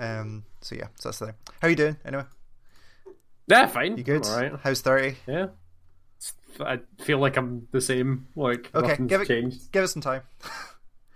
Um, 0.00 0.44
so 0.60 0.74
yeah, 0.74 0.88
so 0.96 1.10
that's 1.10 1.18
the 1.18 1.26
thing. 1.26 1.34
How 1.60 1.68
you 1.68 1.76
doing 1.76 1.96
anyway? 2.04 2.24
Yeah, 3.46 3.66
fine. 3.66 3.96
You 3.98 4.04
good? 4.04 4.26
All 4.26 4.36
right. 4.36 4.52
How's 4.62 4.80
thirty? 4.80 5.16
Yeah. 5.26 5.48
I 6.58 6.80
feel 7.00 7.18
like 7.18 7.36
I'm 7.36 7.68
the 7.70 7.80
same. 7.80 8.26
Like 8.34 8.70
Okay, 8.74 8.96
give 9.06 9.22
it 9.22 9.28
changed. 9.28 9.70
give 9.72 9.84
it 9.84 9.88
some 9.88 10.02
time. 10.02 10.22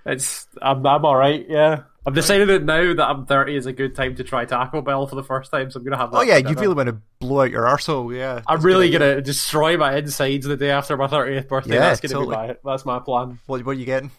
It's 0.07 0.47
I'm 0.61 0.87
I'm 0.87 1.05
all 1.05 1.17
right. 1.17 1.47
Yeah. 1.49 1.85
I've 2.07 2.15
decided 2.15 2.49
that 2.51 2.65
now 2.65 2.93
that 2.95 3.09
I'm 3.09 3.25
30 3.25 3.57
is 3.57 3.65
a 3.65 3.73
good 3.73 3.95
time 3.95 4.15
to 4.17 4.25
try 4.25 4.45
Taco 4.45 4.83
Bell 4.83 5.07
for 5.07 5.17
the 5.17 5.23
first 5.23 5.51
time, 5.51 5.71
so 5.71 5.79
I'm 5.79 5.85
gonna 5.85 5.97
have. 5.97 6.13
That 6.13 6.19
Oh 6.19 6.23
yeah, 6.23 6.37
you 6.37 6.55
really 6.55 6.75
want 6.75 6.91
to 6.91 6.99
blow 7.19 7.41
out 7.41 7.51
your 7.51 7.63
arsehole, 7.65 8.15
yeah. 8.15 8.43
I'm 8.47 8.61
really 8.61 8.91
good 8.91 8.99
gonna 8.99 9.23
destroy 9.23 9.79
my 9.79 9.97
insides 9.97 10.45
the 10.45 10.59
day 10.59 10.71
after 10.71 10.99
my 10.99 11.07
30th 11.07 11.49
birthday. 11.49 11.75
Yeah, 11.75 11.81
that's 11.81 12.01
gonna 12.01 12.13
totally. 12.13 12.37
be 12.37 12.53
my 12.53 12.57
that's 12.73 12.85
my 12.85 12.99
plan. 12.99 13.39
What, 13.47 13.65
what 13.65 13.73
are 13.73 13.79
you 13.79 13.87
getting? 13.87 14.11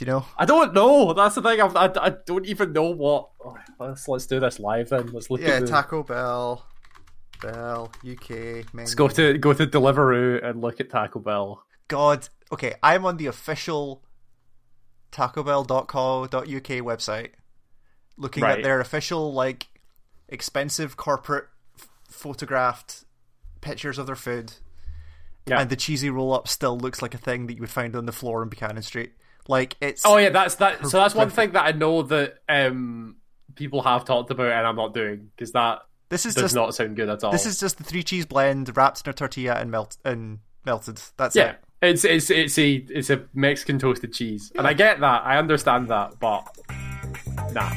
Do 0.00 0.06
you 0.06 0.12
know? 0.12 0.24
I 0.38 0.46
don't 0.46 0.72
know. 0.72 1.12
That's 1.12 1.34
the 1.34 1.42
thing. 1.42 1.60
I'm, 1.60 1.76
I 1.76 1.92
I 2.00 2.08
don't 2.24 2.46
even 2.46 2.72
know 2.72 2.84
what. 2.90 3.28
oh, 3.44 3.54
let's 3.78 4.08
let's 4.08 4.24
do 4.24 4.40
this 4.40 4.58
live 4.58 4.88
then. 4.88 5.08
Let's 5.12 5.28
look 5.28 5.42
Yeah, 5.42 5.48
at 5.56 5.60
the, 5.60 5.66
Taco 5.66 6.02
Bell, 6.02 6.64
Bell, 7.42 7.92
UK. 8.10 8.30
Menu. 8.30 8.64
Let's 8.72 8.94
go 8.94 9.08
to 9.08 9.36
go 9.36 9.52
to 9.52 9.66
Deliveroo 9.66 10.42
and 10.42 10.62
look 10.62 10.80
at 10.80 10.88
Taco 10.88 11.18
Bell. 11.18 11.62
God. 11.88 12.26
Okay, 12.50 12.76
I'm 12.82 13.04
on 13.04 13.18
the 13.18 13.26
official 13.26 14.02
TacoBell.co.uk 15.12 16.30
website, 16.30 17.30
looking 18.16 18.42
at 18.42 18.62
their 18.62 18.80
official 18.80 19.34
like 19.34 19.66
expensive 20.30 20.96
corporate 20.96 21.44
f- 21.78 21.88
photographed 22.08 23.04
pictures 23.60 23.98
of 23.98 24.06
their 24.06 24.16
food, 24.16 24.54
Yeah. 25.46 25.60
and 25.60 25.68
the 25.68 25.76
cheesy 25.76 26.08
roll 26.08 26.32
up 26.32 26.48
still 26.48 26.78
looks 26.78 27.02
like 27.02 27.12
a 27.14 27.18
thing 27.18 27.46
that 27.48 27.54
you 27.54 27.60
would 27.60 27.68
find 27.70 27.94
on 27.94 28.06
the 28.06 28.12
floor 28.12 28.42
in 28.42 28.48
Buchanan 28.48 28.82
Street. 28.82 29.12
Like 29.50 29.76
it's 29.80 30.06
Oh 30.06 30.16
yeah, 30.16 30.30
that's 30.30 30.54
that. 30.56 30.86
So 30.86 30.98
that's 30.98 31.14
one 31.14 31.28
thing 31.28 31.52
that 31.52 31.66
I 31.66 31.72
know 31.72 32.02
that 32.02 32.38
um 32.48 33.16
people 33.56 33.82
have 33.82 34.04
talked 34.04 34.30
about, 34.30 34.52
and 34.52 34.64
I'm 34.64 34.76
not 34.76 34.94
doing 34.94 35.30
because 35.34 35.50
that 35.52 35.80
this 36.08 36.24
is 36.24 36.36
does 36.36 36.44
just 36.44 36.54
not 36.54 36.72
sound 36.72 36.94
good 36.94 37.08
at 37.08 37.24
all. 37.24 37.32
this 37.32 37.46
is 37.46 37.58
just 37.58 37.76
the 37.76 37.84
three 37.84 38.04
cheese 38.04 38.26
blend 38.26 38.76
wrapped 38.76 39.04
in 39.04 39.10
a 39.10 39.12
tortilla 39.12 39.54
and 39.54 39.72
melt 39.72 39.96
and 40.04 40.38
melted. 40.64 41.00
That's 41.16 41.34
yeah. 41.34 41.50
it. 41.50 41.58
It's 41.82 42.04
it's 42.04 42.30
it's 42.30 42.58
a 42.60 42.74
it's 42.90 43.10
a 43.10 43.24
Mexican 43.34 43.80
toasted 43.80 44.12
cheese, 44.12 44.52
and 44.54 44.68
I 44.68 44.72
get 44.72 45.00
that. 45.00 45.26
I 45.26 45.36
understand 45.38 45.88
that, 45.88 46.20
but 46.20 46.44
nah. 47.52 47.70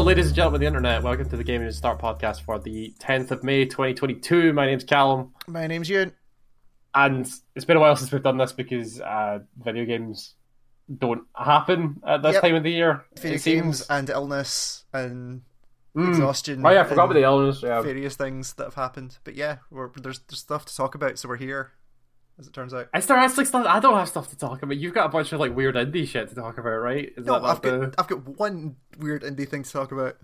Hello, 0.00 0.08
ladies 0.08 0.28
and 0.28 0.34
gentlemen 0.34 0.56
of 0.56 0.60
the 0.62 0.66
internet. 0.66 1.02
Welcome 1.02 1.28
to 1.28 1.36
the 1.36 1.44
Gaming 1.44 1.66
and 1.66 1.76
Start 1.76 1.98
podcast 2.00 2.40
for 2.40 2.58
the 2.58 2.94
10th 3.00 3.32
of 3.32 3.44
May, 3.44 3.66
2022. 3.66 4.54
My 4.54 4.64
name's 4.64 4.82
Callum, 4.82 5.34
My 5.46 5.66
name's 5.66 5.90
Ewan. 5.90 6.14
and 6.94 7.30
it's 7.54 7.66
been 7.66 7.76
a 7.76 7.80
while 7.80 7.94
since 7.96 8.10
we've 8.10 8.22
done 8.22 8.38
this 8.38 8.50
because 8.50 8.98
uh, 9.02 9.40
video 9.62 9.84
games 9.84 10.36
don't 10.96 11.24
happen 11.36 12.00
at 12.06 12.22
this 12.22 12.32
Yep. 12.32 12.40
time 12.42 12.54
of 12.54 12.62
the 12.62 12.70
year. 12.70 13.04
Video 13.18 13.34
it 13.34 13.40
seems. 13.42 13.62
games 13.62 13.86
and 13.90 14.08
illness 14.08 14.84
and 14.94 15.42
Mm. 15.94 16.08
exhaustion. 16.08 16.64
Oh 16.64 16.70
yeah, 16.70 16.80
I 16.80 16.84
forgot 16.84 17.04
about 17.04 17.14
the 17.14 17.22
illness. 17.24 17.62
Yeah. 17.62 17.82
various 17.82 18.16
things 18.16 18.54
that 18.54 18.64
have 18.64 18.76
happened. 18.76 19.18
But 19.24 19.34
yeah, 19.34 19.56
there's 19.70 20.20
there's 20.20 20.38
stuff 20.40 20.64
to 20.64 20.74
talk 20.74 20.94
about, 20.94 21.18
so 21.18 21.28
we're 21.28 21.36
here, 21.36 21.72
as 22.40 22.46
it 22.46 22.52
turns 22.52 22.74
out. 22.74 22.88
I 22.92 23.00
start 23.00 23.20
asking 23.20 23.44
stuff. 23.44 23.66
I 23.66 23.78
don't 23.78 23.94
have 23.94 24.08
stuff 24.08 24.28
to 24.30 24.36
talk 24.38 24.62
about. 24.62 24.76
You've 24.76 24.94
got 24.94 25.06
a 25.06 25.08
bunch 25.10 25.32
of 25.32 25.38
like 25.40 25.54
weird 25.54 25.76
indie 25.76 26.08
shit 26.08 26.28
to 26.30 26.34
talk 26.34 26.58
about, 26.58 26.70
right? 26.78 27.12
Is 27.16 27.26
No, 27.26 27.34
I've 27.44 27.60
the... 27.62 27.78
got 27.78 27.94
I've 27.98 28.08
got 28.08 28.26
one 28.38 28.76
weird 28.98 29.22
indie 29.22 29.48
thing 29.48 29.62
to 29.62 29.70
talk 29.70 29.92
about, 29.92 30.16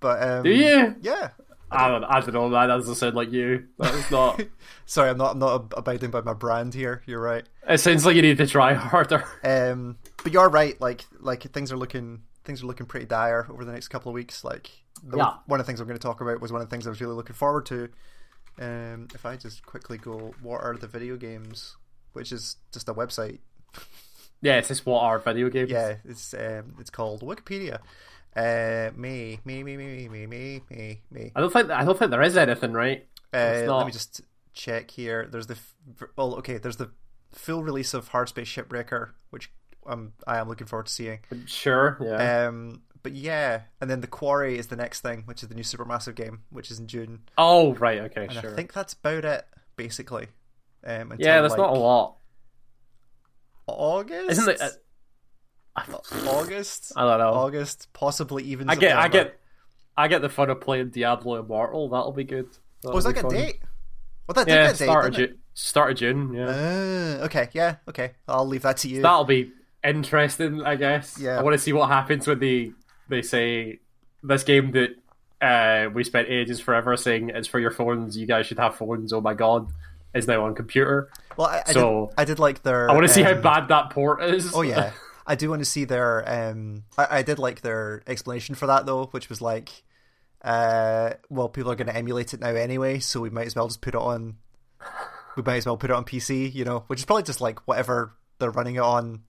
but 0.00 0.22
um, 0.22 0.42
Do 0.44 0.50
you? 0.50 0.94
Yeah. 1.02 1.30
I 1.70 1.88
don't. 1.88 2.04
I 2.04 2.20
don't 2.20 2.32
know. 2.34 2.50
That 2.50 2.66
doesn't 2.66 2.94
sound 2.94 3.16
like 3.16 3.32
you. 3.32 3.64
That's 3.78 4.10
not. 4.10 4.40
Sorry, 4.86 5.10
I'm 5.10 5.18
not 5.18 5.32
I'm 5.32 5.38
not 5.40 5.72
abiding 5.76 6.10
by 6.10 6.20
my 6.20 6.34
brand 6.34 6.72
here. 6.72 7.02
You're 7.06 7.20
right. 7.20 7.44
it 7.68 7.78
sounds 7.78 8.06
like 8.06 8.14
you 8.14 8.22
need 8.22 8.38
to 8.38 8.46
try 8.46 8.74
harder. 8.74 9.24
Um, 9.44 9.98
but 10.22 10.32
you're 10.32 10.48
right. 10.48 10.80
Like 10.80 11.04
like 11.18 11.42
things 11.52 11.72
are 11.72 11.76
looking 11.76 12.22
things 12.44 12.62
are 12.62 12.66
looking 12.66 12.86
pretty 12.86 13.06
dire 13.06 13.46
over 13.50 13.64
the 13.64 13.72
next 13.72 13.88
couple 13.88 14.10
of 14.10 14.14
weeks. 14.14 14.44
Like 14.44 14.70
the, 15.02 15.16
Yeah. 15.16 15.32
one 15.46 15.58
of 15.58 15.66
the 15.66 15.70
things 15.70 15.80
I'm 15.80 15.88
going 15.88 15.98
to 15.98 16.02
talk 16.06 16.20
about 16.20 16.40
was 16.40 16.52
one 16.52 16.60
of 16.60 16.68
the 16.68 16.70
things 16.70 16.86
I 16.86 16.90
was 16.90 17.00
really 17.00 17.14
looking 17.14 17.34
forward 17.34 17.66
to. 17.66 17.88
Um, 18.58 19.08
if 19.14 19.26
I 19.26 19.36
just 19.36 19.64
quickly 19.66 19.98
go, 19.98 20.34
what 20.42 20.62
are 20.62 20.74
the 20.76 20.86
video 20.86 21.16
games? 21.16 21.76
Which 22.12 22.30
is 22.32 22.56
just 22.72 22.88
a 22.88 22.94
website. 22.94 23.38
Yeah, 24.40 24.58
it's 24.58 24.68
just 24.68 24.86
what 24.86 25.00
are 25.02 25.18
video 25.18 25.48
games. 25.48 25.70
Yeah, 25.70 25.96
it's 26.04 26.34
um, 26.34 26.74
it's 26.78 26.90
called 26.90 27.22
Wikipedia. 27.22 27.78
Uh, 28.36 28.90
me, 28.96 29.40
me, 29.44 29.62
me, 29.62 29.76
me, 29.76 30.08
me, 30.08 30.26
me, 30.26 30.62
me, 30.70 31.00
me. 31.10 31.32
I 31.34 31.40
don't 31.40 31.52
think. 31.52 31.70
I 31.70 31.84
don't 31.84 31.98
think 31.98 32.10
there 32.10 32.22
is 32.22 32.36
anything, 32.36 32.72
right? 32.72 33.06
Uh, 33.32 33.62
not- 33.66 33.78
let 33.78 33.86
me 33.86 33.92
just 33.92 34.20
check 34.52 34.90
here. 34.90 35.26
There's 35.30 35.46
the 35.46 35.56
well, 36.16 36.34
okay. 36.36 36.58
There's 36.58 36.76
the 36.76 36.90
full 37.32 37.62
release 37.64 37.94
of 37.94 38.08
Hard 38.08 38.28
Space 38.28 38.48
Shipbreaker, 38.48 39.10
which 39.30 39.50
um, 39.86 40.12
I 40.26 40.38
am 40.38 40.48
looking 40.48 40.66
forward 40.66 40.86
to 40.86 40.92
seeing. 40.92 41.20
Sure. 41.46 41.98
Yeah. 42.00 42.46
Um, 42.48 42.82
but 43.04 43.12
yeah, 43.12 43.60
and 43.80 43.88
then 43.88 44.00
the 44.00 44.08
Quarry 44.08 44.58
is 44.58 44.66
the 44.66 44.74
next 44.76 45.00
thing, 45.02 45.22
which 45.26 45.42
is 45.44 45.48
the 45.48 45.54
new 45.54 45.62
Supermassive 45.62 46.16
game, 46.16 46.40
which 46.50 46.72
is 46.72 46.80
in 46.80 46.88
June. 46.88 47.20
oh, 47.38 47.74
right. 47.74 48.00
Okay. 48.00 48.24
And 48.24 48.32
sure. 48.32 48.50
I 48.50 48.54
think 48.56 48.72
that's 48.72 48.94
about 48.94 49.24
it, 49.24 49.46
basically. 49.76 50.26
Um, 50.84 51.12
until, 51.12 51.24
yeah, 51.26 51.40
there's 51.40 51.52
like, 51.52 51.60
not 51.60 51.70
a 51.70 51.78
lot, 51.78 52.16
August, 53.66 54.30
isn't 54.30 54.48
it? 54.48 54.60
Uh, 54.60 54.70
August, 56.26 56.92
I 56.96 57.02
don't 57.04 57.18
know. 57.18 57.32
August, 57.32 57.88
possibly 57.92 58.42
even. 58.44 58.68
I 58.68 58.74
get. 58.76 58.96
I 58.96 59.08
get. 59.08 59.38
I 59.96 60.08
get 60.08 60.22
the 60.22 60.28
fun 60.28 60.50
of 60.50 60.60
playing 60.60 60.90
Diablo 60.90 61.36
Immortal. 61.38 61.88
That'll 61.90 62.12
be 62.12 62.24
good. 62.24 62.48
Oh, 62.84 62.96
is 62.98 63.04
That'll 63.04 63.22
that 63.22 63.28
be 63.30 63.36
a 63.36 63.40
fun. 63.40 63.46
date? 63.48 63.60
Well, 64.26 64.34
that 64.34 64.46
did 64.46 64.52
Yeah, 64.54 64.66
get 64.66 64.74
a 64.74 64.78
date, 64.78 64.84
start 64.84 65.06
of? 65.06 65.12
June. 65.14 65.38
Start 65.54 65.90
of 65.92 65.96
June. 65.98 66.32
Yeah, 66.34 66.46
Uh, 66.46 67.24
okay, 67.26 67.48
yeah, 67.52 67.76
okay. 67.88 68.12
I'll 68.26 68.46
leave 68.46 68.62
that 68.62 68.78
to 68.78 68.88
you. 68.88 69.02
that'll 69.02 69.24
be 69.24 69.52
interesting. 69.84 70.62
I 70.64 70.74
guess. 70.76 71.18
Yeah. 71.18 71.38
I 71.38 71.42
want 71.42 71.54
to 71.54 71.58
see 71.58 71.72
what 71.72 71.88
happens 71.88 72.26
when 72.26 72.40
they 72.40 72.72
they 73.08 73.22
say 73.22 73.80
this 74.22 74.42
game 74.42 74.72
that 74.72 74.90
uh, 75.40 75.90
we 75.90 76.04
spent 76.04 76.28
ages 76.28 76.60
forever 76.60 76.96
saying 76.96 77.30
is 77.30 77.46
for 77.46 77.58
your 77.58 77.70
phones. 77.70 78.16
You 78.16 78.26
guys 78.26 78.46
should 78.46 78.58
have 78.58 78.76
phones. 78.76 79.12
Oh 79.12 79.20
my 79.20 79.34
god, 79.34 79.68
is 80.14 80.26
now 80.26 80.44
on 80.44 80.54
computer. 80.54 81.10
Well, 81.36 81.48
I, 81.48 81.62
I, 81.66 81.72
So- 81.72 82.06
did, 82.10 82.14
I 82.20 82.24
did 82.24 82.38
like 82.38 82.62
their. 82.62 82.90
I 82.90 82.94
want 82.94 83.06
to 83.06 83.12
see 83.12 83.22
how 83.22 83.32
um, 83.34 83.42
bad 83.42 83.68
that 83.68 83.90
port 83.90 84.22
is. 84.22 84.54
Oh 84.54 84.62
yeah, 84.62 84.92
I 85.26 85.34
do 85.34 85.50
want 85.50 85.60
to 85.60 85.66
see 85.66 85.84
their. 85.84 86.24
Um, 86.50 86.84
I, 86.96 87.18
I 87.18 87.22
did 87.22 87.38
like 87.38 87.60
their 87.60 88.02
explanation 88.06 88.54
for 88.54 88.66
that 88.66 88.86
though, 88.86 89.06
which 89.06 89.28
was 89.28 89.40
like, 89.40 89.70
uh, 90.42 91.14
well, 91.28 91.48
people 91.48 91.70
are 91.72 91.76
going 91.76 91.88
to 91.88 91.96
emulate 91.96 92.32
it 92.34 92.40
now 92.40 92.48
anyway, 92.48 92.98
so 93.00 93.20
we 93.20 93.30
might 93.30 93.46
as 93.46 93.54
well 93.54 93.68
just 93.68 93.80
put 93.80 93.94
it 93.94 94.00
on. 94.00 94.36
We 95.36 95.42
might 95.42 95.56
as 95.56 95.66
well 95.66 95.76
put 95.76 95.90
it 95.90 95.94
on 95.96 96.04
PC, 96.04 96.54
you 96.54 96.64
know, 96.64 96.84
which 96.86 97.00
is 97.00 97.04
probably 97.04 97.24
just 97.24 97.40
like 97.40 97.66
whatever 97.66 98.12
they're 98.38 98.50
running 98.50 98.76
it 98.76 98.82
on. 98.82 99.22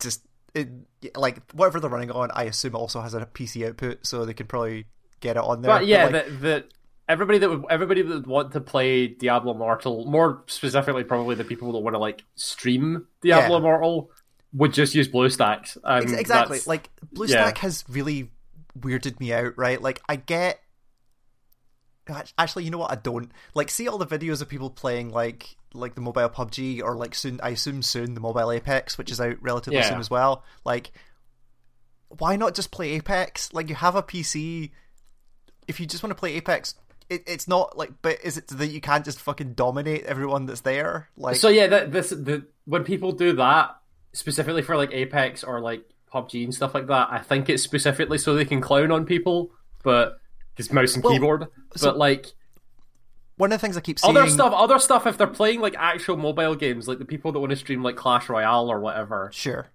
Just 0.00 0.22
it, 0.56 1.16
like 1.16 1.52
whatever 1.52 1.80
they're 1.80 1.90
running 1.90 2.10
on, 2.10 2.30
I 2.32 2.44
assume 2.44 2.74
it 2.74 2.78
also 2.78 3.00
has 3.00 3.14
a 3.14 3.20
PC 3.26 3.68
output, 3.68 4.06
so 4.06 4.24
they 4.24 4.34
can 4.34 4.46
probably 4.46 4.86
get 5.20 5.36
it 5.36 5.42
on 5.42 5.62
there. 5.62 5.70
But 5.70 5.86
yeah, 5.86 6.04
like, 6.04 6.12
that 6.12 6.40
that 6.40 6.68
everybody 7.08 7.38
that 7.38 7.48
would 7.48 7.64
everybody 7.70 8.02
that 8.02 8.12
would 8.12 8.26
want 8.26 8.52
to 8.52 8.60
play 8.60 9.08
Diablo 9.08 9.54
Immortal, 9.54 10.06
more 10.06 10.42
specifically, 10.46 11.04
probably 11.04 11.34
the 11.34 11.44
people 11.44 11.72
that 11.72 11.78
want 11.78 11.94
to 11.94 11.98
like 11.98 12.24
stream 12.34 13.06
Diablo 13.20 13.56
Yeah. 13.56 13.58
Immortal, 13.58 14.10
would 14.52 14.72
just 14.72 14.94
use 14.94 15.08
BlueStacks. 15.08 15.76
Ex- 15.86 16.12
exactly. 16.12 16.60
Like 16.66 16.90
BlueStack 17.14 17.28
yeah. 17.28 17.58
has 17.58 17.84
really 17.88 18.30
weirded 18.78 19.20
me 19.20 19.32
out, 19.32 19.56
right? 19.56 19.80
Like 19.80 20.00
I 20.08 20.16
get 20.16 20.60
actually, 22.38 22.64
you 22.64 22.70
know 22.70 22.78
what? 22.78 22.92
I 22.92 22.96
don't 22.96 23.30
like 23.54 23.70
see 23.70 23.88
all 23.88 23.98
the 23.98 24.06
videos 24.06 24.40
of 24.42 24.48
people 24.48 24.70
playing 24.70 25.10
like 25.10 25.56
like 25.74 25.94
the 25.94 26.00
mobile 26.00 26.28
PUBG 26.28 26.82
or 26.82 26.94
like 26.96 27.14
soon 27.14 27.40
I 27.42 27.50
assume 27.50 27.82
soon 27.82 28.14
the 28.14 28.20
mobile 28.20 28.50
Apex, 28.50 28.96
which 28.98 29.10
is 29.10 29.20
out 29.20 29.36
relatively 29.40 29.78
Yeah. 29.78 29.88
soon 29.88 29.98
as 30.00 30.10
well. 30.10 30.44
Like, 30.64 30.92
why 32.18 32.36
not 32.36 32.54
just 32.54 32.70
play 32.70 32.92
Apex? 32.92 33.52
Like 33.52 33.68
you 33.68 33.74
have 33.74 33.94
a 33.96 34.02
PC. 34.02 34.70
If 35.68 35.80
you 35.80 35.86
just 35.86 36.02
want 36.02 36.12
to 36.12 36.14
play 36.18 36.34
Apex, 36.34 36.74
it, 37.10 37.24
it's 37.26 37.48
not 37.48 37.76
like. 37.76 37.90
But 38.02 38.18
is 38.22 38.36
it 38.36 38.46
that 38.48 38.68
you 38.68 38.80
can't 38.80 39.04
just 39.04 39.20
fucking 39.20 39.54
dominate 39.54 40.04
everyone 40.04 40.46
that's 40.46 40.60
there? 40.62 41.08
Like, 41.16 41.36
so 41.36 41.48
yeah, 41.48 41.66
that 41.68 41.92
this 41.92 42.10
the 42.10 42.46
when 42.64 42.84
people 42.84 43.12
do 43.12 43.32
that 43.34 43.76
specifically 44.12 44.62
for 44.62 44.76
like 44.76 44.92
Apex 44.92 45.42
or 45.44 45.60
like 45.60 45.82
PUBG 46.12 46.44
and 46.44 46.54
stuff 46.54 46.74
like 46.74 46.86
that, 46.86 47.08
I 47.10 47.18
think 47.18 47.48
it's 47.48 47.62
specifically 47.62 48.18
so 48.18 48.34
they 48.34 48.44
can 48.44 48.60
clown 48.60 48.90
on 48.92 49.04
people, 49.04 49.50
but 49.82 50.20
because 50.56 50.72
mouse 50.72 50.94
and 50.94 51.04
Well, 51.04 51.12
keyboard. 51.12 51.46
so- 51.76 51.88
but 51.90 51.98
like 51.98 52.32
one 53.36 53.52
of 53.52 53.60
the 53.60 53.66
things 53.66 53.76
I 53.76 53.80
keep 53.80 53.98
seeing. 53.98 54.16
other 54.16 54.28
stuff, 54.28 54.52
other 54.54 54.78
stuff, 54.78 55.06
if 55.06 55.18
they're 55.18 55.26
playing 55.26 55.60
like 55.60 55.74
actual 55.78 56.16
mobile 56.16 56.54
games, 56.54 56.88
like 56.88 56.98
the 56.98 57.04
people 57.04 57.32
that 57.32 57.38
want 57.38 57.50
to 57.50 57.56
stream 57.56 57.82
like 57.82 57.94
Clash 57.96 58.28
Royale 58.28 58.70
or 58.70 58.80
whatever, 58.80 59.30
Sure. 59.32 59.66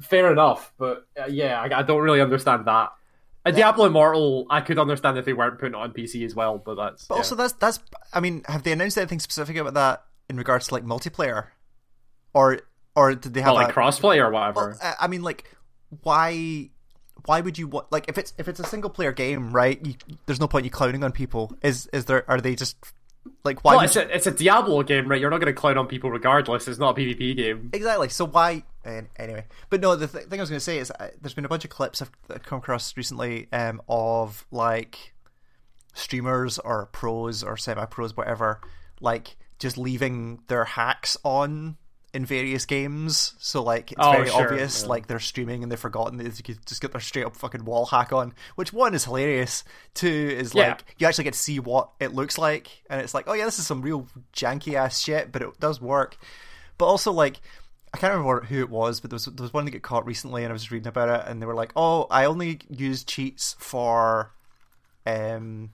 fair 0.00 0.32
enough. 0.32 0.72
But 0.78 1.06
uh, 1.20 1.26
yeah, 1.28 1.60
I, 1.60 1.78
I 1.78 1.82
don't 1.82 2.00
really 2.02 2.20
understand 2.20 2.66
that. 2.66 2.90
A 3.44 3.52
Diablo 3.52 3.86
Immortal, 3.86 4.46
I 4.50 4.60
could 4.60 4.78
understand 4.78 5.16
if 5.16 5.24
they 5.24 5.32
weren't 5.32 5.58
putting 5.58 5.74
it 5.74 5.80
on 5.80 5.92
PC 5.92 6.24
as 6.26 6.34
well, 6.34 6.58
but 6.58 6.74
that's. 6.74 7.06
But 7.06 7.14
yeah. 7.14 7.18
also, 7.18 7.34
that's 7.34 7.52
that's. 7.54 7.78
I 8.12 8.20
mean, 8.20 8.42
have 8.46 8.62
they 8.64 8.72
announced 8.72 8.98
anything 8.98 9.20
specific 9.20 9.56
about 9.56 9.74
that 9.74 10.02
in 10.28 10.36
regards 10.36 10.66
to 10.68 10.74
like 10.74 10.84
multiplayer, 10.84 11.46
or 12.34 12.60
or 12.94 13.14
did 13.14 13.32
they 13.32 13.40
have 13.40 13.54
well, 13.54 13.62
like 13.62 13.70
a, 13.70 13.72
crossplay 13.78 14.18
or 14.18 14.30
whatever. 14.30 14.76
Well, 14.82 14.94
I 15.00 15.06
mean, 15.06 15.22
like, 15.22 15.56
why? 16.02 16.70
Why 17.28 17.40
would 17.42 17.58
you 17.58 17.68
want 17.68 17.92
like 17.92 18.08
if 18.08 18.16
it's 18.16 18.32
if 18.38 18.48
it's 18.48 18.58
a 18.58 18.64
single 18.64 18.90
player 18.90 19.12
game, 19.12 19.50
right? 19.52 19.78
You, 19.84 19.94
there's 20.26 20.40
no 20.40 20.48
point 20.48 20.64
you 20.64 20.70
clowning 20.70 21.04
on 21.04 21.12
people. 21.12 21.56
Is 21.62 21.86
is 21.92 22.06
there? 22.06 22.28
Are 22.28 22.40
they 22.40 22.54
just 22.54 22.76
like 23.44 23.62
why? 23.64 23.76
well, 23.76 23.84
it's 23.84 23.96
a, 23.96 24.14
it's 24.14 24.26
a 24.26 24.30
Diablo 24.30 24.82
game, 24.82 25.08
right? 25.08 25.20
You're 25.20 25.30
not 25.30 25.40
going 25.40 25.52
to 25.54 25.58
clown 25.60 25.76
on 25.76 25.86
people 25.86 26.10
regardless. 26.10 26.66
It's 26.66 26.78
not 26.78 26.98
a 26.98 27.00
PvP 27.00 27.36
game. 27.36 27.70
Exactly. 27.74 28.08
So 28.08 28.24
why? 28.26 28.64
an- 28.84 29.08
Anyway, 29.16 29.44
but 29.68 29.80
no. 29.82 29.94
The 29.94 30.06
th- 30.06 30.24
thing 30.24 30.40
I 30.40 30.42
was 30.42 30.48
going 30.48 30.58
to 30.58 30.64
say 30.64 30.78
is 30.78 30.90
uh, 30.90 31.08
there's 31.20 31.34
been 31.34 31.44
a 31.44 31.48
bunch 31.48 31.64
of 31.64 31.70
clips 31.70 32.00
I've 32.00 32.10
I've 32.30 32.42
come 32.44 32.58
across 32.58 32.96
recently 32.96 33.48
um, 33.52 33.82
of 33.88 34.46
like 34.50 35.14
streamers 35.94 36.58
or 36.58 36.86
pros 36.86 37.42
or 37.42 37.56
semi-pros, 37.56 38.16
whatever, 38.16 38.60
like 39.00 39.36
just 39.58 39.76
leaving 39.76 40.40
their 40.46 40.64
hacks 40.64 41.16
on 41.24 41.76
in 42.18 42.26
various 42.26 42.66
games. 42.66 43.34
So 43.38 43.62
like 43.62 43.92
it's 43.92 44.00
Oh, 44.02 44.10
very 44.12 44.28
sure, 44.28 44.42
obvious, 44.52 44.82
yeah. 44.82 44.88
like 44.88 45.06
they're 45.06 45.20
streaming 45.20 45.62
and 45.62 45.70
they've 45.70 45.78
forgotten 45.78 46.18
that 46.18 46.24
they 46.24 46.42
could 46.42 46.66
just 46.66 46.82
get 46.82 46.90
their 46.90 47.00
straight 47.00 47.24
up 47.24 47.36
fucking 47.36 47.64
wall 47.64 47.86
hack 47.86 48.12
on. 48.12 48.34
Which 48.56 48.72
one 48.72 48.92
is 48.92 49.04
hilarious. 49.04 49.62
Two 49.94 50.08
is 50.36 50.52
Yeah. 50.52 50.70
like 50.70 50.84
you 50.98 51.06
actually 51.06 51.24
get 51.24 51.34
to 51.34 51.38
see 51.38 51.60
what 51.60 51.90
it 52.00 52.12
looks 52.12 52.36
like, 52.36 52.82
and 52.90 53.00
it's 53.00 53.14
like, 53.14 53.28
oh 53.28 53.34
yeah, 53.34 53.44
this 53.44 53.60
is 53.60 53.66
some 53.68 53.82
real 53.82 54.08
janky 54.34 54.74
ass 54.74 54.98
shit, 55.00 55.30
but 55.30 55.42
it 55.42 55.60
does 55.60 55.80
work. 55.80 56.16
But 56.76 56.86
also 56.86 57.12
like. 57.12 57.40
I 57.94 57.96
can't 57.96 58.12
remember 58.12 58.44
who 58.44 58.58
it 58.60 58.68
was, 58.68 59.00
but 59.00 59.08
there 59.08 59.14
was 59.14 59.24
there 59.24 59.42
was 59.42 59.54
one 59.54 59.64
that 59.64 59.70
got 59.70 59.80
caught 59.80 60.04
recently, 60.04 60.44
and 60.44 60.50
I 60.50 60.52
was 60.52 60.70
reading 60.70 60.88
about 60.88 61.08
it, 61.08 61.26
and 61.26 61.40
they 61.40 61.46
were 61.46 61.54
like, 61.54 61.72
"Oh, 61.74 62.06
I 62.10 62.26
only 62.26 62.58
use 62.68 63.02
cheats 63.02 63.56
for 63.58 64.30
um, 65.06 65.70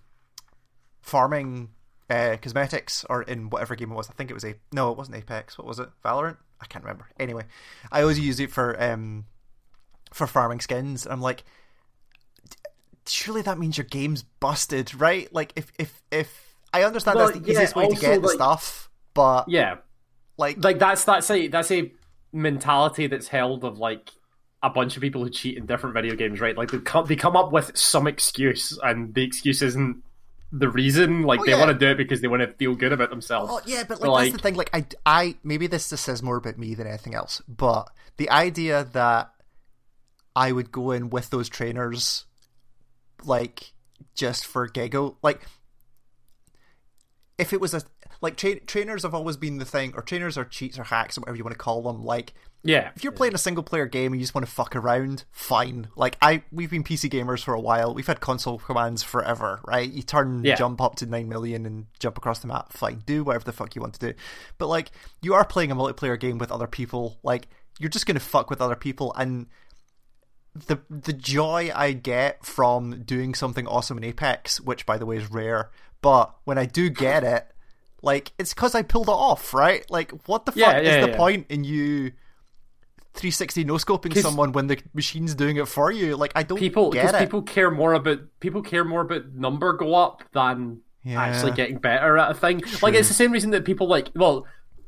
farming 1.03 1.71
uh, 2.11 2.37
cosmetics, 2.41 3.05
or 3.09 3.23
in 3.23 3.51
whatever 3.51 3.75
game 3.77 3.93
it 3.93 3.95
was. 3.95 4.11
I 4.11 4.13
think 4.13 4.31
it 4.31 4.35
was 4.35 4.45
a 4.45 4.55
no, 4.73 4.91
it 4.91 4.99
wasn't 4.99 5.17
Apex. 5.17 5.57
What 5.59 5.67
was 5.67 5.79
it? 5.79 5.89
Valorant? 6.05 6.37
I 6.61 6.67
can't 6.67 6.85
remember. 6.85 7.09
Anyway, 7.19 7.45
I 7.93 8.03
always 8.03 8.19
use 8.19 8.41
it 8.41 8.51
for 8.51 8.81
um, 8.83 9.25
for 10.13 10.27
farming 10.27 10.61
skins. 10.61 11.07
I'm 11.07 11.21
like, 11.21 11.45
surely 13.07 13.43
that 13.43 13.59
means 13.59 13.77
your 13.77 13.85
game's 13.87 14.23
busted, 14.23 14.95
right? 15.01 15.33
Like, 15.33 15.53
if 15.57 15.73
if 15.79 16.03
if 16.11 16.55
I 16.73 16.83
understand 16.85 17.17
Well, 17.17 17.29
that's 17.29 17.39
the 17.39 17.45
yeah, 17.47 17.53
easiest 17.53 17.77
way 17.77 17.89
to 17.89 17.97
get 17.97 18.21
the 18.21 18.27
like- 18.29 18.35
stuff, 18.35 18.91
but 19.15 19.49
Yeah, 19.49 19.77
like, 20.37 20.63
like 20.63 20.79
that's 20.79 21.05
that's 21.05 21.31
a 21.31 21.49
that's 21.49 21.71
a 21.71 21.93
mentality 22.33 23.07
that's 23.07 23.29
held 23.29 23.65
of 23.65 23.79
like 23.79 24.11
a 24.63 24.71
bunch 24.71 24.97
of 24.97 25.03
people 25.03 25.23
who 25.23 25.31
cheat 25.31 25.57
in 25.59 25.67
different 25.67 25.95
video 25.95 26.17
games, 26.17 26.41
right? 26.41 26.57
Like 26.57 26.71
they 26.71 26.79
come 26.79 27.07
they 27.07 27.17
come 27.17 27.37
up 27.37 27.53
with 27.53 27.77
some 27.77 28.07
excuse, 28.07 28.79
and 28.83 29.15
the 29.15 29.23
excuse 29.23 29.63
isn't 29.63 30.03
the 30.57 30.69
reason. 30.69 31.23
Like 31.23 31.41
Oh, 31.41 31.45
they 31.45 31.51
yeah. 31.53 31.59
want 31.59 31.79
to 31.79 31.87
do 31.87 31.91
it 31.91 31.97
because 31.97 32.21
they 32.21 32.29
want 32.29 32.43
to 32.43 32.49
feel 32.55 32.75
good 32.75 32.93
about 32.93 33.11
themselves. 33.11 33.51
Oh 33.53 33.61
yeah, 33.67 33.83
but 33.89 34.01
But, 34.01 34.09
like, 34.11 34.33
that's 34.33 34.43
the 34.43 34.49
like- 34.49 34.71
thing. 34.71 34.77
Like 34.83 34.97
I, 35.05 35.23
I 35.25 35.37
maybe 35.43 35.67
this 35.67 35.91
just 35.91 36.05
says 36.05 36.23
more 36.23 36.37
about 36.37 36.59
me 36.59 36.75
than 36.75 36.87
anything 36.87 37.15
else. 37.15 37.43
But 37.49 37.91
the 38.17 38.31
idea 38.31 38.85
that 38.93 39.33
I 40.37 40.53
would 40.53 40.71
go 40.73 40.91
in 40.93 41.11
with 41.11 41.31
those 41.31 41.49
trainers, 41.49 42.25
like 43.25 43.73
just 44.15 44.47
for 44.47 44.67
giggle, 44.69 45.19
like 45.23 45.43
if 47.39 47.53
it 47.53 47.61
was 47.61 47.75
a 47.75 47.83
like 48.21 48.37
tra- 48.37 48.61
trainers 48.61 49.03
have 49.03 49.15
always 49.15 49.37
been 49.37 49.59
the 49.59 49.65
thing, 49.65 49.93
or 49.95 50.03
trainers 50.03 50.39
or 50.39 50.45
cheats 50.45 50.79
or 50.79 50.85
hacks 50.85 51.19
or 51.19 51.23
whatever 51.23 51.37
you 51.37 51.45
want 51.45 51.53
to 51.55 51.59
call 51.59 51.83
them. 51.83 52.05
Like 52.05 52.33
yeah, 52.65 52.91
if 52.97 53.05
you're 53.05 53.13
playing 53.13 53.35
a 53.35 53.39
single 53.39 53.63
player 53.63 53.87
game 53.87 54.13
and 54.13 54.21
you 54.21 54.25
just 54.25 54.35
want 54.35 54.47
to 54.47 54.51
fuck 54.53 54.75
around, 54.75 55.25
fine. 55.31 55.89
Like 55.97 56.17
I, 56.23 56.43
we've 56.51 56.71
been 56.71 56.83
PC 56.83 57.11
gamers 57.11 57.45
for 57.45 57.55
a 57.55 57.61
while. 57.61 57.95
We've 57.95 58.07
had 58.07 58.21
console 58.21 58.59
commands 58.59 59.03
forever, 59.03 59.61
right? 59.67 59.91
You 59.91 60.03
turn 60.03 60.43
Yeah. 60.45 60.55
jump 60.57 60.81
up 60.81 60.97
to 60.97 61.07
nine 61.07 61.29
million 61.29 61.67
and 61.67 61.87
jump 61.99 62.17
across 62.19 62.39
the 62.41 62.47
map. 62.49 62.73
Fine, 62.73 63.03
do 63.07 63.23
whatever 63.23 63.45
the 63.45 63.53
fuck 63.53 63.75
you 63.75 63.83
want 63.83 63.95
to 63.95 64.13
do. 64.13 64.19
But 64.59 64.69
like, 64.69 64.91
you 65.23 65.35
are 65.35 65.45
playing 65.45 65.71
a 65.71 65.77
multiplayer 65.77 66.19
game 66.19 66.39
with 66.39 66.51
other 66.51 66.67
people. 66.67 67.19
Like, 67.23 67.49
you're 67.79 67.91
just 67.91 68.07
gonna 68.07 68.21
fuck 68.21 68.49
with 68.51 68.61
other 68.61 68.77
people, 68.77 69.13
and 69.15 69.47
the 70.55 70.79
the 70.89 71.13
joy 71.13 71.71
I 71.75 71.93
get 71.93 72.45
from 72.47 73.03
doing 73.03 73.35
something 73.35 73.67
awesome 73.67 73.99
in 73.99 74.05
Apex, 74.05 74.61
which 74.61 74.87
by 74.87 74.99
the 74.99 75.07
way 75.07 75.17
is 75.17 75.31
rare, 75.31 75.71
but 76.01 76.35
when 76.45 76.59
I 76.59 76.65
do 76.67 76.89
get 76.91 77.25
it, 77.25 77.49
like 78.03 78.33
it's 78.39 78.55
because 78.55 78.75
I 78.75 78.83
pulled 78.83 79.09
it 79.09 79.13
off, 79.13 79.53
right? 79.53 79.85
Like, 79.91 80.13
what 80.29 80.47
the 80.47 80.53
fuck 80.53 80.61
Yeah, 80.61 80.79
is 80.79 81.07
the 81.07 81.17
point 81.17 81.47
in 81.49 81.65
you? 81.65 82.13
360 83.15 83.65
no 83.65 83.75
scoping 83.75 84.17
someone 84.21 84.53
when 84.53 84.67
the 84.67 84.79
machine's 84.93 85.35
doing 85.35 85.57
it 85.57 85.69
for 85.69 85.91
you. 85.91 86.17
Like 86.17 86.33
I 86.35 86.43
don't 86.43 86.59
people 86.59 86.91
get 86.91 87.07
because 87.07 87.21
people 87.21 87.43
care 87.43 87.71
more 87.71 87.95
about 87.95 88.19
people 88.41 88.61
care 88.63 88.85
more 88.85 89.03
about 89.03 89.33
number 89.35 89.73
go 89.75 89.95
up 89.95 90.23
than 90.33 90.81
Yeah. 91.05 91.23
actually 91.23 91.53
getting 91.53 91.79
better 91.79 92.19
at 92.19 92.31
a 92.31 92.35
thing. 92.35 92.63
Like 92.83 92.95
it's 92.95 93.09
the 93.09 93.15
same 93.15 93.31
reason 93.33 93.51
that 93.51 93.65
people 93.65 93.87
like 93.87 94.09
well. 94.15 94.47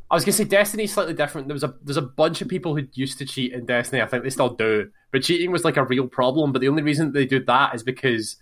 I 0.08 0.14
was 0.14 0.24
gonna 0.24 0.34
say 0.34 0.44
Destiny's 0.44 0.92
slightly 0.92 1.14
different. 1.14 1.48
There 1.48 1.54
was 1.54 1.64
a 1.64 1.74
there's 1.82 1.96
a 1.96 2.02
bunch 2.02 2.40
of 2.40 2.48
people 2.48 2.76
who 2.76 2.86
used 2.94 3.18
to 3.18 3.26
cheat 3.26 3.52
in 3.52 3.66
Destiny. 3.66 4.00
I 4.02 4.06
think 4.06 4.22
they 4.22 4.30
still 4.30 4.50
do, 4.54 4.90
but 5.10 5.22
cheating 5.24 5.50
was 5.50 5.64
like 5.64 5.76
a 5.76 5.84
real 5.84 6.06
problem. 6.06 6.52
But 6.52 6.60
the 6.60 6.68
only 6.68 6.82
reason 6.82 7.12
they 7.12 7.26
do 7.26 7.44
that 7.44 7.74
is 7.74 7.82
because 7.82 8.36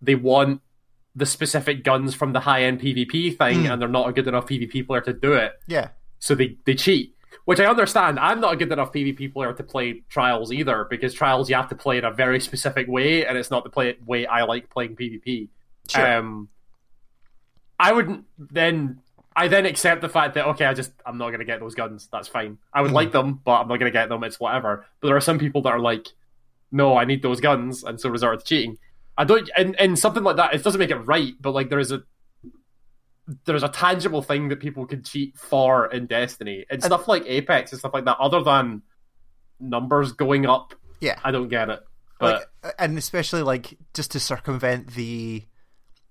they 0.00 0.14
want 0.14 0.60
the 1.16 1.26
specific 1.26 1.82
guns 1.82 2.14
from 2.14 2.32
the 2.32 2.38
high 2.40 2.62
end 2.62 2.80
PvP 2.80 3.36
thing, 3.36 3.60
Hmm. 3.64 3.70
and 3.72 3.82
they're 3.82 3.88
not 3.88 4.08
a 4.08 4.12
good 4.12 4.28
enough 4.28 4.46
PvP 4.46 4.86
player 4.86 5.00
to 5.02 5.12
do 5.12 5.32
it 5.34 5.52
yeah, 5.66 5.88
so 6.20 6.36
they, 6.36 6.56
they 6.64 6.74
cheat. 6.76 7.16
Which 7.44 7.60
I 7.60 7.66
understand. 7.66 8.18
I'm 8.18 8.40
not 8.40 8.54
a 8.54 8.56
good 8.56 8.70
enough 8.72 8.92
PvP 8.92 9.32
player 9.32 9.52
to 9.52 9.62
play 9.62 10.02
Trials 10.08 10.52
either, 10.52 10.86
because 10.90 11.14
Trials 11.14 11.48
you 11.48 11.56
have 11.56 11.68
to 11.68 11.74
play 11.76 11.98
in 11.98 12.04
a 12.04 12.10
very 12.10 12.40
specific 12.40 12.86
way, 12.88 13.24
and 13.26 13.38
it's 13.38 13.50
not 13.50 13.64
the 13.64 13.70
play 13.70 13.96
way 14.04 14.26
I 14.26 14.42
like 14.42 14.68
playing 14.70 14.96
PvP. 14.96 15.48
Sure. 15.88 16.16
Um, 16.18 16.48
I 17.78 17.92
wouldn't 17.92 18.24
then. 18.38 19.00
I 19.34 19.46
then 19.48 19.64
accept 19.64 20.00
the 20.02 20.08
fact 20.08 20.34
that 20.34 20.46
okay, 20.48 20.64
I 20.66 20.74
just 20.74 20.92
I'm 21.06 21.16
not 21.16 21.30
gonna 21.30 21.44
get 21.44 21.60
those 21.60 21.74
guns. 21.74 22.08
That's 22.12 22.28
fine. 22.28 22.58
I 22.74 22.82
would 22.82 22.90
Mhm. 22.90 22.94
like 22.94 23.12
them, 23.12 23.40
but 23.44 23.60
I'm 23.60 23.68
not 23.68 23.78
gonna 23.78 23.90
get 23.90 24.08
them. 24.08 24.22
It's 24.24 24.40
whatever. 24.40 24.84
But 25.00 25.08
there 25.08 25.16
are 25.16 25.20
some 25.20 25.38
people 25.38 25.62
that 25.62 25.70
are 25.70 25.78
like, 25.78 26.08
no, 26.72 26.96
I 26.96 27.04
need 27.04 27.22
those 27.22 27.40
guns, 27.40 27.84
and 27.84 27.98
so 28.00 28.10
resort 28.10 28.40
to 28.40 28.44
cheating. 28.44 28.76
I 29.16 29.24
don't, 29.24 29.48
and, 29.56 29.78
and 29.78 29.98
something 29.98 30.22
like 30.22 30.36
that. 30.36 30.54
It 30.54 30.62
doesn't 30.62 30.78
make 30.78 30.90
it 30.90 30.96
right, 30.96 31.34
but 31.40 31.52
like 31.52 31.68
there 31.70 31.78
is 31.78 31.92
a 31.92 32.02
there's 33.44 33.62
a 33.62 33.68
tangible 33.68 34.22
thing 34.22 34.48
that 34.48 34.60
people 34.60 34.86
can 34.86 35.02
cheat 35.02 35.36
for 35.38 35.86
in 35.86 36.06
Destiny 36.06 36.64
and 36.70 36.82
stuff 36.82 37.08
like 37.08 37.24
Apex 37.26 37.72
and 37.72 37.78
stuff 37.78 37.94
like 37.94 38.04
that. 38.04 38.18
Other 38.18 38.42
than 38.42 38.82
numbers 39.58 40.12
going 40.12 40.46
up, 40.46 40.74
yeah. 41.00 41.18
I 41.22 41.30
don't 41.30 41.48
get 41.48 41.70
it. 41.70 41.80
But 42.18 42.34
like, 42.34 42.46
uh, 42.64 42.70
and 42.78 42.98
especially 42.98 43.42
like 43.42 43.78
just 43.94 44.12
to 44.12 44.20
circumvent 44.20 44.94
the 44.94 45.44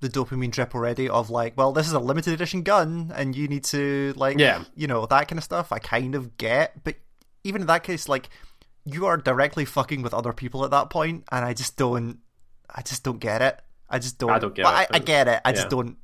the 0.01 0.10
dopamine 0.10 0.51
drip 0.51 0.74
already 0.74 1.10
of 1.10 1.30
like, 1.30 1.57
well, 1.57 1.74
this 1.74 1.86
is 1.86 1.94
a 1.94 2.00
limited 2.00 2.33
edition 2.33 2.63
gun, 2.63 3.12
and 3.13 3.36
you 3.36 3.48
need 3.48 3.66
to 3.66 4.14
like, 4.16 4.40
Yeah. 4.40 4.64
you 4.76 4.88
know, 4.88 5.06
that 5.06 5.28
kind 5.28 5.38
of 5.38 5.44
stuff. 5.44 5.71
I 5.71 5.80
kind 5.80 6.16
of 6.16 6.38
get, 6.38 6.83
but 6.83 6.95
even 7.44 7.61
in 7.61 7.68
that 7.68 7.83
case, 7.83 8.07
like, 8.07 8.30
you 8.85 9.06
are 9.07 9.18
directly 9.18 9.66
fucking 9.66 10.02
with 10.02 10.14
other 10.14 10.31
people 10.31 10.64
at 10.64 10.71
that 10.71 10.90
point, 10.90 11.26
and 11.31 11.44
I 11.44 11.54
just 11.54 11.76
don't, 11.76 12.19
I 12.73 12.81
just 12.81 13.04
don't 13.04 13.19
get 13.19 13.42
it. 13.42 13.59
I 13.90 13.99
just 13.99 14.18
don't. 14.19 14.30
I 14.30 14.40
don't 14.40 14.56
get 14.56 14.66
well, 14.66 14.73
it, 14.73 14.88
I, 14.92 14.97
I 14.97 14.99
get 14.99 15.28
it. 15.28 15.42
I 15.44 15.52
just 15.52 15.69
don't. 15.69 15.97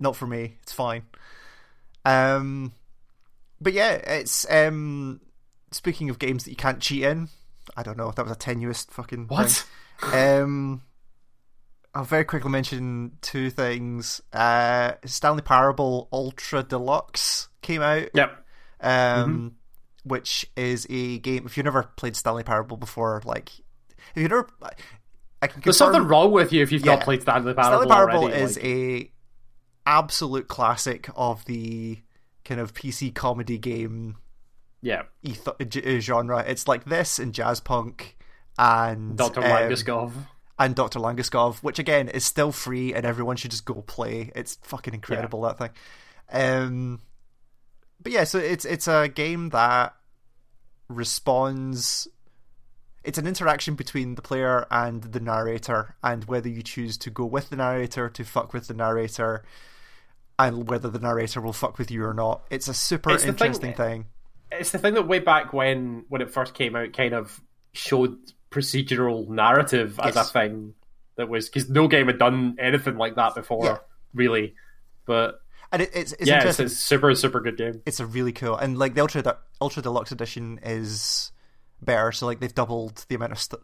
Not 0.00 0.16
for 0.16 0.26
me. 0.26 0.56
It's 0.62 0.72
fine. 0.72 1.02
Um, 2.04 2.72
but 3.60 3.72
yeah, 3.72 3.92
it's 3.92 4.50
um. 4.50 5.20
Speaking 5.72 6.10
of 6.10 6.18
games 6.18 6.44
that 6.44 6.50
you 6.50 6.56
can't 6.56 6.80
cheat 6.80 7.04
in, 7.04 7.28
I 7.76 7.84
don't 7.84 7.96
know. 7.96 8.08
If 8.08 8.16
that 8.16 8.24
was 8.24 8.32
a 8.32 8.36
tenuous 8.38 8.84
fucking 8.90 9.26
what? 9.28 9.64
Um, 10.12 10.82
I'll 11.94 12.04
very 12.04 12.24
quickly 12.24 12.50
mention 12.50 13.12
two 13.20 13.50
things. 13.50 14.20
Uh, 14.32 14.92
Stanley 15.04 15.42
Parable 15.42 16.08
Ultra 16.12 16.62
Deluxe 16.64 17.48
came 17.62 17.82
out, 17.82 18.08
Yep. 18.14 18.44
um, 18.80 19.56
which 20.04 20.46
is 20.56 20.86
a 20.90 21.18
game. 21.18 21.44
If 21.46 21.56
you've 21.56 21.64
never 21.64 21.82
played 21.82 22.16
Stanley 22.16 22.42
Parable 22.44 22.76
before, 22.76 23.20
like, 23.24 23.50
if 24.16 24.22
you 24.22 24.28
never, 24.28 24.48
I 25.42 25.46
can 25.46 25.60
There's 25.62 25.76
something 25.76 26.02
wrong 26.04 26.32
with 26.32 26.52
you 26.52 26.62
if 26.62 26.72
you've 26.72 26.84
Yeah. 26.84 26.94
not 26.96 27.04
played 27.04 27.22
Stanley 27.22 27.54
Parable. 27.54 27.82
Stanley 27.82 27.94
Parable 27.94 28.24
already. 28.24 28.42
is 28.42 28.56
like- 28.56 28.64
a 28.64 29.12
absolute 29.90 30.46
classic 30.46 31.10
of 31.16 31.44
the 31.46 31.98
kind 32.44 32.60
of 32.60 32.72
PC 32.72 33.12
comedy 33.12 33.58
game 33.58 34.16
yeah. 34.80 35.02
eth- 35.24 35.48
uh, 35.48 36.00
genre. 36.00 36.44
It's 36.46 36.68
like 36.68 36.84
this 36.84 37.18
and 37.18 37.34
jazz 37.34 37.60
punk 37.60 38.16
and 38.56 39.18
Doctor 39.18 39.40
um, 39.40 39.46
Langeskov. 39.46 40.12
and 40.58 40.74
Dr. 40.76 41.00
Langeskov, 41.00 41.56
which 41.58 41.80
again 41.80 42.08
is 42.08 42.24
still 42.24 42.52
free 42.52 42.94
and 42.94 43.04
everyone 43.04 43.36
should 43.36 43.50
just 43.50 43.64
go 43.64 43.82
play. 43.82 44.30
It's 44.36 44.58
fucking 44.62 44.94
incredible 44.94 45.42
that 45.42 45.58
thing. 45.58 45.70
Um, 46.32 47.00
but 48.00 48.12
yeah, 48.12 48.24
so 48.24 48.38
it's 48.38 48.64
it's 48.64 48.86
a 48.86 49.08
game 49.08 49.50
that 49.50 49.94
responds. 50.88 52.06
It's 53.02 53.18
an 53.18 53.26
interaction 53.26 53.74
between 53.74 54.14
the 54.14 54.22
player 54.22 54.66
and 54.70 55.02
the 55.02 55.20
narrator, 55.20 55.96
and 56.02 56.24
whether 56.26 56.48
you 56.48 56.62
choose 56.62 56.96
to 56.98 57.10
go 57.10 57.24
with 57.24 57.50
the 57.50 57.56
narrator, 57.56 58.08
to 58.10 58.24
fuck 58.24 58.52
with 58.52 58.68
the 58.68 58.74
narrator, 58.74 59.42
and 60.46 60.68
whether 60.68 60.88
the 60.90 60.98
narrator 60.98 61.40
will 61.40 61.52
fuck 61.52 61.78
with 61.78 61.90
you 61.90 62.04
or 62.04 62.14
not. 62.14 62.42
It's 62.50 62.68
a 62.68 62.74
super 62.74 63.10
It's 63.12 63.22
the 63.24 63.32
thing- 63.32 63.46
interesting 63.48 63.74
thing. 63.74 64.06
It's 64.52 64.70
the 64.72 64.78
thing 64.78 64.94
that 64.94 65.06
way 65.06 65.18
back 65.20 65.52
when 65.52 66.04
when 66.08 66.20
it 66.22 66.30
first 66.32 66.54
came 66.54 66.74
out 66.76 66.92
kind 66.92 67.14
of 67.14 67.40
showed 67.72 68.16
procedural 68.50 69.28
narrative 69.28 69.98
as 70.02 70.14
Yes. 70.16 70.28
a 70.30 70.32
thing 70.32 70.74
that 71.16 71.28
was 71.28 71.48
because 71.48 71.68
no 71.70 71.86
game 71.86 72.06
had 72.08 72.18
done 72.18 72.56
anything 72.58 72.96
like 72.96 73.14
that 73.16 73.34
before, 73.34 73.64
Yeah. 73.64 73.78
really. 74.14 74.54
But 75.06 75.40
And 75.72 75.82
it, 75.82 75.90
it's 75.94 76.12
it's 76.14 76.26
yeah, 76.26 76.36
it's 76.38 76.58
interesting. 76.58 76.66
a 76.66 76.68
super 76.68 77.14
super 77.14 77.40
good 77.40 77.56
game. 77.56 77.80
it's 77.86 78.00
a 78.00 78.06
really 78.06 78.32
cool 78.32 78.56
and 78.56 78.76
like 78.76 78.94
the 78.94 79.00
ultra 79.02 79.38
ultra 79.60 79.82
deluxe 79.82 80.10
edition 80.10 80.58
is 80.64 81.30
better 81.82 82.12
so 82.12 82.26
like 82.26 82.40
they've 82.40 82.54
doubled 82.54 83.04
the 83.08 83.14
amount 83.14 83.32
of 83.32 83.38
stuff 83.38 83.60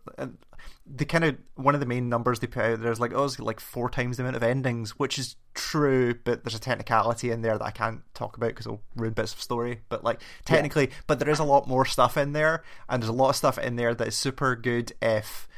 the 0.87 1.05
kind 1.05 1.25
of 1.25 1.37
one 1.57 1.75
of 1.75 1.81
the 1.81 1.87
main 1.87 2.09
numbers 2.09 2.39
they 2.41 2.47
put 2.47 2.65
out 2.65 2.81
there's 2.81 3.01
like 3.01 3.13
oh 3.15 3.25
it's 3.25 3.39
like 3.39 3.61
four 3.61 3.91
times 3.91 4.17
the 4.17 4.23
amount 4.23 4.37
of 4.37 4.43
endings 4.43 4.99
which 4.99 5.19
is 5.19 5.37
true 5.55 6.15
but 6.25 6.45
there's 6.45 6.55
a 6.55 6.61
technicality 6.61 7.31
in 7.31 7.43
there 7.43 7.59
that 7.59 7.65
i 7.65 7.71
can't 7.71 8.03
talk 8.15 8.37
about 8.37 8.49
because 8.49 8.67
it'll 8.67 8.83
ruin 8.95 9.13
bits 9.13 9.35
of 9.35 9.41
story 9.41 9.81
but 9.89 10.03
like 10.05 10.21
technically 10.45 10.91
but 11.07 11.19
there 11.19 11.31
is 11.31 11.39
a 11.39 11.45
lot 11.45 11.69
more 11.69 11.85
stuff 11.85 12.17
in 12.17 12.33
there 12.33 12.63
and 12.89 13.03
there's 13.03 13.11
a 13.11 13.13
lot 13.13 13.31
of 13.31 13.37
stuff 13.37 13.59
in 13.59 13.77
there 13.77 13.95
that 13.95 14.09
is 14.09 14.17
super 14.17 14.57
good 14.57 14.93
if 15.03 15.49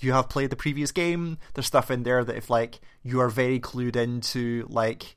you 0.00 0.12
have 0.12 0.28
played 0.28 0.50
the 0.50 0.56
previous 0.56 0.92
game. 0.92 1.38
There's 1.54 1.66
stuff 1.66 1.90
in 1.90 2.02
there 2.02 2.24
that 2.24 2.36
if 2.36 2.50
like 2.50 2.80
you 3.02 3.20
are 3.20 3.28
very 3.28 3.60
clued 3.60 3.96
into 3.96 4.66
like 4.68 5.16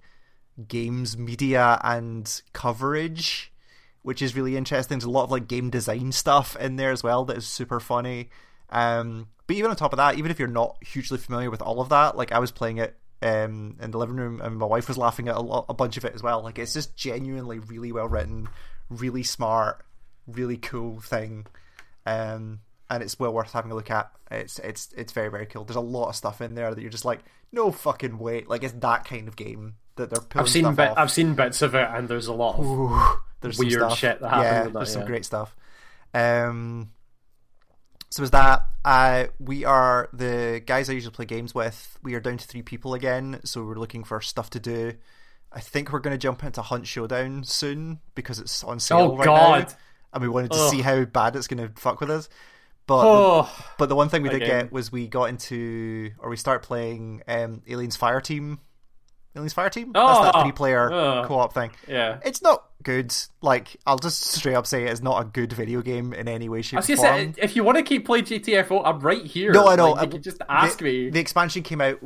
games 0.67 1.17
media 1.17 1.79
and 1.84 2.41
coverage 2.53 3.50
which 4.03 4.22
is 4.22 4.36
really 4.36 4.58
interesting. 4.58 4.98
There's 4.98 5.05
a 5.05 5.10
lot 5.10 5.25
of 5.25 5.31
like 5.31 5.48
game 5.48 5.70
design 5.70 6.12
stuff 6.12 6.55
in 6.58 6.75
there 6.75 6.91
as 6.91 7.03
well 7.03 7.25
that 7.25 7.38
is 7.38 7.48
super 7.48 7.79
funny. 7.79 8.29
Um 8.70 9.27
but 9.48 9.55
even 9.58 9.70
on 9.70 9.75
top 9.75 9.91
of 9.91 9.98
that 9.98 10.15
even 10.15 10.31
if 10.31 10.39
you're 10.39 10.48
not 10.48 10.77
hugely 10.81 11.17
familiar 11.17 11.51
with 11.51 11.62
all 11.62 11.81
of 11.81 11.89
that 11.89 12.15
like 12.15 12.31
i 12.31 12.39
was 12.39 12.51
playing 12.51 12.77
it 12.77 12.96
um 13.22 13.75
in 13.81 13.91
the 13.91 13.98
living 13.98 14.15
room 14.15 14.39
and 14.39 14.55
my 14.58 14.65
wife 14.65 14.88
was 14.88 14.98
laughing 14.98 15.27
at 15.27 15.36
a, 15.36 15.41
lot, 15.41 15.65
a 15.67 15.74
bunch 15.74 15.98
of 15.98 16.05
it 16.05 16.15
as 16.15 16.24
well. 16.24 16.41
Like 16.41 16.58
it's 16.58 16.74
just 16.74 16.96
genuinely 16.96 17.60
really 17.60 17.91
well 17.91 18.08
written 18.08 18.48
really 18.89 19.24
smart 19.24 19.86
really 20.25 20.58
cool 20.58 21.01
thing. 21.01 21.46
Um 22.05 22.60
and 22.89 23.01
it's 23.01 23.17
well 23.17 23.34
worth 23.34 23.53
having 23.53 23.72
a 23.72 23.75
look 23.75 23.89
at. 23.89 24.12
It's 24.29 24.60
it's 24.60 24.89
it's 24.98 25.13
very 25.13 25.29
very 25.29 25.46
cool. 25.46 25.63
There's 25.63 25.77
a 25.77 25.81
lot 25.81 26.10
of 26.10 26.15
stuff 26.15 26.41
in 26.41 26.55
there 26.55 26.74
that 26.74 26.81
you're 26.81 26.89
just 26.89 27.05
like 27.05 27.20
no 27.51 27.72
fucking 27.72 28.20
way. 28.20 28.43
Like 28.48 28.63
it's 28.63 28.74
that 28.74 29.05
kind 29.05 29.27
of 29.27 29.36
game 29.36 29.75
that 29.96 30.10
they're 30.10 30.41
I've 30.41 30.50
seen 30.50 30.74
bit. 30.75 30.93
I've 30.98 31.12
seen 31.12 31.34
bits 31.34 31.62
of 31.62 31.75
it, 31.75 31.88
and 31.91 32.08
there's 32.08 32.27
a 32.27 32.34
lot 32.34 32.60
of 32.60 32.65
Ooh, 32.65 33.17
there's 33.41 33.57
some 33.57 33.67
weird 33.67 33.79
stuff. 33.81 33.98
shit 33.98 34.21
that 34.21 34.29
happens 34.29 34.43
Yeah, 34.45 34.63
that, 34.63 34.74
there's 34.74 34.91
some 34.91 35.01
yeah. 35.01 35.07
great 35.07 35.25
stuff. 35.25 35.55
Um, 36.13 36.91
so 38.10 38.24
is 38.24 38.31
that 38.31 38.65
uh, 38.83 39.25
we 39.39 39.63
are 39.65 40.10
the 40.13 40.62
guys 40.65 40.89
I 40.89 40.93
usually 40.93 41.13
play 41.13 41.25
games 41.25 41.55
with. 41.55 41.98
We 42.03 42.13
are 42.15 42.19
down 42.19 42.38
to 42.38 42.48
three 42.48 42.62
people 42.62 42.93
again, 42.93 43.39
so 43.45 43.63
we're 43.63 43.75
looking 43.75 44.03
for 44.03 44.19
stuff 44.21 44.50
to 44.51 44.60
do. 44.60 44.93
I 45.53 45.60
think 45.60 45.91
we're 45.91 46.00
going 46.00 46.13
to 46.13 46.17
jump 46.17 46.43
into 46.43 46.62
Hunt 46.62 46.88
Showdown 46.88 47.43
soon 47.43 48.00
because 48.15 48.39
it's 48.39 48.63
on 48.63 48.79
sale 48.79 49.12
Oh, 49.13 49.17
right 49.17 49.25
God. 49.25 49.67
now, 49.69 49.75
and 50.13 50.21
we 50.24 50.29
wanted 50.29 50.51
to 50.51 50.57
Ugh. 50.57 50.71
see 50.71 50.81
how 50.81 51.03
bad 51.05 51.36
it's 51.36 51.48
going 51.48 51.65
to 51.67 51.74
fuck 51.79 52.00
with 52.01 52.10
us. 52.10 52.29
But 52.88 53.01
the, 53.03 53.07
oh 53.10 53.65
but 53.77 53.89
the 53.89 53.95
one 53.95 54.10
thing 54.10 54.24
we 54.24 54.29
did 54.29 54.39
game. 54.39 54.48
get 54.50 54.71
was 54.71 54.91
we 54.91 55.07
got 55.07 55.25
into 55.25 56.12
or 56.19 56.29
we 56.29 56.36
start 56.36 56.63
playing 56.63 57.21
um, 57.27 57.62
Aliens 57.67 57.95
Fire 57.95 58.19
Team. 58.19 58.60
Aliens 59.35 59.53
Fire 59.53 59.69
Team. 59.69 59.91
That's 59.93 60.19
that 60.19 60.41
three-player 60.41 60.91
ugh. 60.91 61.27
co-op 61.27 61.53
thing 61.53 61.71
yeah. 61.88 62.19
it's 62.25 62.41
not 62.41 62.65
good. 62.83 63.13
Like 63.41 63.77
I'll 63.85 63.97
just 63.97 64.21
straight 64.21 64.55
up 64.55 64.67
say 64.67 64.85
it's 64.85 65.01
not 65.01 65.21
a 65.21 65.25
good 65.25 65.53
video 65.53 65.81
game 65.81 66.13
in 66.13 66.27
any 66.27 66.50
way, 66.50 66.61
shape, 66.61 66.77
I 66.77 66.81
was 66.81 66.89
or 66.89 66.95
form. 66.97 67.33
say, 67.33 67.41
if 67.41 67.55
you 67.55 67.63
want 67.63 67.77
to 67.77 67.83
keep 67.83 68.05
playing 68.05 68.25
GTFO, 68.25 68.81
I'm 68.83 69.00
right 69.00 69.25
here. 69.25 69.51
no, 69.51 69.67
I 69.67 69.75
know. 69.75 69.91
Like, 69.91 70.01
you 70.01 70.07
I- 70.07 70.11
can 70.11 70.21
just 70.21 70.41
ask 70.50 70.79
the, 70.79 70.83
me. 70.83 71.09
The 71.09 71.19
expansion 71.19 71.63
came 71.63 71.81
out. 71.81 72.00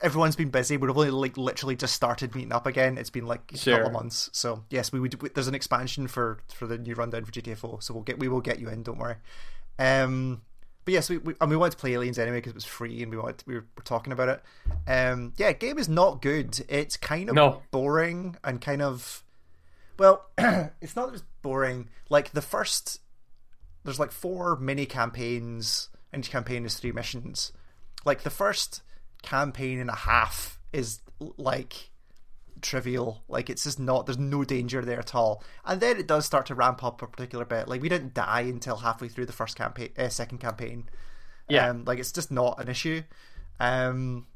Everyone's 0.00 0.36
been 0.36 0.50
busy. 0.50 0.76
We've 0.76 0.96
only 0.96 1.10
like 1.10 1.36
literally 1.36 1.74
just 1.74 1.94
started 1.94 2.34
meeting 2.34 2.52
up 2.52 2.66
again. 2.66 2.98
It's 2.98 3.10
been 3.10 3.26
like 3.26 3.52
a 3.52 3.58
couple 3.58 3.86
of 3.86 3.92
months. 3.92 4.30
So 4.32 4.64
yes, 4.70 4.92
we 4.92 5.00
would. 5.00 5.12
There's 5.34 5.48
an 5.48 5.56
expansion 5.56 6.06
for 6.06 6.38
for 6.54 6.66
the 6.66 6.78
new 6.78 6.94
rundown 6.94 7.24
for 7.24 7.32
GTFO. 7.32 7.82
So 7.82 7.94
we'll 7.94 8.04
get 8.04 8.18
we 8.18 8.28
will 8.28 8.40
get 8.40 8.60
you 8.60 8.68
in. 8.68 8.84
Don't 8.84 8.98
worry. 8.98 9.16
Um, 9.78 10.42
but 10.88 10.94
yes, 10.94 11.10
we, 11.10 11.18
we 11.18 11.34
and 11.38 11.50
we 11.50 11.56
wanted 11.58 11.72
to 11.72 11.76
play 11.76 11.92
Aliens 11.92 12.18
anyway 12.18 12.38
because 12.38 12.52
it 12.52 12.54
was 12.54 12.64
free 12.64 13.02
and 13.02 13.10
we 13.10 13.18
wanted 13.18 13.42
we 13.46 13.56
were, 13.56 13.66
were 13.76 13.82
talking 13.84 14.10
about 14.10 14.30
it. 14.30 14.42
Um, 14.90 15.34
yeah, 15.36 15.52
game 15.52 15.76
is 15.76 15.86
not 15.86 16.22
good. 16.22 16.58
It's 16.66 16.96
kind 16.96 17.28
of 17.28 17.34
No. 17.34 17.60
boring 17.70 18.36
and 18.42 18.58
kind 18.58 18.80
of 18.80 19.22
well, 19.98 20.24
it's 20.38 20.96
not 20.96 21.12
just 21.12 21.24
boring. 21.42 21.90
Like 22.08 22.30
the 22.30 22.40
first, 22.40 23.02
there's 23.84 23.98
like 24.00 24.12
four 24.12 24.56
mini 24.56 24.86
campaigns, 24.86 25.90
and 26.10 26.24
each 26.24 26.30
campaign 26.30 26.64
is 26.64 26.76
three 26.78 26.92
missions. 26.92 27.52
Like 28.06 28.22
the 28.22 28.30
first 28.30 28.80
campaign 29.22 29.78
and 29.80 29.90
a 29.90 29.94
half 29.94 30.58
is 30.72 31.02
like 31.36 31.90
trivial. 32.62 33.22
Like 33.28 33.48
it's 33.50 33.64
just 33.64 33.78
not. 33.80 34.06
There's 34.06 34.18
no 34.18 34.44
danger 34.44 34.82
there 34.84 34.98
at 34.98 35.14
all. 35.14 35.42
And 35.64 35.80
then 35.80 35.96
it 35.98 36.06
does 36.06 36.24
start 36.26 36.46
to 36.46 36.54
ramp 36.54 36.82
up 36.84 37.02
a 37.02 37.06
particular 37.06 37.44
bit. 37.44 37.68
Like 37.68 37.82
we 37.82 37.88
didn't 37.88 38.14
die 38.14 38.40
until 38.42 38.76
halfway 38.76 39.08
through 39.08 39.26
the 39.26 39.32
first 39.32 39.56
campaign, 39.56 39.90
uh, 39.98 40.08
second 40.08 40.38
campaign. 40.38 40.88
Yeah. 41.48 41.68
Um, 41.68 41.84
like 41.84 41.98
it's 41.98 42.12
just 42.12 42.30
not 42.30 42.60
an 42.60 42.68
issue. 42.68 43.02
Um, 43.60 44.26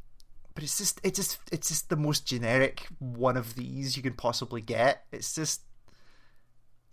but 0.55 0.65
it's 0.65 0.77
just 0.79 1.01
it's 1.03 1.19
just 1.19 1.39
it's 1.51 1.69
just 1.69 1.89
the 1.89 1.97
most 1.97 2.27
generic 2.27 2.87
one 2.99 3.37
of 3.37 3.55
these 3.55 3.97
you 3.97 4.03
can 4.03 4.15
possibly 4.15 4.61
get. 4.61 5.05
It's 5.13 5.35
just 5.35 5.63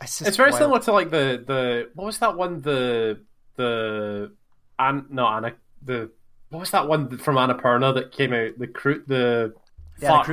it's 0.01 0.19
just 0.19 0.27
It's 0.29 0.37
very 0.37 0.51
wild. 0.51 0.61
similar 0.61 0.79
to 0.79 0.91
like 0.93 1.09
the 1.09 1.43
the 1.45 1.89
what 1.93 2.05
was 2.05 2.19
that 2.19 2.37
one 2.37 2.61
the 2.61 3.19
the 3.55 4.31
an 4.77 5.05
no 5.09 5.27
Anna 5.27 5.53
the 5.81 6.09
what 6.49 6.59
was 6.59 6.71
that 6.71 6.87
one 6.87 7.17
from 7.17 7.35
Annapurna 7.35 7.93
that 7.95 8.11
came 8.11 8.33
out 8.33 8.57
the 8.57 8.67
cru- 8.67 9.03
the 9.05 9.53
The 9.99 10.07
fuck. 10.07 10.25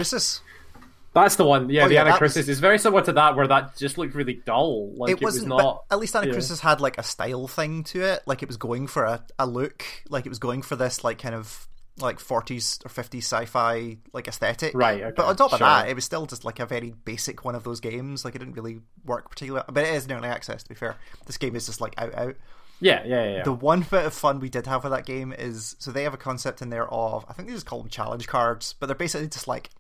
That's 1.23 1.37
the 1.37 1.44
one 1.44 1.70
yeah 1.70 1.85
Oh, 1.85 1.88
the 1.88 1.94
yeah, 1.94 2.04
that 2.04 2.20
Anacrusis 2.20 2.37
was- 2.37 2.49
is 2.49 2.61
very 2.61 2.78
similar 2.78 3.02
to 3.02 3.12
that 3.14 3.37
where 3.37 3.49
that 3.49 3.76
just 3.76 3.96
looked 3.96 4.14
really 4.14 4.35
dull 4.44 4.92
like 4.94 5.11
it, 5.11 5.12
it 5.14 5.25
wasn't, 5.25 5.49
was 5.49 5.62
not 5.62 5.85
but 5.88 5.94
at 5.96 5.99
least 5.99 6.14
Anacrusis 6.14 6.61
had 6.61 6.80
like 6.80 6.99
a 6.99 7.02
style 7.02 7.49
thing 7.49 7.85
to 7.85 8.02
it. 8.02 8.23
Like 8.26 8.42
it 8.42 8.49
was 8.49 8.56
going 8.58 8.87
for 8.87 9.04
a, 9.04 9.25
a 9.38 9.46
look. 9.46 9.82
Like 10.08 10.26
it 10.26 10.28
was 10.28 10.38
going 10.38 10.62
for 10.62 10.76
this 10.76 11.02
like 11.02 11.18
kind 11.18 11.35
of 11.35 11.66
like 11.99 12.18
40s 12.18 12.85
or 12.85 12.90
50s 12.90 13.18
sci-fi 13.18 13.96
like 14.12 14.28
aesthetic. 14.28 14.73
Right, 14.75 15.02
okay, 15.02 15.14
but 15.16 15.26
on 15.26 15.37
top 15.37 15.52
of 15.52 15.58
sure. 15.58 15.66
that, 15.66 15.88
it 15.88 15.94
was 15.94 16.04
still 16.04 16.26
just 16.26 16.44
like 16.44 16.61
a 16.61 16.66
very 16.66 16.94
basic 17.04 17.44
one 17.44 17.54
of 17.54 17.64
those 17.64 17.80
games. 17.80 18.25
Like 18.25 18.35
it 18.35 18.38
didn't 18.38 18.54
really 18.54 18.80
work 19.04 19.30
particularly. 19.30 19.64
But 19.73 19.85
it 19.85 19.94
is 19.94 20.04
in 20.04 20.12
early 20.12 20.28
access. 20.28 20.62
To 20.64 20.68
be 20.68 20.75
fair, 20.75 20.96
this 21.26 21.38
game 21.38 21.56
is 21.56 21.66
just 21.66 21.80
like 21.80 21.94
out 21.96 22.14
out. 22.14 22.37
yeah 22.80 23.02
yeah 23.06 23.25
yeah, 23.25 23.37
yeah. 23.37 23.42
The 23.44 23.52
one 23.52 23.80
bit 23.80 24.04
of 24.04 24.12
fun 24.12 24.40
we 24.40 24.50
did 24.50 24.66
have 24.66 24.85
with 24.85 24.92
that 24.92 25.06
game 25.06 25.32
is 25.32 25.76
so 25.78 25.90
they 25.90 26.02
have 26.02 26.14
a 26.14 26.18
concept 26.18 26.61
in 26.61 26.68
there 26.68 26.87
of 26.92 27.25
I 27.28 27.32
think 27.32 27.49
they 27.49 27.54
just 27.54 27.66
call 27.66 27.80
them 27.80 27.88
challenge 27.88 28.26
cards, 28.26 28.75
but 28.78 28.87
they're 28.87 28.94
basically 28.94 29.28
just 29.28 29.49
like 29.49 29.70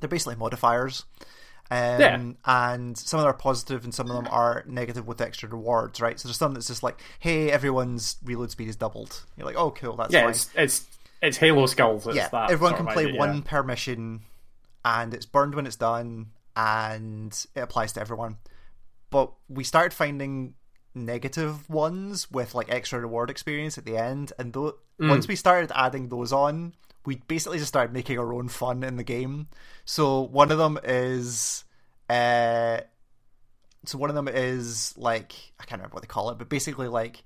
they're 0.00 0.08
basically 0.08 0.36
modifiers. 0.36 1.04
Um, 1.70 2.00
Yeah. 2.00 2.32
And 2.44 2.96
some 2.98 3.20
of 3.20 3.24
them 3.24 3.30
are 3.30 3.36
positive 3.38 3.84
and 3.84 3.94
some 3.94 4.10
of 4.10 4.16
them 4.16 4.28
are 4.30 4.64
negative 4.66 5.06
with 5.06 5.20
extra 5.20 5.48
rewards, 5.48 6.00
right? 6.00 6.20
So 6.20 6.28
there's 6.28 6.36
some 6.36 6.52
that's 6.54 6.66
just 6.66 6.82
like, 6.82 7.00
hey, 7.18 7.50
everyone's 7.50 8.16
reload 8.22 8.50
speed 8.50 8.68
is 8.68 8.76
doubled. 8.76 9.24
You're 9.36 9.46
like, 9.46 9.56
oh, 9.56 9.70
cool, 9.70 9.96
that's 9.96 10.12
yeah 10.12 10.28
it's 10.28 10.50
it's 10.54 10.86
it's 11.22 11.36
Halo 11.38 11.64
skulls 11.66 12.06
it's 12.06 12.16
yeah, 12.16 12.28
everyone 12.50 12.76
can 12.76 12.86
play 12.86 13.06
idea, 13.06 13.18
one 13.18 13.36
yeah. 13.36 13.42
per 13.44 13.62
mission 13.62 14.20
and 14.84 15.14
it's 15.14 15.24
burned 15.24 15.54
when 15.54 15.66
it's 15.66 15.76
done 15.76 16.26
and 16.54 17.32
it 17.54 17.60
applies 17.60 17.92
to 17.94 18.00
everyone. 18.00 18.36
But 19.10 19.32
we 19.48 19.64
started 19.64 19.94
finding 19.94 20.54
negative 20.94 21.68
ones 21.70 22.30
with 22.30 22.54
like 22.54 22.68
extra 22.70 23.00
reward 23.00 23.30
experience 23.30 23.78
at 23.78 23.84
the 23.86 23.96
end 23.96 24.32
and 24.38 24.52
though 24.52 24.74
Mm. 25.00 25.08
once 25.08 25.26
we 25.26 25.34
started 25.34 25.72
adding 25.74 26.08
those 26.08 26.32
on 26.32 26.72
we 27.04 27.16
basically 27.16 27.58
just 27.58 27.68
started 27.68 27.92
making 27.92 28.18
our 28.18 28.32
own 28.32 28.48
fun 28.48 28.82
in 28.82 28.96
the 28.96 29.04
game. 29.04 29.48
So 29.84 30.20
one 30.20 30.50
of 30.50 30.58
them 30.58 30.78
is 30.82 31.64
uh 32.10 32.80
so 33.86 33.98
one 33.98 34.10
of 34.10 34.16
them 34.16 34.28
is 34.28 34.94
like 34.96 35.34
i 35.58 35.64
can't 35.64 35.80
remember 35.80 35.94
what 35.94 36.02
they 36.02 36.06
call 36.06 36.30
it 36.30 36.36
but 36.36 36.48
basically 36.48 36.88
like 36.88 37.24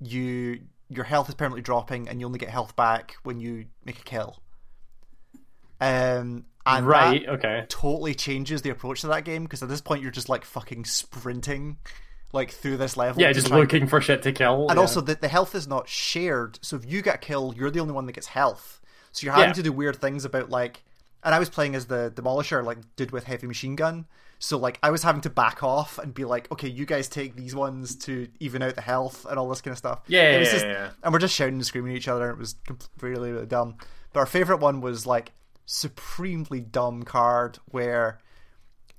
you 0.00 0.60
your 0.88 1.04
health 1.04 1.28
is 1.28 1.34
permanently 1.34 1.62
dropping 1.62 2.08
and 2.08 2.20
you 2.20 2.26
only 2.26 2.38
get 2.38 2.48
health 2.48 2.74
back 2.74 3.16
when 3.22 3.40
you 3.40 3.66
make 3.84 3.98
a 3.98 4.04
kill. 4.04 4.40
Um 5.80 6.46
and 6.66 6.86
right 6.86 7.24
that 7.24 7.32
okay. 7.34 7.64
totally 7.68 8.14
changes 8.14 8.62
the 8.62 8.70
approach 8.70 9.02
to 9.02 9.06
that 9.08 9.24
game 9.24 9.44
because 9.44 9.62
at 9.62 9.68
this 9.68 9.80
point 9.80 10.02
you're 10.02 10.10
just 10.10 10.28
like 10.28 10.44
fucking 10.44 10.84
sprinting 10.84 11.78
like 12.32 12.50
through 12.50 12.76
this 12.76 12.96
level 12.96 13.22
yeah 13.22 13.32
just 13.32 13.50
looking 13.50 13.86
for 13.86 14.00
shit 14.00 14.22
to 14.22 14.32
kill 14.32 14.68
and 14.68 14.76
yeah. 14.76 14.80
also 14.80 15.00
the, 15.00 15.14
the 15.14 15.28
health 15.28 15.54
is 15.54 15.66
not 15.66 15.88
shared 15.88 16.58
so 16.60 16.76
if 16.76 16.84
you 16.84 17.00
get 17.00 17.22
killed 17.22 17.56
you're 17.56 17.70
the 17.70 17.80
only 17.80 17.94
one 17.94 18.04
that 18.06 18.12
gets 18.12 18.26
health 18.26 18.77
so 19.18 19.24
you're 19.26 19.34
having 19.34 19.48
Yeah. 19.50 19.54
to 19.54 19.62
do 19.62 19.72
weird 19.72 19.96
things 19.96 20.24
about 20.24 20.50
like 20.50 20.82
and 21.24 21.34
i 21.34 21.38
was 21.38 21.48
playing 21.50 21.74
as 21.74 21.86
the 21.86 22.12
demolisher 22.14 22.64
like 22.64 22.78
did 22.96 23.10
with 23.10 23.24
heavy 23.24 23.46
machine 23.46 23.76
gun 23.76 24.06
so 24.38 24.56
like 24.56 24.78
i 24.82 24.90
was 24.90 25.02
having 25.02 25.20
to 25.22 25.30
back 25.30 25.62
off 25.62 25.98
and 25.98 26.14
be 26.14 26.24
like 26.24 26.50
okay 26.52 26.68
you 26.68 26.86
guys 26.86 27.08
take 27.08 27.34
these 27.36 27.54
ones 27.54 27.96
to 27.96 28.28
even 28.40 28.62
out 28.62 28.74
the 28.76 28.80
health 28.80 29.26
and 29.28 29.38
all 29.38 29.48
this 29.48 29.60
kind 29.60 29.72
of 29.72 29.78
stuff 29.78 30.00
Yeah, 30.06 30.30
it 30.36 30.38
was 30.38 30.48
yeah, 30.48 30.52
just, 30.54 30.66
yeah. 30.66 30.90
and 31.02 31.12
we're 31.12 31.18
just 31.18 31.34
shouting 31.34 31.54
and 31.54 31.66
screaming 31.66 31.92
at 31.92 31.96
each 31.98 32.08
other 32.08 32.30
it 32.30 32.38
was 32.38 32.54
really 33.00 33.32
really 33.32 33.46
dumb 33.46 33.76
but 34.12 34.20
our 34.20 34.26
favorite 34.26 34.60
one 34.60 34.80
was 34.80 35.06
like 35.06 35.32
supremely 35.66 36.60
dumb 36.60 37.02
card 37.02 37.58
where 37.66 38.18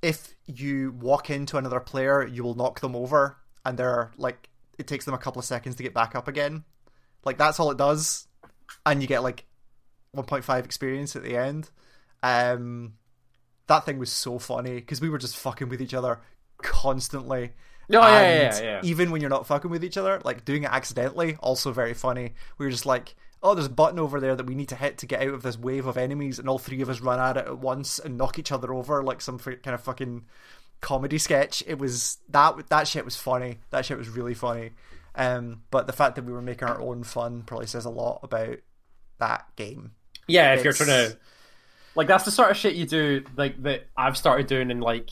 if 0.02 0.34
you 0.46 0.92
walk 0.98 1.28
into 1.28 1.58
another 1.58 1.80
player, 1.80 2.24
you 2.26 2.42
will 2.42 2.54
knock 2.54 2.80
them 2.80 2.96
over, 2.96 3.36
and 3.66 3.76
they're 3.78 4.10
like, 4.16 4.48
it 4.78 4.86
takes 4.86 5.04
them 5.04 5.12
a 5.12 5.18
couple 5.18 5.38
of 5.40 5.44
seconds 5.44 5.76
to 5.76 5.82
get 5.82 5.92
back 5.92 6.14
up 6.14 6.26
again. 6.26 6.64
Like 7.24 7.36
that's 7.36 7.60
all 7.60 7.70
it 7.70 7.76
does, 7.76 8.26
and 8.86 9.02
you 9.02 9.08
get 9.08 9.22
like 9.22 9.44
1.5 10.20 10.64
experience 10.64 11.16
at 11.16 11.22
the 11.22 11.36
end. 11.36 11.70
Um, 12.22 12.94
that 13.66 13.86
thing 13.86 13.98
was 13.98 14.10
so 14.10 14.38
funny 14.38 14.74
because 14.74 15.00
we 15.00 15.08
were 15.08 15.18
just 15.18 15.36
fucking 15.36 15.68
with 15.68 15.80
each 15.80 15.94
other 15.94 16.20
constantly, 16.58 17.52
Oh, 17.92 17.94
yeah, 18.06 18.52
yeah, 18.60 18.62
yeah. 18.62 18.80
even 18.84 19.10
when 19.10 19.20
you're 19.20 19.30
not 19.30 19.48
fucking 19.48 19.70
with 19.70 19.82
each 19.82 19.96
other, 19.96 20.20
like 20.24 20.44
doing 20.44 20.62
it 20.62 20.70
accidentally, 20.70 21.36
also 21.40 21.72
very 21.72 21.92
funny. 21.94 22.34
We 22.56 22.66
were 22.66 22.70
just 22.70 22.86
like, 22.86 23.16
oh, 23.42 23.54
there's 23.54 23.66
a 23.66 23.70
button 23.70 23.98
over 23.98 24.20
there 24.20 24.36
that 24.36 24.46
we 24.46 24.54
need 24.54 24.68
to 24.68 24.76
hit 24.76 24.98
to 24.98 25.06
get 25.06 25.22
out 25.22 25.34
of 25.34 25.42
this 25.42 25.58
wave 25.58 25.86
of 25.86 25.96
enemies, 25.96 26.38
and 26.38 26.48
all 26.48 26.58
three 26.58 26.82
of 26.82 26.88
us 26.88 27.00
run 27.00 27.18
at 27.18 27.36
it 27.36 27.46
at 27.48 27.58
once 27.58 27.98
and 27.98 28.16
knock 28.16 28.38
each 28.38 28.52
other 28.52 28.72
over 28.72 29.02
like 29.02 29.20
some 29.20 29.36
f- 29.44 29.60
kind 29.62 29.74
of 29.74 29.80
fucking 29.80 30.24
comedy 30.80 31.18
sketch. 31.18 31.64
It 31.66 31.78
was 31.80 32.18
that 32.28 32.68
that 32.68 32.86
shit 32.86 33.04
was 33.04 33.16
funny. 33.16 33.58
That 33.70 33.84
shit 33.84 33.98
was 33.98 34.08
really 34.08 34.34
funny. 34.34 34.70
Um, 35.16 35.62
but 35.72 35.88
the 35.88 35.92
fact 35.92 36.14
that 36.14 36.24
we 36.24 36.32
were 36.32 36.42
making 36.42 36.68
our 36.68 36.80
own 36.80 37.02
fun 37.02 37.42
probably 37.42 37.66
says 37.66 37.86
a 37.86 37.90
lot 37.90 38.20
about 38.22 38.58
that 39.18 39.46
game. 39.56 39.92
Yeah, 40.30 40.54
if 40.54 40.64
you're 40.64 40.72
trying 40.72 40.88
to, 40.88 41.18
like, 41.94 42.08
that's 42.08 42.24
the 42.24 42.30
sort 42.30 42.50
of 42.50 42.56
shit 42.56 42.74
you 42.74 42.86
do, 42.86 43.24
like 43.36 43.62
that 43.62 43.86
I've 43.96 44.16
started 44.16 44.46
doing 44.46 44.70
in 44.70 44.80
like 44.80 45.10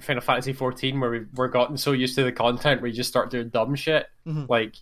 Final 0.00 0.22
Fantasy 0.22 0.52
14, 0.52 1.00
where 1.00 1.10
we've, 1.10 1.28
we're 1.34 1.48
gotten 1.48 1.76
so 1.76 1.92
used 1.92 2.14
to 2.16 2.24
the 2.24 2.32
content 2.32 2.80
where 2.80 2.88
you 2.90 2.96
just 2.96 3.08
start 3.10 3.30
doing 3.30 3.48
dumb 3.48 3.74
shit. 3.74 4.06
Mhm. 4.26 4.48
Like, 4.48 4.76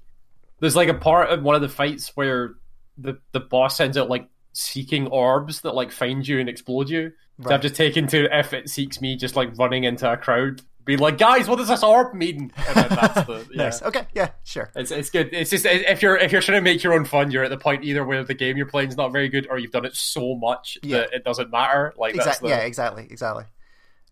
there's 0.61 0.77
like 0.77 0.89
a 0.89 0.95
part 0.95 1.31
of 1.31 1.43
one 1.43 1.55
of 1.55 1.63
the 1.63 1.69
fights 1.69 2.13
where 2.17 2.55
the 2.97 3.19
the 3.33 3.41
boss 3.41 3.79
ends 3.81 3.97
up 3.97 4.09
like 4.09 4.29
seeking 4.53 5.07
orbs 5.07 5.61
that 5.61 5.75
like 5.75 5.93
find 5.93 6.27
you 6.27 6.41
and 6.41 6.49
explode 6.49 6.89
you. 6.91 7.13
So 7.45 7.55
I've 7.55 7.63
just 7.63 7.77
taken 7.77 8.09
to 8.09 8.37
if 8.37 8.53
it 8.53 8.69
seeks 8.69 9.01
me, 9.01 9.15
just 9.15 9.37
like 9.37 9.57
running 9.57 9.85
into 9.85 10.11
a 10.11 10.17
crowd, 10.17 10.61
be 10.89 10.97
like, 10.97 11.19
guys, 11.19 11.49
what 11.49 11.57
does 11.57 11.69
this 11.69 11.83
orb 11.85 12.15
mean? 12.15 12.53
And 12.57 12.75
then 12.77 12.89
that's 12.89 13.27
the 13.27 13.47
yeah. 13.53 13.63
Nice. 13.65 13.83
Okay. 13.83 14.07
Yeah. 14.15 14.31
Sure. 14.45 14.71
It's 14.75 14.91
it's 14.91 15.11
good. 15.11 15.29
It's 15.33 15.51
just 15.51 15.65
if 15.67 16.03
you're 16.03 16.17
if 16.17 16.33
you're 16.33 16.41
trying 16.43 16.59
to 16.59 16.63
make 16.63 16.83
your 16.83 16.95
own 16.95 17.05
fun, 17.05 17.31
you're 17.31 17.45
at 17.45 17.51
the 17.51 17.59
point 17.59 17.85
either 17.85 18.05
where 18.05 18.25
the 18.25 18.35
game 18.35 18.57
you're 18.57 18.67
playing 18.67 18.89
is 18.89 18.97
not 18.97 19.13
very 19.13 19.29
good, 19.29 19.47
or 19.49 19.59
you've 19.59 19.71
done 19.71 19.85
it 19.85 19.95
so 19.95 20.35
much 20.35 20.77
Yeah. 20.83 20.99
that 20.99 21.13
it 21.13 21.25
doesn't 21.25 21.51
matter. 21.51 21.95
Like 21.97 22.15
Exactly. 22.17 22.51
the, 22.51 22.57
Yeah. 22.57 22.63
Exactly. 22.63 23.07
Exactly. 23.11 23.45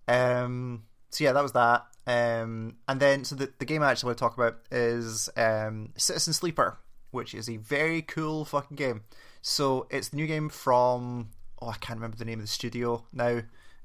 Um. 0.08 0.84
So 1.10 1.24
yeah, 1.24 1.32
that 1.32 1.42
was 1.42 1.52
that. 1.52 1.86
Um. 2.06 2.76
And 2.86 3.00
then 3.00 3.24
so 3.24 3.34
the 3.34 3.52
the 3.58 3.64
game 3.64 3.82
I 3.82 3.90
actually 3.90 4.08
want 4.08 4.18
to 4.18 4.22
talk 4.24 4.34
about 4.36 4.56
is 4.70 5.28
um 5.36 5.90
Citizen 5.96 6.32
Sleeper, 6.32 6.78
which 7.10 7.34
is 7.34 7.48
a 7.48 7.56
very 7.56 8.02
cool 8.02 8.44
fucking 8.44 8.76
game. 8.76 9.02
So 9.42 9.86
it's 9.90 10.08
the 10.10 10.16
new 10.16 10.26
game 10.26 10.48
from 10.48 11.30
oh 11.60 11.68
I 11.68 11.76
can't 11.76 11.98
remember 11.98 12.16
the 12.16 12.24
name 12.24 12.38
of 12.38 12.44
the 12.44 12.48
studio 12.48 13.04
now. 13.12 13.40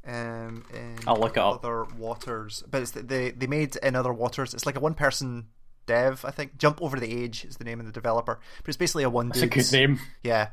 Um. 0.05 0.65
In 0.73 0.97
I'll 1.07 1.17
look 1.17 1.37
it 1.37 1.39
up. 1.39 1.63
Other 1.63 1.85
Waters, 1.97 2.63
but 2.69 2.81
it's 2.81 2.91
the, 2.91 3.03
they 3.03 3.31
they 3.31 3.47
made 3.47 3.75
in 3.77 3.95
Other 3.95 4.13
Waters. 4.13 4.53
It's 4.53 4.65
like 4.65 4.77
a 4.77 4.79
one 4.79 4.95
person 4.95 5.47
dev, 5.85 6.25
I 6.25 6.31
think. 6.31 6.57
Jump 6.57 6.81
Over 6.81 6.99
the 6.99 7.23
Age 7.23 7.45
is 7.45 7.57
the 7.57 7.63
name 7.63 7.79
of 7.79 7.85
the 7.85 7.91
developer, 7.91 8.39
but 8.57 8.67
it's 8.67 8.77
basically 8.77 9.03
a 9.03 9.09
one. 9.09 9.29
It's 9.29 9.41
a 9.41 9.47
good 9.47 9.71
name. 9.71 9.99
Yeah. 10.23 10.49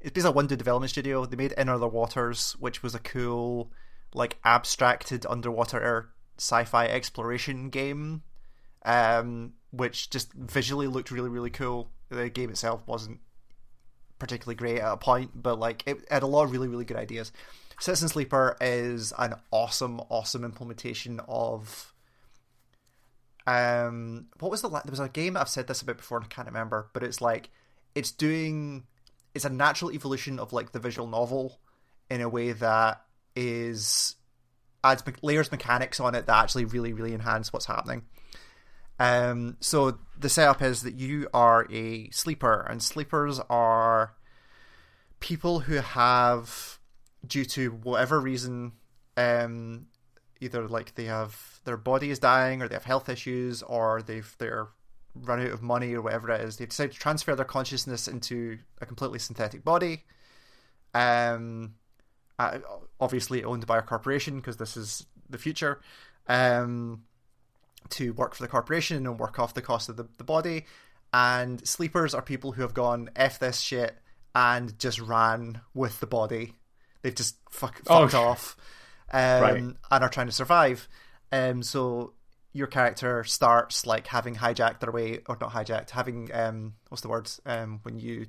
It's 0.00 0.12
basically 0.12 0.30
a 0.30 0.34
one 0.34 0.46
dude 0.46 0.58
development 0.58 0.90
studio. 0.90 1.26
They 1.26 1.36
made 1.36 1.52
In 1.52 1.68
Other 1.68 1.86
Waters, 1.86 2.56
which 2.58 2.82
was 2.82 2.94
a 2.94 2.98
cool, 2.98 3.70
like 4.14 4.38
abstracted 4.44 5.26
underwater 5.26 6.08
sci-fi 6.38 6.86
exploration 6.86 7.68
game. 7.68 8.22
Um, 8.82 9.52
which 9.72 10.08
just 10.08 10.32
visually 10.32 10.86
looked 10.86 11.10
really, 11.10 11.28
really 11.28 11.50
cool. 11.50 11.90
The 12.08 12.30
game 12.30 12.48
itself 12.50 12.80
wasn't 12.86 13.20
particularly 14.18 14.54
great 14.54 14.78
at 14.80 14.92
a 14.92 14.96
point, 14.96 15.30
but 15.34 15.58
like 15.58 15.82
it 15.86 15.98
had 16.10 16.22
a 16.22 16.26
lot 16.26 16.44
of 16.44 16.52
really, 16.52 16.66
really 16.66 16.84
good 16.86 16.96
ideas. 16.96 17.30
Citizen 17.80 18.08
Sleeper 18.08 18.56
is 18.60 19.12
an 19.18 19.34
awesome, 19.50 20.00
awesome 20.08 20.44
implementation 20.44 21.20
of 21.28 21.92
um 23.46 24.26
what 24.38 24.50
was 24.50 24.60
the 24.60 24.68
there 24.68 24.82
was 24.90 25.00
a 25.00 25.08
game 25.08 25.36
I've 25.36 25.48
said 25.48 25.66
this 25.66 25.80
about 25.80 25.96
before 25.96 26.18
and 26.18 26.26
I 26.26 26.28
can't 26.28 26.46
remember, 26.46 26.90
but 26.92 27.02
it's 27.02 27.20
like 27.20 27.50
it's 27.94 28.12
doing 28.12 28.84
it's 29.34 29.44
a 29.44 29.50
natural 29.50 29.92
evolution 29.92 30.38
of 30.38 30.52
like 30.52 30.72
the 30.72 30.78
visual 30.78 31.08
novel 31.08 31.58
in 32.10 32.20
a 32.20 32.28
way 32.28 32.52
that 32.52 33.02
is 33.34 34.16
adds 34.84 35.02
layers 35.22 35.50
mechanics 35.50 36.00
on 36.00 36.14
it 36.14 36.26
that 36.26 36.42
actually 36.42 36.66
really 36.66 36.92
really 36.92 37.14
enhance 37.14 37.52
what's 37.52 37.66
happening. 37.66 38.02
Um, 39.00 39.56
so 39.60 39.98
the 40.18 40.28
setup 40.28 40.60
is 40.60 40.82
that 40.82 40.94
you 40.94 41.26
are 41.32 41.66
a 41.72 42.10
sleeper, 42.10 42.66
and 42.68 42.82
sleepers 42.82 43.40
are 43.48 44.14
people 45.20 45.60
who 45.60 45.76
have, 45.76 46.78
due 47.26 47.44
to 47.44 47.70
whatever 47.70 48.20
reason, 48.20 48.72
um, 49.16 49.86
either 50.40 50.68
like 50.68 50.94
they 50.94 51.04
have 51.04 51.60
their 51.64 51.76
body 51.76 52.10
is 52.10 52.18
dying, 52.18 52.62
or 52.62 52.68
they 52.68 52.74
have 52.74 52.84
health 52.84 53.08
issues, 53.08 53.62
or 53.62 54.02
they've 54.02 54.34
they're 54.38 54.68
run 55.14 55.40
out 55.40 55.50
of 55.50 55.62
money, 55.62 55.94
or 55.94 56.02
whatever 56.02 56.30
it 56.30 56.40
is. 56.40 56.56
They 56.56 56.66
decide 56.66 56.92
to 56.92 56.98
transfer 56.98 57.34
their 57.34 57.44
consciousness 57.44 58.08
into 58.08 58.58
a 58.80 58.86
completely 58.86 59.18
synthetic 59.18 59.64
body. 59.64 60.04
Um, 60.94 61.74
uh, 62.38 62.58
obviously 62.98 63.44
owned 63.44 63.66
by 63.66 63.78
a 63.78 63.82
corporation 63.82 64.36
because 64.36 64.56
this 64.56 64.76
is 64.76 65.06
the 65.28 65.38
future. 65.38 65.80
Um, 66.26 67.04
to 67.90 68.12
work 68.12 68.34
for 68.34 68.42
the 68.42 68.48
corporation 68.48 69.06
and 69.06 69.18
work 69.18 69.38
off 69.38 69.54
the 69.54 69.62
cost 69.62 69.88
of 69.88 69.96
the, 69.96 70.06
the 70.16 70.24
body. 70.24 70.66
And 71.12 71.66
sleepers 71.66 72.14
are 72.14 72.22
people 72.22 72.52
who 72.52 72.62
have 72.62 72.74
gone 72.74 73.10
F 73.16 73.38
this 73.38 73.60
shit 73.60 73.96
and 74.34 74.78
just 74.78 75.00
ran 75.00 75.60
with 75.74 76.00
the 76.00 76.06
body. 76.06 76.54
They've 77.02 77.14
just 77.14 77.36
fuck, 77.50 77.80
Oh, 77.86 78.02
fucked 78.02 78.14
off 78.14 78.56
um, 79.12 79.42
Right. 79.42 79.56
and 79.56 79.76
are 79.90 80.08
trying 80.08 80.26
to 80.26 80.32
survive. 80.32 80.88
Um, 81.32 81.62
so 81.62 82.12
your 82.52 82.66
character 82.66 83.22
starts 83.24 83.86
like 83.86 84.08
having 84.08 84.36
hijacked 84.36 84.80
their 84.80 84.90
way, 84.90 85.20
or 85.28 85.36
not 85.40 85.52
hijacked, 85.52 85.90
having 85.90 86.30
um, 86.34 86.74
what's 86.88 87.02
the 87.02 87.08
word 87.08 87.30
um, 87.46 87.80
when 87.82 87.98
you 87.98 88.26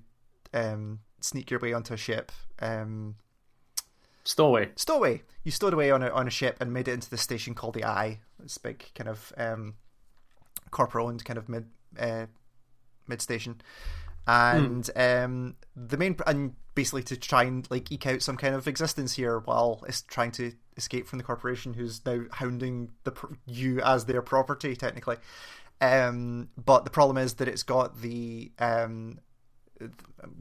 um, 0.53 0.99
sneak 1.19 1.49
your 1.49 1.59
way 1.59 1.73
onto 1.73 1.93
a 1.93 1.97
ship. 1.97 2.31
Um, 2.59 3.15
Stowaway. 4.23 4.69
stowaway. 4.75 5.23
You 5.43 5.51
stowed 5.51 5.73
away 5.73 5.89
on 5.89 6.03
a 6.03 6.09
on 6.09 6.27
a 6.27 6.29
ship 6.29 6.57
and 6.59 6.71
made 6.71 6.87
it 6.87 6.93
into 6.93 7.09
this 7.09 7.21
station 7.21 7.55
called 7.55 7.73
the 7.73 7.83
Eye. 7.85 8.19
This 8.39 8.59
big 8.59 8.85
kind 8.93 9.09
of 9.09 9.33
um, 9.35 9.73
corporate 10.69 11.03
owned 11.05 11.25
kind 11.25 11.39
of 11.39 11.49
mid 11.49 11.65
uh, 11.99 12.27
mid 13.07 13.19
station, 13.21 13.59
and 14.27 14.87
um, 14.95 15.55
the 15.75 15.97
main 15.97 16.15
and 16.27 16.53
basically 16.75 17.03
to 17.03 17.17
try 17.17 17.43
and 17.43 17.67
like 17.69 17.91
eke 17.91 18.07
out 18.07 18.21
some 18.21 18.37
kind 18.37 18.55
of 18.55 18.67
existence 18.67 19.13
here 19.13 19.39
while 19.39 19.83
it's 19.87 20.01
trying 20.03 20.31
to 20.31 20.53
escape 20.77 21.07
from 21.07 21.17
the 21.17 21.23
corporation 21.23 21.73
who's 21.73 22.03
now 22.05 22.21
hounding 22.31 22.89
the 23.03 23.11
pr- 23.11 23.33
you 23.45 23.81
as 23.81 24.05
their 24.05 24.21
property 24.21 24.75
technically. 24.75 25.17
Um, 25.81 26.49
but 26.63 26.85
the 26.85 26.91
problem 26.91 27.17
is 27.17 27.35
that 27.35 27.47
it's 27.47 27.63
got 27.63 28.01
the 28.01 28.51
um, 28.59 29.19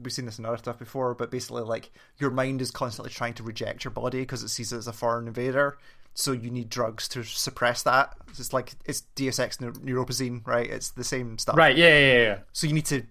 we've 0.01 0.13
seen 0.13 0.25
this 0.25 0.39
in 0.39 0.45
other 0.45 0.57
stuff 0.57 0.77
before, 0.79 1.13
but 1.15 1.31
basically, 1.31 1.63
like 1.63 1.91
your 2.17 2.29
mind 2.31 2.61
is 2.61 2.71
constantly 2.71 3.11
trying 3.11 3.33
to 3.35 3.43
reject 3.43 3.83
your 3.83 3.91
body 3.91 4.19
because 4.19 4.43
it 4.43 4.49
sees 4.49 4.71
it 4.71 4.77
as 4.77 4.87
a 4.87 4.93
foreign 4.93 5.27
invader. 5.27 5.77
So 6.13 6.33
you 6.33 6.51
need 6.51 6.69
drugs 6.69 7.07
to 7.09 7.23
suppress 7.23 7.83
that. 7.83 8.13
It's 8.29 8.53
like 8.53 8.73
it's 8.85 9.01
Deus 9.15 9.39
Ex 9.39 9.57
Neuropozyne, 9.57 10.45
right? 10.45 10.69
It's 10.69 10.89
the 10.91 11.03
same 11.05 11.37
stuff. 11.37 11.55
Right. 11.55 11.75
Yeah. 11.75 11.97
Yeah. 11.97 12.13
Yeah. 12.13 12.37
So 12.51 12.67
you 12.67 12.73
need 12.73 12.85
to. 12.87 13.03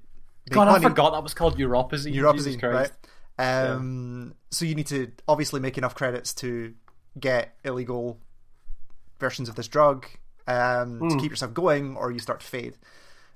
God, 0.50 0.68
I 0.68 0.72
money- 0.72 0.84
forgot 0.84 1.12
that 1.12 1.22
was 1.22 1.34
called 1.34 1.58
Europazine. 1.58 2.14
Europazine, 2.14 2.62
right? 2.62 2.90
Um, 3.40 4.34
So 4.50 4.64
you 4.64 4.74
need 4.74 4.88
to 4.88 5.12
obviously 5.28 5.60
make 5.60 5.78
enough 5.78 5.94
credits 5.94 6.34
to 6.34 6.74
get 7.18 7.54
illegal 7.64 8.18
versions 9.18 9.48
of 9.48 9.54
this 9.54 9.68
drug 9.68 10.06
um, 10.46 10.98
Hmm. 10.98 11.08
to 11.10 11.16
keep 11.18 11.30
yourself 11.30 11.54
going, 11.54 11.96
or 11.96 12.10
you 12.10 12.18
start 12.18 12.40
to 12.40 12.46
fade. 12.46 12.76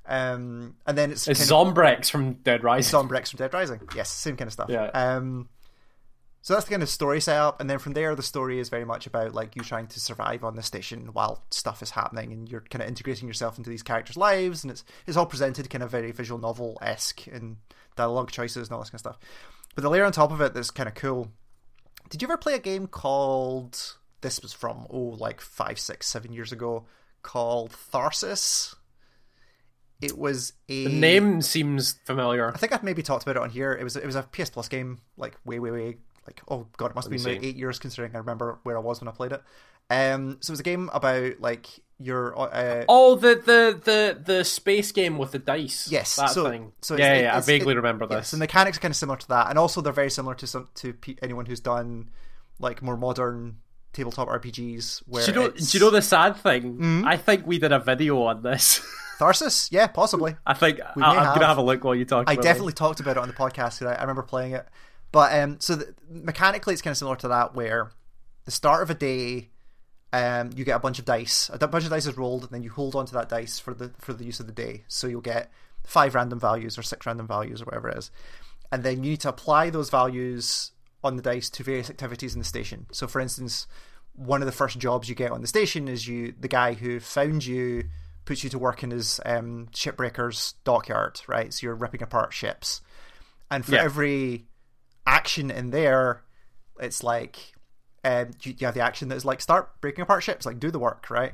Um, 0.06 0.76
and 0.86 0.98
then 0.98 1.10
it's, 1.12 1.28
It's 1.28 1.48
kind 1.48 1.68
of- 1.68 1.74
Zombrex 1.74 2.10
from 2.10 2.34
Dead 2.34 2.62
Rising. 2.64 2.92
Zombrex 3.08 3.30
from 3.30 3.38
Dead 3.38 3.54
Rising. 3.54 3.80
Yes, 3.94 4.10
same 4.10 4.36
kind 4.36 4.48
of 4.48 4.52
stuff. 4.52 4.68
Yeah. 4.68 4.86
Um, 4.86 5.48
so 6.42 6.52
that's 6.54 6.66
the 6.66 6.70
kind 6.72 6.82
of 6.82 6.88
story 6.90 7.20
setup, 7.22 7.60
and 7.60 7.70
then 7.70 7.78
from 7.78 7.92
there, 7.94 8.14
the 8.14 8.22
story 8.22 8.58
is 8.58 8.68
very 8.68 8.84
much 8.84 9.06
about 9.06 9.32
like 9.32 9.56
you 9.56 9.62
trying 9.62 9.86
to 9.86 10.00
survive 10.00 10.44
on 10.44 10.56
the 10.56 10.62
station 10.62 11.08
while 11.14 11.42
stuff 11.50 11.82
is 11.82 11.90
happening, 11.90 12.32
and 12.32 12.48
you're 12.50 12.60
kind 12.62 12.82
of 12.82 12.88
integrating 12.88 13.26
yourself 13.28 13.56
into 13.56 13.70
these 13.70 13.82
characters' 13.82 14.16
lives, 14.18 14.62
and 14.62 14.70
it's 14.70 14.84
it's 15.06 15.16
all 15.16 15.24
presented 15.26 15.70
kind 15.70 15.82
of 15.82 15.90
very 15.90 16.10
visual 16.12 16.38
novel 16.38 16.76
esque 16.82 17.26
and 17.28 17.56
dialogue 17.96 18.30
choices 18.30 18.68
and 18.68 18.74
all 18.74 18.80
this 18.80 18.90
kind 18.90 18.96
of 18.96 19.00
stuff. 19.00 19.18
But 19.74 19.82
the 19.82 19.90
layer 19.90 20.04
on 20.04 20.12
top 20.12 20.30
of 20.30 20.40
it 20.40 20.54
that's 20.54 20.70
kind 20.70 20.88
of 20.88 20.94
cool. 20.94 21.32
Did 22.10 22.22
you 22.22 22.28
ever 22.28 22.36
play 22.36 22.54
a 22.54 22.58
game 22.58 22.86
called? 22.86 23.96
This 24.20 24.40
was 24.40 24.52
from 24.52 24.86
oh 24.90 25.16
like 25.18 25.40
five, 25.40 25.78
six, 25.78 26.06
seven 26.06 26.32
years 26.32 26.52
ago, 26.52 26.86
called 27.22 27.72
Tharsis. 27.92 28.74
It 30.00 30.18
was 30.18 30.52
a 30.68 30.84
The 30.84 30.92
name 30.92 31.40
seems 31.42 31.92
familiar. 32.04 32.52
I 32.52 32.56
think 32.56 32.72
I've 32.72 32.82
maybe 32.82 33.02
talked 33.02 33.22
about 33.22 33.36
it 33.36 33.42
on 33.42 33.50
here. 33.50 33.72
It 33.72 33.84
was 33.84 33.96
it 33.96 34.06
was 34.06 34.16
a 34.16 34.22
PS 34.22 34.50
Plus 34.50 34.68
game, 34.68 35.00
like 35.16 35.36
way 35.44 35.58
way 35.58 35.70
way 35.70 35.96
like 36.26 36.42
oh 36.48 36.66
god, 36.76 36.90
it 36.90 36.94
must 36.94 37.10
have 37.10 37.24
been 37.24 37.34
like 37.34 37.44
eight 37.44 37.56
years 37.56 37.78
considering 37.78 38.14
I 38.14 38.18
remember 38.18 38.58
where 38.62 38.76
I 38.76 38.80
was 38.80 39.00
when 39.00 39.08
I 39.08 39.12
played 39.12 39.32
it. 39.32 39.42
Um, 39.90 40.38
so 40.40 40.50
it 40.50 40.54
was 40.54 40.60
a 40.60 40.64
game 40.64 40.90
about 40.92 41.40
like 41.40 41.68
your 41.98 42.38
uh, 42.38 42.84
Oh, 42.88 43.14
the 43.16 43.34
the 43.36 43.80
the 43.84 44.18
the 44.24 44.44
space 44.44 44.92
game 44.92 45.18
with 45.18 45.32
the 45.32 45.38
dice. 45.38 45.88
Yes, 45.90 46.16
that 46.16 46.30
so- 46.30 46.48
thing. 46.48 46.72
so 46.80 46.94
it's- 46.94 47.06
yeah, 47.06 47.14
it- 47.14 47.22
yeah, 47.24 47.36
I 47.36 47.40
vaguely 47.40 47.72
it- 47.74 47.76
remember 47.76 48.06
this. 48.06 48.30
the 48.32 48.36
mechanics 48.38 48.78
are 48.78 48.80
kind 48.80 48.92
of 48.92 48.96
similar 48.96 49.18
to 49.18 49.28
that, 49.28 49.48
and 49.50 49.58
also 49.58 49.80
they're 49.80 49.92
very 49.92 50.10
similar 50.10 50.34
to 50.36 50.46
some 50.46 50.68
to 50.76 50.92
pe- 50.94 51.16
anyone 51.22 51.46
who's 51.46 51.60
done 51.60 52.10
like 52.58 52.82
more 52.82 52.96
modern 52.96 53.58
tabletop 53.92 54.28
RPGs. 54.28 55.02
Where 55.06 55.24
do 55.24 55.32
you 55.32 55.38
know? 55.38 55.48
Do 55.50 55.64
you 55.78 55.80
know 55.80 55.90
the 55.90 56.02
sad 56.02 56.36
thing? 56.36 56.78
Mhm. 56.78 57.04
I 57.06 57.16
think 57.16 57.46
we 57.46 57.58
did 57.58 57.70
a 57.72 57.78
video 57.78 58.22
on 58.22 58.42
this. 58.42 58.80
Tharsis? 59.18 59.68
Yeah, 59.70 59.86
possibly. 59.86 60.34
I 60.44 60.54
think 60.54 60.80
We 60.96 61.02
I, 61.04 61.10
I'm 61.10 61.24
have. 61.24 61.34
gonna 61.36 61.46
have 61.46 61.58
a 61.58 61.62
look 61.62 61.84
while 61.84 61.94
you 61.94 62.04
talk. 62.04 62.24
I 62.28 62.34
definitely 62.34 62.72
talked 62.72 62.98
about 62.98 63.16
it 63.16 63.20
on 63.20 63.28
the 63.28 63.34
podcast. 63.34 63.78
'cause 63.78 63.82
I, 63.82 63.94
I 63.94 64.00
remember 64.00 64.22
playing 64.22 64.52
it, 64.54 64.66
but 65.12 65.32
um, 65.38 65.60
so 65.60 65.76
the, 65.76 65.94
mechanically 66.10 66.72
it's 66.72 66.82
kind 66.82 66.90
of 66.90 66.98
similar 66.98 67.14
to 67.16 67.28
that, 67.28 67.54
where 67.54 67.92
the 68.44 68.50
start 68.50 68.82
of 68.82 68.90
a 68.90 68.94
day, 68.94 69.50
um, 70.14 70.50
you 70.54 70.64
get 70.64 70.76
a 70.76 70.78
bunch 70.80 70.98
of 71.00 71.04
dice. 71.04 71.50
A 71.52 71.66
bunch 71.66 71.84
of 71.84 71.90
dice 71.90 72.06
is 72.06 72.16
rolled, 72.16 72.42
and 72.44 72.52
then 72.52 72.62
you 72.62 72.70
hold 72.70 72.94
onto 72.94 73.12
that 73.12 73.28
dice 73.28 73.58
for 73.58 73.74
the 73.74 73.90
for 73.98 74.12
the 74.12 74.24
use 74.24 74.38
of 74.40 74.46
the 74.46 74.52
day. 74.52 74.84
So 74.86 75.06
you'll 75.06 75.20
get 75.34 75.50
five 75.82 76.14
random 76.14 76.38
values 76.38 76.78
or 76.78 76.82
six 76.82 77.04
random 77.04 77.26
values 77.26 77.60
or 77.60 77.64
whatever 77.66 77.88
it 77.88 77.98
is, 77.98 78.10
and 78.70 78.82
then 78.84 79.02
you 79.02 79.10
need 79.10 79.20
to 79.20 79.28
apply 79.28 79.70
those 79.70 79.90
values 79.90 80.70
on 81.02 81.16
the 81.16 81.22
dice 81.22 81.50
to 81.50 81.62
various 81.64 81.90
activities 81.90 82.32
in 82.34 82.38
the 82.38 82.44
station. 82.46 82.86
So, 82.92 83.06
for 83.06 83.20
instance, 83.20 83.66
one 84.14 84.40
of 84.40 84.46
the 84.46 84.52
first 84.52 84.78
jobs 84.78 85.08
you 85.08 85.14
get 85.14 85.32
on 85.32 85.40
the 85.42 85.46
station 85.48 85.88
is 85.88 86.06
you 86.06 86.34
the 86.38 86.48
guy 86.48 86.74
who 86.74 87.00
found 87.00 87.44
you 87.44 87.84
puts 88.24 88.42
you 88.44 88.48
to 88.50 88.58
work 88.58 88.82
in 88.82 88.90
his 88.90 89.20
um, 89.26 89.68
shipbreaker's 89.72 90.54
dockyard, 90.64 91.20
right? 91.26 91.52
So 91.52 91.66
you're 91.66 91.74
ripping 91.74 92.02
apart 92.02 92.32
ships, 92.32 92.80
and 93.50 93.64
for 93.66 93.74
Yeah. 93.74 93.82
every 93.82 94.46
action 95.06 95.50
in 95.50 95.70
there, 95.70 96.22
it's 96.80 97.02
like 97.02 97.53
um, 98.04 98.30
you, 98.42 98.54
you 98.58 98.66
have 98.66 98.74
the 98.74 98.80
action 98.80 99.08
that 99.08 99.16
is 99.16 99.24
like 99.24 99.40
start 99.40 99.80
breaking 99.80 100.02
apart 100.02 100.22
ships, 100.22 100.44
like 100.46 100.58
do 100.60 100.70
the 100.70 100.78
work, 100.78 101.06
right? 101.10 101.32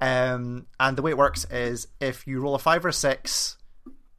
Um, 0.00 0.66
and 0.78 0.96
the 0.96 1.02
way 1.02 1.10
it 1.10 1.18
works 1.18 1.44
is 1.50 1.88
if 2.00 2.26
you 2.26 2.40
roll 2.40 2.54
a 2.54 2.58
five 2.58 2.84
or 2.84 2.88
a 2.88 2.92
six, 2.92 3.56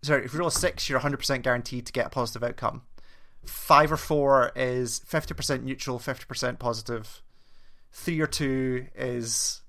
sorry, 0.02 0.26
if 0.26 0.34
you 0.34 0.40
roll 0.40 0.48
a 0.50 0.52
six, 0.52 0.90
you're 0.90 1.00
100% 1.00 1.42
guaranteed 1.42 1.86
to 1.86 1.94
get 1.94 2.08
a 2.08 2.10
positive 2.10 2.44
outcome. 2.44 2.82
Five 3.46 3.92
or 3.92 3.98
four 3.98 4.52
is 4.56 5.00
50% 5.10 5.64
neutral, 5.64 5.98
50% 6.00 6.60
positive. 6.60 7.22
Three 7.92 8.20
or 8.20 8.28
two 8.28 8.88
is 8.96 9.62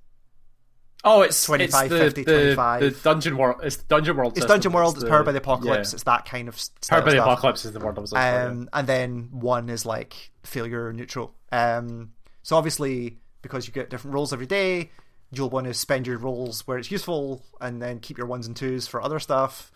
Oh, 1.03 1.23
it's 1.23 1.43
25, 1.45 1.85
it's 1.85 1.91
the, 1.93 1.99
50, 1.99 2.25
the, 2.25 2.33
25. 2.33 2.81
the 2.83 2.91
dungeon 2.91 3.37
world. 3.39 3.61
It's 3.63 3.77
dungeon 3.77 4.17
world. 4.19 4.37
it's. 4.37 4.45
Dungeon 4.45 4.73
World, 4.73 4.95
it's 4.97 5.05
the- 5.05 5.09
powered 5.09 5.25
by 5.25 5.33
the 5.33 5.39
apocalypse, 5.39 5.93
yeah. 5.93 5.97
it's 5.97 6.03
that 6.03 6.27
kind 6.27 6.47
of 6.49 6.61
Powered 6.89 7.05
by 7.07 7.11
the 7.13 7.17
stuff. 7.17 7.27
apocalypse 7.27 7.65
is 7.65 7.73
the 7.73 7.81
word 7.81 7.97
I 7.97 8.01
was 8.03 8.13
looking 8.13 8.23
for. 8.23 8.29
yeah. 8.31 8.45
um, 8.47 8.69
and 8.75 8.87
then 8.87 9.29
one 9.33 9.71
is 9.71 9.87
like 9.87 10.31
failure 10.43 10.89
or 10.89 10.93
neutral. 10.93 11.35
Um, 11.53 12.13
so 12.43 12.57
obviously, 12.57 13.19
because 13.43 13.67
you 13.67 13.73
get 13.73 13.91
different 13.91 14.15
rolls 14.15 14.33
every 14.33 14.47
day, 14.47 14.91
you'll 15.31 15.51
want 15.51 15.67
to 15.67 15.75
spend 15.75 16.07
your 16.07 16.19
rolls 16.19 16.67
where 16.67 16.79
it's 16.79 16.91
useful, 16.91 17.45
and 17.61 17.81
then 17.81 18.01
keep 18.01 18.19
your 18.19 18.27
ones 18.27 18.47
and 18.47 18.57
twos 18.57 18.87
for 18.87 19.03
other 19.03 19.19
stuff. 19.19 19.71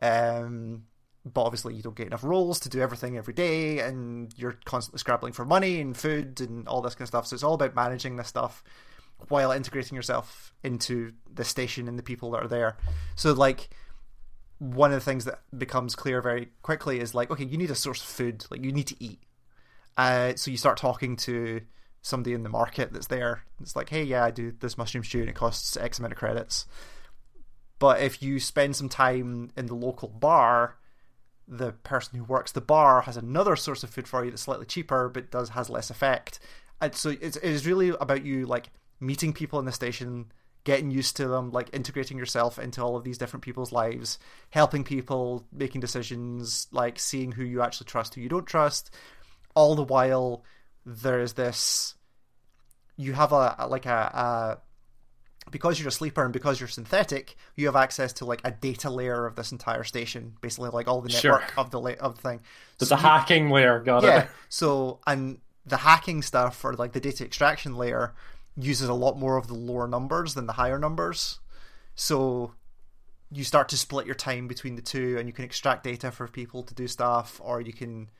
Um, 0.00 0.84
but 1.24 1.42
obviously, 1.42 1.74
you 1.74 1.82
don't 1.82 1.96
get 1.96 2.06
enough 2.06 2.24
rolls 2.24 2.60
to 2.60 2.68
do 2.68 2.80
everything 2.80 3.16
every 3.18 3.34
day, 3.34 3.80
and 3.80 4.32
you're 4.36 4.58
constantly 4.64 4.98
scrabbling 4.98 5.32
for 5.32 5.44
money 5.44 5.80
and 5.80 5.96
food 5.96 6.40
and 6.40 6.66
all 6.66 6.80
this 6.80 6.94
kind 6.94 7.02
of 7.02 7.08
stuff. 7.08 7.26
So 7.26 7.34
it's 7.34 7.42
all 7.42 7.54
about 7.54 7.74
managing 7.74 8.16
this 8.16 8.28
stuff 8.28 8.62
while 9.28 9.52
integrating 9.52 9.96
yourself 9.96 10.54
into 10.62 11.12
the 11.32 11.44
station 11.44 11.88
and 11.88 11.98
the 11.98 12.02
people 12.02 12.30
that 12.30 12.42
are 12.42 12.48
there. 12.48 12.76
So 13.16 13.32
like 13.32 13.68
one 14.58 14.92
of 14.92 14.96
the 14.96 15.04
things 15.04 15.24
that 15.24 15.40
becomes 15.56 15.94
clear 15.94 16.22
very 16.22 16.48
quickly 16.62 17.00
is 17.00 17.14
like, 17.14 17.30
okay, 17.30 17.44
you 17.44 17.58
need 17.58 17.70
a 17.70 17.74
source 17.74 18.00
of 18.00 18.08
food, 18.08 18.44
like 18.50 18.64
you 18.64 18.72
need 18.72 18.86
to 18.86 19.02
eat. 19.02 19.20
Uh, 19.96 20.34
so 20.36 20.50
you 20.50 20.56
start 20.56 20.78
talking 20.78 21.16
to 21.16 21.60
somebody 22.02 22.34
in 22.34 22.42
the 22.42 22.48
market 22.48 22.92
that's 22.92 23.08
there. 23.08 23.44
It's 23.60 23.76
like, 23.76 23.90
hey, 23.90 24.02
yeah, 24.02 24.24
I 24.24 24.30
do 24.30 24.52
this 24.58 24.78
mushroom 24.78 25.04
stew 25.04 25.20
and 25.20 25.28
it 25.28 25.34
costs 25.34 25.76
X 25.76 25.98
amount 25.98 26.12
of 26.12 26.18
credits. 26.18 26.66
But 27.78 28.00
if 28.02 28.22
you 28.22 28.40
spend 28.40 28.76
some 28.76 28.88
time 28.88 29.50
in 29.56 29.66
the 29.66 29.74
local 29.74 30.08
bar, 30.08 30.76
the 31.48 31.72
person 31.72 32.18
who 32.18 32.24
works 32.24 32.52
the 32.52 32.60
bar 32.60 33.02
has 33.02 33.16
another 33.16 33.56
source 33.56 33.82
of 33.82 33.90
food 33.90 34.06
for 34.06 34.24
you 34.24 34.30
that's 34.30 34.42
slightly 34.42 34.66
cheaper 34.66 35.08
but 35.08 35.30
does 35.30 35.50
has 35.50 35.68
less 35.68 35.90
effect. 35.90 36.38
And 36.80 36.94
so 36.94 37.16
it's 37.20 37.36
it 37.36 37.44
is 37.44 37.66
really 37.66 37.88
about 37.88 38.24
you 38.24 38.46
like 38.46 38.70
meeting 39.00 39.32
people 39.32 39.58
in 39.58 39.64
the 39.64 39.72
station, 39.72 40.30
getting 40.64 40.90
used 40.90 41.16
to 41.16 41.26
them, 41.26 41.50
like 41.50 41.70
integrating 41.72 42.18
yourself 42.18 42.58
into 42.58 42.82
all 42.82 42.96
of 42.96 43.04
these 43.04 43.18
different 43.18 43.42
people's 43.42 43.72
lives, 43.72 44.18
helping 44.50 44.84
people, 44.84 45.46
making 45.52 45.80
decisions, 45.80 46.68
like 46.70 46.98
seeing 46.98 47.32
who 47.32 47.44
you 47.44 47.62
actually 47.62 47.86
trust, 47.86 48.14
who 48.14 48.20
you 48.20 48.28
don't 48.28 48.46
trust. 48.46 48.94
All 49.54 49.74
the 49.74 49.82
while, 49.82 50.44
there's 50.86 51.34
this. 51.34 51.94
You 52.96 53.12
have 53.14 53.32
a, 53.32 53.54
a 53.58 53.66
like 53.68 53.86
a, 53.86 54.58
a 55.46 55.50
because 55.50 55.78
you're 55.80 55.88
a 55.88 55.92
sleeper 55.92 56.22
and 56.22 56.32
because 56.32 56.60
you're 56.60 56.68
synthetic, 56.68 57.36
you 57.56 57.66
have 57.66 57.76
access 57.76 58.12
to 58.14 58.24
like 58.24 58.40
a 58.44 58.50
data 58.50 58.90
layer 58.90 59.26
of 59.26 59.36
this 59.36 59.52
entire 59.52 59.84
station, 59.84 60.34
basically 60.40 60.70
like 60.70 60.86
all 60.86 61.00
the 61.00 61.10
Sure. 61.10 61.32
network 61.40 61.58
of 61.58 61.70
the 61.70 61.80
la- 61.80 61.90
of 62.00 62.16
the 62.16 62.22
thing. 62.22 62.40
There's 62.78 62.90
So 62.90 62.96
a 62.96 62.98
you- 62.98 63.02
hacking 63.04 63.50
layer. 63.50 63.80
Got 63.80 64.02
yeah. 64.04 64.22
it. 64.24 64.28
So 64.48 65.00
and 65.06 65.38
the 65.66 65.78
hacking 65.78 66.22
stuff 66.22 66.64
or 66.64 66.74
like 66.74 66.92
the 66.92 67.00
data 67.00 67.24
extraction 67.24 67.76
layer 67.76 68.14
uses 68.56 68.88
a 68.88 68.94
lot 68.94 69.18
more 69.18 69.36
of 69.36 69.46
the 69.46 69.54
lower 69.54 69.86
numbers 69.86 70.34
than 70.34 70.46
the 70.46 70.54
higher 70.54 70.78
numbers. 70.78 71.38
So 71.94 72.52
you 73.30 73.44
start 73.44 73.68
to 73.70 73.76
split 73.76 74.06
your 74.06 74.14
time 74.14 74.48
between 74.48 74.74
the 74.74 74.82
two, 74.82 75.16
and 75.18 75.28
you 75.28 75.32
can 75.32 75.44
extract 75.44 75.84
data 75.84 76.10
for 76.10 76.26
people 76.26 76.62
to 76.64 76.74
do 76.74 76.88
stuff, 76.88 77.40
or 77.44 77.60
you 77.60 77.72
can 77.72 78.10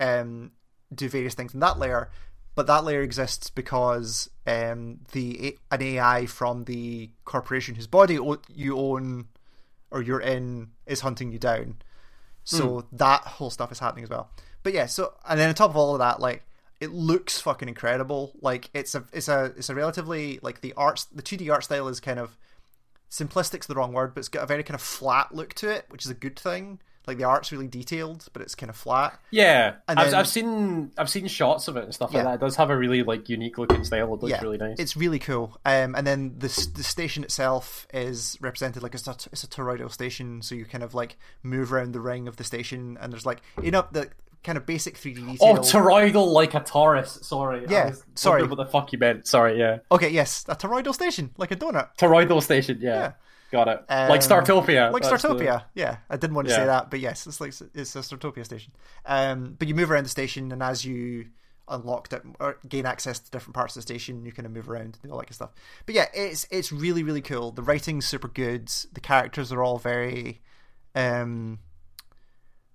um, 0.00 0.50
do 0.94 1.08
various 1.08 1.34
things 1.34 1.54
in 1.54 1.60
that 1.60 1.78
layer. 1.78 2.10
But 2.54 2.66
that 2.66 2.84
layer 2.84 3.00
exists 3.00 3.48
because 3.48 4.28
um, 4.46 5.00
the 5.12 5.56
an 5.70 5.82
AI 5.82 6.26
from 6.26 6.64
the 6.64 7.10
corporation 7.24 7.74
whose 7.74 7.86
body 7.86 8.18
you 8.54 8.78
own 8.78 9.26
or 9.90 10.02
you're 10.02 10.20
in 10.20 10.70
is 10.86 11.00
hunting 11.00 11.32
you 11.32 11.38
down. 11.38 11.76
So 12.44 12.86
that 12.92 13.22
whole 13.22 13.50
stuff 13.50 13.70
is 13.72 13.78
happening 13.78 14.04
as 14.04 14.10
well. 14.10 14.30
But 14.62 14.74
yeah, 14.74 14.86
so 14.86 15.14
and 15.28 15.38
then 15.38 15.48
on 15.48 15.54
top 15.54 15.70
of 15.70 15.76
all 15.76 15.94
of 15.94 16.00
that, 16.00 16.20
like 16.20 16.44
it 16.80 16.90
looks 16.90 17.40
fucking 17.40 17.68
incredible. 17.68 18.32
Like 18.40 18.68
it's 18.74 18.94
a 18.94 19.04
it's 19.12 19.28
a 19.28 19.52
it's 19.56 19.70
a 19.70 19.74
relatively 19.74 20.40
like 20.42 20.60
the 20.60 20.72
arts 20.74 21.04
the 21.04 21.22
two 21.22 21.36
D 21.36 21.48
art 21.48 21.64
style 21.64 21.88
is 21.88 22.00
kind 22.00 22.18
of 22.18 22.36
simplistic's 23.10 23.66
the 23.66 23.74
wrong 23.74 23.92
word, 23.92 24.14
but 24.14 24.20
it's 24.20 24.28
got 24.28 24.42
a 24.42 24.46
very 24.46 24.62
kind 24.62 24.74
of 24.74 24.82
flat 24.82 25.34
look 25.34 25.54
to 25.54 25.70
it, 25.70 25.86
which 25.90 26.04
is 26.04 26.10
a 26.10 26.14
good 26.14 26.38
thing. 26.38 26.80
Like 27.06 27.18
the 27.18 27.24
art's 27.24 27.50
really 27.50 27.66
detailed, 27.66 28.28
but 28.32 28.42
it's 28.42 28.54
kind 28.54 28.70
of 28.70 28.76
flat. 28.76 29.18
Yeah, 29.30 29.74
And 29.88 29.98
I've, 29.98 30.10
then- 30.10 30.20
I've 30.20 30.28
seen 30.28 30.92
I've 30.96 31.10
seen 31.10 31.26
shots 31.26 31.68
of 31.68 31.76
it 31.76 31.84
and 31.84 31.94
stuff 31.94 32.14
like 32.14 32.24
that. 32.24 32.34
It 32.34 32.40
does 32.40 32.56
have 32.56 32.70
a 32.70 32.76
really 32.76 33.02
like 33.02 33.28
unique 33.28 33.58
looking 33.58 33.84
style. 33.84 34.14
It 34.14 34.22
looks 34.22 34.30
yeah, 34.30 34.40
really 34.40 34.58
nice. 34.58 34.78
It's 34.78 34.96
really 34.96 35.18
cool. 35.18 35.58
Um, 35.64 35.94
and 35.94 36.06
then 36.06 36.34
the 36.38 36.48
the 36.74 36.84
station 36.84 37.24
itself 37.24 37.86
is 37.92 38.38
represented 38.40 38.82
like 38.82 38.94
it's 38.94 39.06
a, 39.08 39.16
it's 39.32 39.42
a 39.42 39.48
toroidal 39.48 39.90
station, 39.90 40.42
so 40.42 40.54
you 40.54 40.64
kind 40.64 40.84
of 40.84 40.94
like 40.94 41.16
move 41.42 41.72
around 41.72 41.92
the 41.92 42.00
ring 42.00 42.28
of 42.28 42.36
the 42.36 42.44
station, 42.44 42.96
and 43.00 43.12
there's 43.12 43.26
like 43.26 43.42
you 43.62 43.70
know 43.70 43.86
the 43.90 44.08
kind 44.44 44.58
of 44.58 44.66
basic 44.66 44.96
3D 44.96 45.14
detail. 45.14 45.38
Oh, 45.40 45.54
toroidal 45.56 46.32
like 46.32 46.54
a 46.54 46.60
torus. 46.60 47.24
Sorry. 47.24 47.64
Yeah, 47.68 47.92
sorry. 48.14 48.44
What 48.44 48.56
the 48.56 48.66
fuck 48.66 48.92
you 48.92 48.98
meant? 48.98 49.26
Sorry. 49.26 49.58
Yeah. 49.58 49.78
okay, 49.90 50.08
yes, 50.08 50.44
a 50.48 50.56
toroidal 50.56 50.94
station, 50.94 51.30
like 51.36 51.50
a 51.50 51.56
donut. 51.56 51.96
Toroidal 51.98 52.42
station. 52.42 52.78
Yeah. 52.80 52.94
Yeah. 52.94 53.12
Got 53.52 53.68
it. 53.68 53.84
Um, 53.88 54.08
like 54.08 54.22
Startopia. 54.22 54.90
like 54.90 55.02
That's 55.02 55.22
the- 55.22 55.28
Startopia. 55.28 55.64
Yeah, 55.74 55.98
I 56.10 56.16
didn't 56.16 56.34
want 56.34 56.48
to 56.48 56.54
say 56.54 56.64
that, 56.66 56.90
but 56.90 57.00
yes, 57.00 57.26
it's 57.26 57.40
like 57.40 57.52
it's 57.74 57.94
a 57.94 57.98
Startopia 58.00 58.44
station. 58.44 58.72
Um, 59.06 59.54
but 59.58 59.68
you 59.68 59.74
move 59.74 59.90
around 59.90 60.04
the 60.06 60.08
station, 60.10 60.50
and 60.52 60.62
as 60.62 60.84
you 60.86 61.26
unlock 61.68 62.12
it 62.12 62.22
or 62.40 62.58
gain 62.68 62.86
access 62.86 63.18
to 63.20 63.30
different 63.30 63.54
parts 63.54 63.76
of 63.76 63.80
the 63.80 63.82
station, 63.82 64.24
you 64.24 64.32
kind 64.32 64.46
of 64.46 64.52
move 64.52 64.68
around 64.68 64.98
and 65.02 65.12
all 65.12 65.18
that 65.18 65.24
kind 65.26 65.30
of 65.32 65.34
stuff. 65.36 65.50
But 65.86 65.94
yeah, 65.94 66.06
it's 66.14 66.46
it's 66.50 66.72
really 66.72 67.02
really 67.02 67.20
cool. 67.20 67.50
The 67.52 67.62
writing's 67.62 68.06
super 68.06 68.28
good. 68.28 68.68
The 68.92 69.00
characters 69.00 69.52
are 69.52 69.62
all 69.62 69.78
very. 69.78 70.40
Um, 70.94 71.58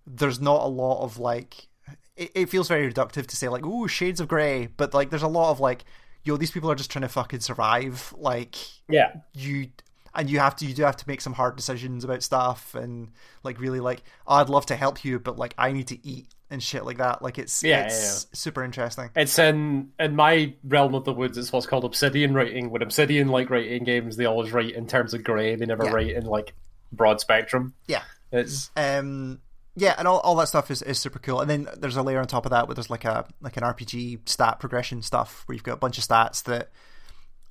there's 0.05 0.39
not 0.39 0.61
a 0.63 0.67
lot 0.67 1.03
of 1.03 1.17
like. 1.19 1.67
It, 2.15 2.31
it 2.35 2.49
feels 2.49 2.67
very 2.67 2.91
reductive 2.91 3.25
to 3.27 3.35
say 3.35 3.49
like, 3.49 3.65
"Ooh, 3.65 3.87
shades 3.87 4.19
of 4.19 4.27
grey," 4.27 4.67
but 4.77 4.93
like, 4.93 5.09
there's 5.09 5.23
a 5.23 5.27
lot 5.27 5.51
of 5.51 5.59
like, 5.59 5.83
"Yo, 6.23 6.37
these 6.37 6.51
people 6.51 6.69
are 6.71 6.75
just 6.75 6.91
trying 6.91 7.01
to 7.03 7.09
fucking 7.09 7.41
survive." 7.41 8.13
Like, 8.17 8.55
Yeah. 8.89 9.13
you 9.33 9.69
and 10.17 10.29
you 10.29 10.39
have 10.39 10.55
to 10.57 10.65
you 10.65 10.73
do 10.73 10.83
have 10.83 10.97
to 10.97 11.05
make 11.07 11.21
some 11.21 11.31
hard 11.33 11.55
decisions 11.55 12.03
about 12.03 12.21
stuff 12.23 12.75
and 12.75 13.09
like 13.43 13.59
really 13.61 13.79
like 13.79 14.03
oh, 14.27 14.35
I'd 14.35 14.49
love 14.49 14.65
to 14.65 14.75
help 14.75 15.05
you 15.05 15.19
but 15.19 15.37
like 15.37 15.53
I 15.57 15.71
need 15.71 15.87
to 15.87 16.05
eat 16.07 16.27
and 16.49 16.61
shit 16.61 16.83
like 16.85 16.97
that 16.97 17.21
like 17.21 17.37
it's 17.37 17.61
Yeah, 17.63 17.85
it's 17.85 18.27
super 18.33 18.63
interesting 18.63 19.09
It's 19.15 19.37
in 19.39 19.91
in 19.99 20.15
my 20.15 20.53
realm 20.63 20.95
of 20.95 21.05
the 21.05 21.13
woods. 21.13 21.37
It's 21.37 21.53
what's 21.53 21.65
called 21.67 21.85
obsidian 21.85 22.33
writing. 22.33 22.69
When 22.69 22.81
obsidian 22.81 23.27
like 23.29 23.49
writing 23.49 23.83
games, 23.83 24.17
they 24.17 24.25
always 24.25 24.51
write 24.51 24.73
in 24.75 24.87
terms 24.87 25.13
of 25.13 25.23
grey. 25.23 25.55
They 25.55 25.65
never 25.65 25.85
Yeah. 25.85 25.91
write 25.91 26.11
in 26.15 26.25
like 26.25 26.53
broad 26.91 27.19
spectrum. 27.21 27.73
yeah 27.87 28.03
It's 28.31 28.71
um 28.75 29.39
yeah 29.75 29.93
and 29.97 30.07
all, 30.07 30.19
all 30.21 30.35
that 30.37 30.47
stuff 30.47 30.71
is, 30.71 30.81
is 30.81 30.97
super 30.97 31.19
cool 31.19 31.39
and 31.41 31.49
then 31.49 31.67
there's 31.77 31.97
a 31.97 32.01
layer 32.01 32.19
on 32.19 32.25
top 32.27 32.45
of 32.45 32.49
that 32.51 32.67
where 32.67 32.73
there's 32.75 32.89
like 32.89 33.05
a 33.05 33.27
like 33.41 33.57
an 33.57 33.63
RPG 33.63 34.27
stat 34.27 34.59
progression 34.59 35.01
stuff 35.01 35.43
where 35.45 35.53
you've 35.53 35.63
got 35.63 35.73
a 35.73 35.77
bunch 35.77 35.97
of 35.97 36.03
stats 36.03 36.41
that 36.45 36.69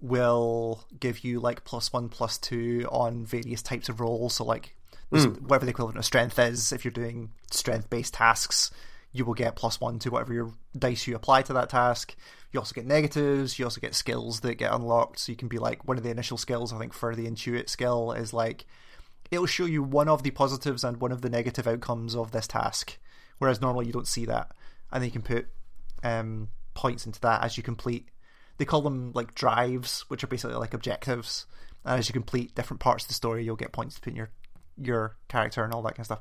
will 0.01 0.85
give 0.99 1.25
you 1.25 1.41
like 1.41 1.65
plus 1.65 1.93
one 1.93 2.09
plus 2.09 2.39
two 2.39 2.87
on 2.91 3.25
various 3.25 3.63
types 3.63 3.89
of 3.89 4.01
roles. 4.01 4.35
So 4.35 4.45
like 4.45 4.77
this- 5.11 5.27
whatever 5.27 5.65
the 5.65 5.71
equivalent 5.71 5.99
of 5.99 6.05
strength 6.05 6.39
is 6.39 6.73
if 6.73 6.85
you're 6.85 6.93
doing 6.93 7.31
strength 7.51 7.89
based 7.89 8.15
tasks 8.15 8.71
you 9.13 9.25
will 9.25 9.35
get 9.35 9.57
plus 9.57 9.81
one 9.81 9.99
to 10.01 10.11
whatever 10.11 10.35
your 10.35 10.53
dice 10.79 11.07
you 11.07 11.17
apply 11.17 11.41
to 11.43 11.53
that 11.55 11.71
task. 11.71 12.15
You 12.53 12.61
also 12.61 12.75
get 12.75 12.87
negatives. 12.87 13.59
You 13.59 13.65
also 13.65 13.81
get 13.81 13.95
skills 13.95 14.41
that 14.41 14.57
get 14.57 14.73
unlocked. 14.73 15.19
So 15.19 15.33
you 15.33 15.37
can 15.37 15.49
be 15.49 15.59
like 15.59 15.87
one 15.89 15.97
of 15.97 16.03
the 16.03 16.11
initial 16.11 16.37
skills 16.37 16.73
i 16.73 16.79
think 16.79 16.93
for 16.93 17.15
the 17.15 17.27
intuit 17.27 17.69
skill 17.69 18.13
is 18.13 18.33
like 18.33 18.67
it'll 19.31 19.47
show 19.47 19.65
you 19.65 19.83
one 19.83 20.09
of 20.09 20.23
the 20.23 20.31
positives 20.31 20.85
and 20.85 20.99
one 20.99 21.13
of 21.13 21.23
the 21.23 21.31
negative 21.31 21.67
outcomes 21.67 22.15
of 22.15 22.31
this 22.33 22.47
task 22.47 22.99
whereas 23.39 23.61
normally 23.61 23.87
you 23.87 23.93
don't 23.93 24.07
see 24.07 24.25
that. 24.27 24.53
And 24.93 25.03
then 25.03 25.09
you 25.09 25.13
can 25.13 25.23
put 25.23 25.49
um, 26.03 26.49
points 26.75 27.07
into 27.07 27.21
that 27.21 27.43
as 27.43 27.57
you 27.57 27.63
complete 27.63 28.09
they 28.59 28.65
call 28.65 28.83
them 28.83 29.13
like 29.15 29.35
drives 29.35 30.05
which 30.09 30.23
are 30.25 30.29
basically 30.29 30.57
like 30.57 30.75
objectives 30.75 31.47
and 31.85 31.99
as 31.99 32.09
you 32.09 32.13
complete 32.13 32.55
different 32.55 32.81
parts 32.81 33.05
of 33.05 33.09
the 33.09 33.15
story 33.15 33.45
you'll 33.45 33.57
get 33.57 33.73
points 33.73 33.95
to 33.95 34.01
put 34.01 34.11
in 34.11 34.17
your 34.17 34.31
your 34.81 35.17
character 35.29 35.65
and 35.65 35.73
all 35.73 35.83
that 35.83 35.91
kind 35.95 36.01
of 36.01 36.07
stuff 36.07 36.21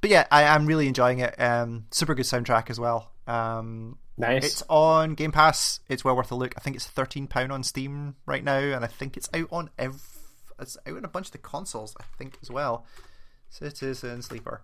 but 0.00 0.10
yeah 0.10 0.26
I, 0.30 0.44
i'm 0.44 0.66
really 0.66 0.86
enjoying 0.88 1.20
it 1.20 1.40
um, 1.40 1.86
super 1.90 2.14
good 2.14 2.26
soundtrack 2.26 2.68
as 2.70 2.78
well 2.78 3.10
um, 3.26 3.96
Nice. 4.16 4.44
It's 4.44 4.62
on 4.68 5.14
Game 5.14 5.32
Pass. 5.32 5.80
It's 5.88 6.04
well 6.04 6.14
worth 6.14 6.30
a 6.30 6.36
look. 6.36 6.54
I 6.56 6.60
think 6.60 6.76
it's 6.76 6.86
thirteen 6.86 7.26
pound 7.26 7.50
on 7.50 7.64
Steam 7.64 8.14
right 8.26 8.44
now, 8.44 8.58
and 8.58 8.84
I 8.84 8.86
think 8.86 9.16
it's 9.16 9.28
out 9.34 9.48
on 9.50 9.70
ev- 9.76 10.18
It's 10.60 10.76
out 10.86 10.96
on 10.96 11.04
a 11.04 11.08
bunch 11.08 11.26
of 11.26 11.32
the 11.32 11.38
consoles. 11.38 11.96
I 11.98 12.04
think 12.16 12.38
as 12.40 12.48
well. 12.48 12.86
Citizen 13.50 14.22
Sleeper. 14.22 14.62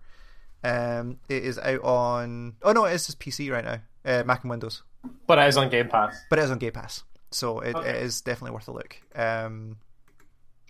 Um, 0.63 1.17
it 1.27 1.43
is 1.43 1.57
out 1.59 1.81
on. 1.83 2.55
Oh 2.61 2.71
no, 2.71 2.85
it 2.85 2.93
is 2.93 3.07
just 3.07 3.19
PC 3.19 3.51
right 3.51 3.65
now. 3.65 3.79
Uh, 4.05 4.23
Mac 4.23 4.43
and 4.43 4.49
Windows, 4.51 4.83
but 5.27 5.37
it 5.37 5.47
is 5.47 5.57
on 5.57 5.69
Game 5.69 5.89
Pass. 5.89 6.15
but 6.29 6.39
it 6.39 6.43
is 6.43 6.51
on 6.51 6.57
Game 6.59 6.71
Pass, 6.71 7.03
so 7.31 7.59
it, 7.59 7.75
Okay. 7.75 7.89
it 7.89 7.95
is 8.03 8.21
definitely 8.21 8.51
worth 8.53 8.67
a 8.67 8.71
look. 8.73 8.97
Um, 9.15 9.77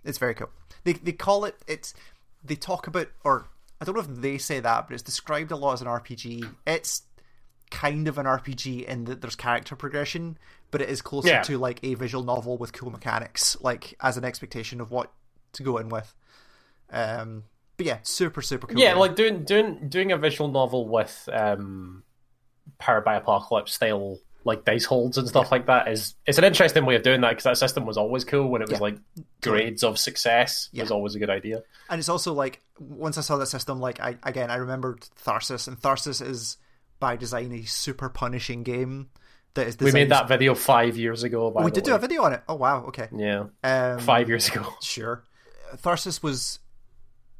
it's 0.04 0.18
very 0.18 0.34
cool. 0.34 0.50
They 0.84 0.94
they 0.94 1.12
call 1.12 1.44
it. 1.44 1.56
It's 1.66 1.94
they 2.44 2.56
talk 2.56 2.86
about 2.86 3.08
or 3.24 3.46
I 3.80 3.84
don't 3.84 3.94
know 3.94 4.00
if 4.00 4.08
they 4.08 4.38
say 4.38 4.60
that, 4.60 4.86
but 4.88 4.94
it's 4.94 5.02
described 5.02 5.50
a 5.52 5.56
lot 5.56 5.74
as 5.74 5.82
an 5.82 5.88
RPG. 5.88 6.48
It's 6.66 7.02
kind 7.70 8.06
of 8.08 8.18
an 8.18 8.26
RPG 8.26 8.84
in 8.84 9.04
that 9.04 9.20
there's 9.22 9.34
character 9.36 9.74
progression, 9.76 10.36
but 10.70 10.80
it 10.82 10.88
is 10.88 11.00
closer 11.02 11.28
Yeah. 11.28 11.42
to 11.42 11.56
like 11.58 11.80
a 11.82 11.94
visual 11.94 12.22
novel 12.24 12.58
with 12.58 12.72
cool 12.72 12.90
mechanics, 12.90 13.56
like 13.60 13.94
as 14.00 14.16
an 14.16 14.24
expectation 14.24 14.80
of 14.80 14.90
what 14.90 15.10
to 15.54 15.62
go 15.62 15.78
in 15.78 15.88
with. 15.88 16.14
Um, 16.90 17.44
but 17.76 17.86
yeah, 17.86 17.98
super 18.02 18.42
super 18.42 18.66
cool. 18.66 18.78
Yeah, 18.78 18.90
game. 18.90 18.98
like 18.98 19.16
doing 19.16 19.44
doing 19.44 19.88
doing 19.88 20.12
a 20.12 20.18
visual 20.18 20.50
novel 20.50 20.86
with 20.88 21.28
um, 21.32 22.02
powered 22.78 23.04
by 23.04 23.14
apocalypse 23.16 23.72
style 23.72 24.18
like 24.44 24.64
dice 24.64 24.84
holds 24.84 25.18
and 25.18 25.28
stuff 25.28 25.50
like 25.52 25.66
that 25.66 25.88
is 25.88 26.14
it's 26.26 26.38
an 26.38 26.44
interesting 26.44 26.84
way 26.84 26.94
of 26.96 27.02
doing 27.02 27.20
that 27.20 27.30
because 27.30 27.44
that 27.44 27.56
system 27.58 27.86
was 27.86 27.96
always 27.96 28.24
cool 28.24 28.48
when 28.48 28.60
it 28.62 28.68
was 28.68 28.78
Yeah. 28.78 28.82
like 28.82 28.96
grades 29.40 29.82
of 29.84 29.98
success 29.98 30.68
Yeah. 30.72 30.82
was 30.82 30.90
always 30.90 31.14
a 31.14 31.18
good 31.18 31.30
idea. 31.30 31.62
and 31.88 31.98
it's 31.98 32.08
also 32.08 32.32
like 32.32 32.60
once 32.78 33.18
I 33.18 33.20
saw 33.20 33.36
that 33.36 33.46
system, 33.46 33.80
like 33.80 34.00
I 34.00 34.16
again 34.22 34.50
I 34.50 34.56
remembered 34.56 35.02
Tharsis, 35.24 35.68
and 35.68 35.80
Tharsis 35.80 36.20
is 36.26 36.56
by 37.00 37.16
design 37.16 37.52
a 37.52 37.62
super 37.64 38.08
punishing 38.08 38.62
game 38.62 39.10
that 39.54 39.66
is. 39.66 39.74
We 39.78 39.86
Designed 39.86 39.94
made 39.94 40.08
that 40.10 40.28
video 40.28 40.54
five 40.54 40.96
years 40.96 41.22
ago. 41.24 41.48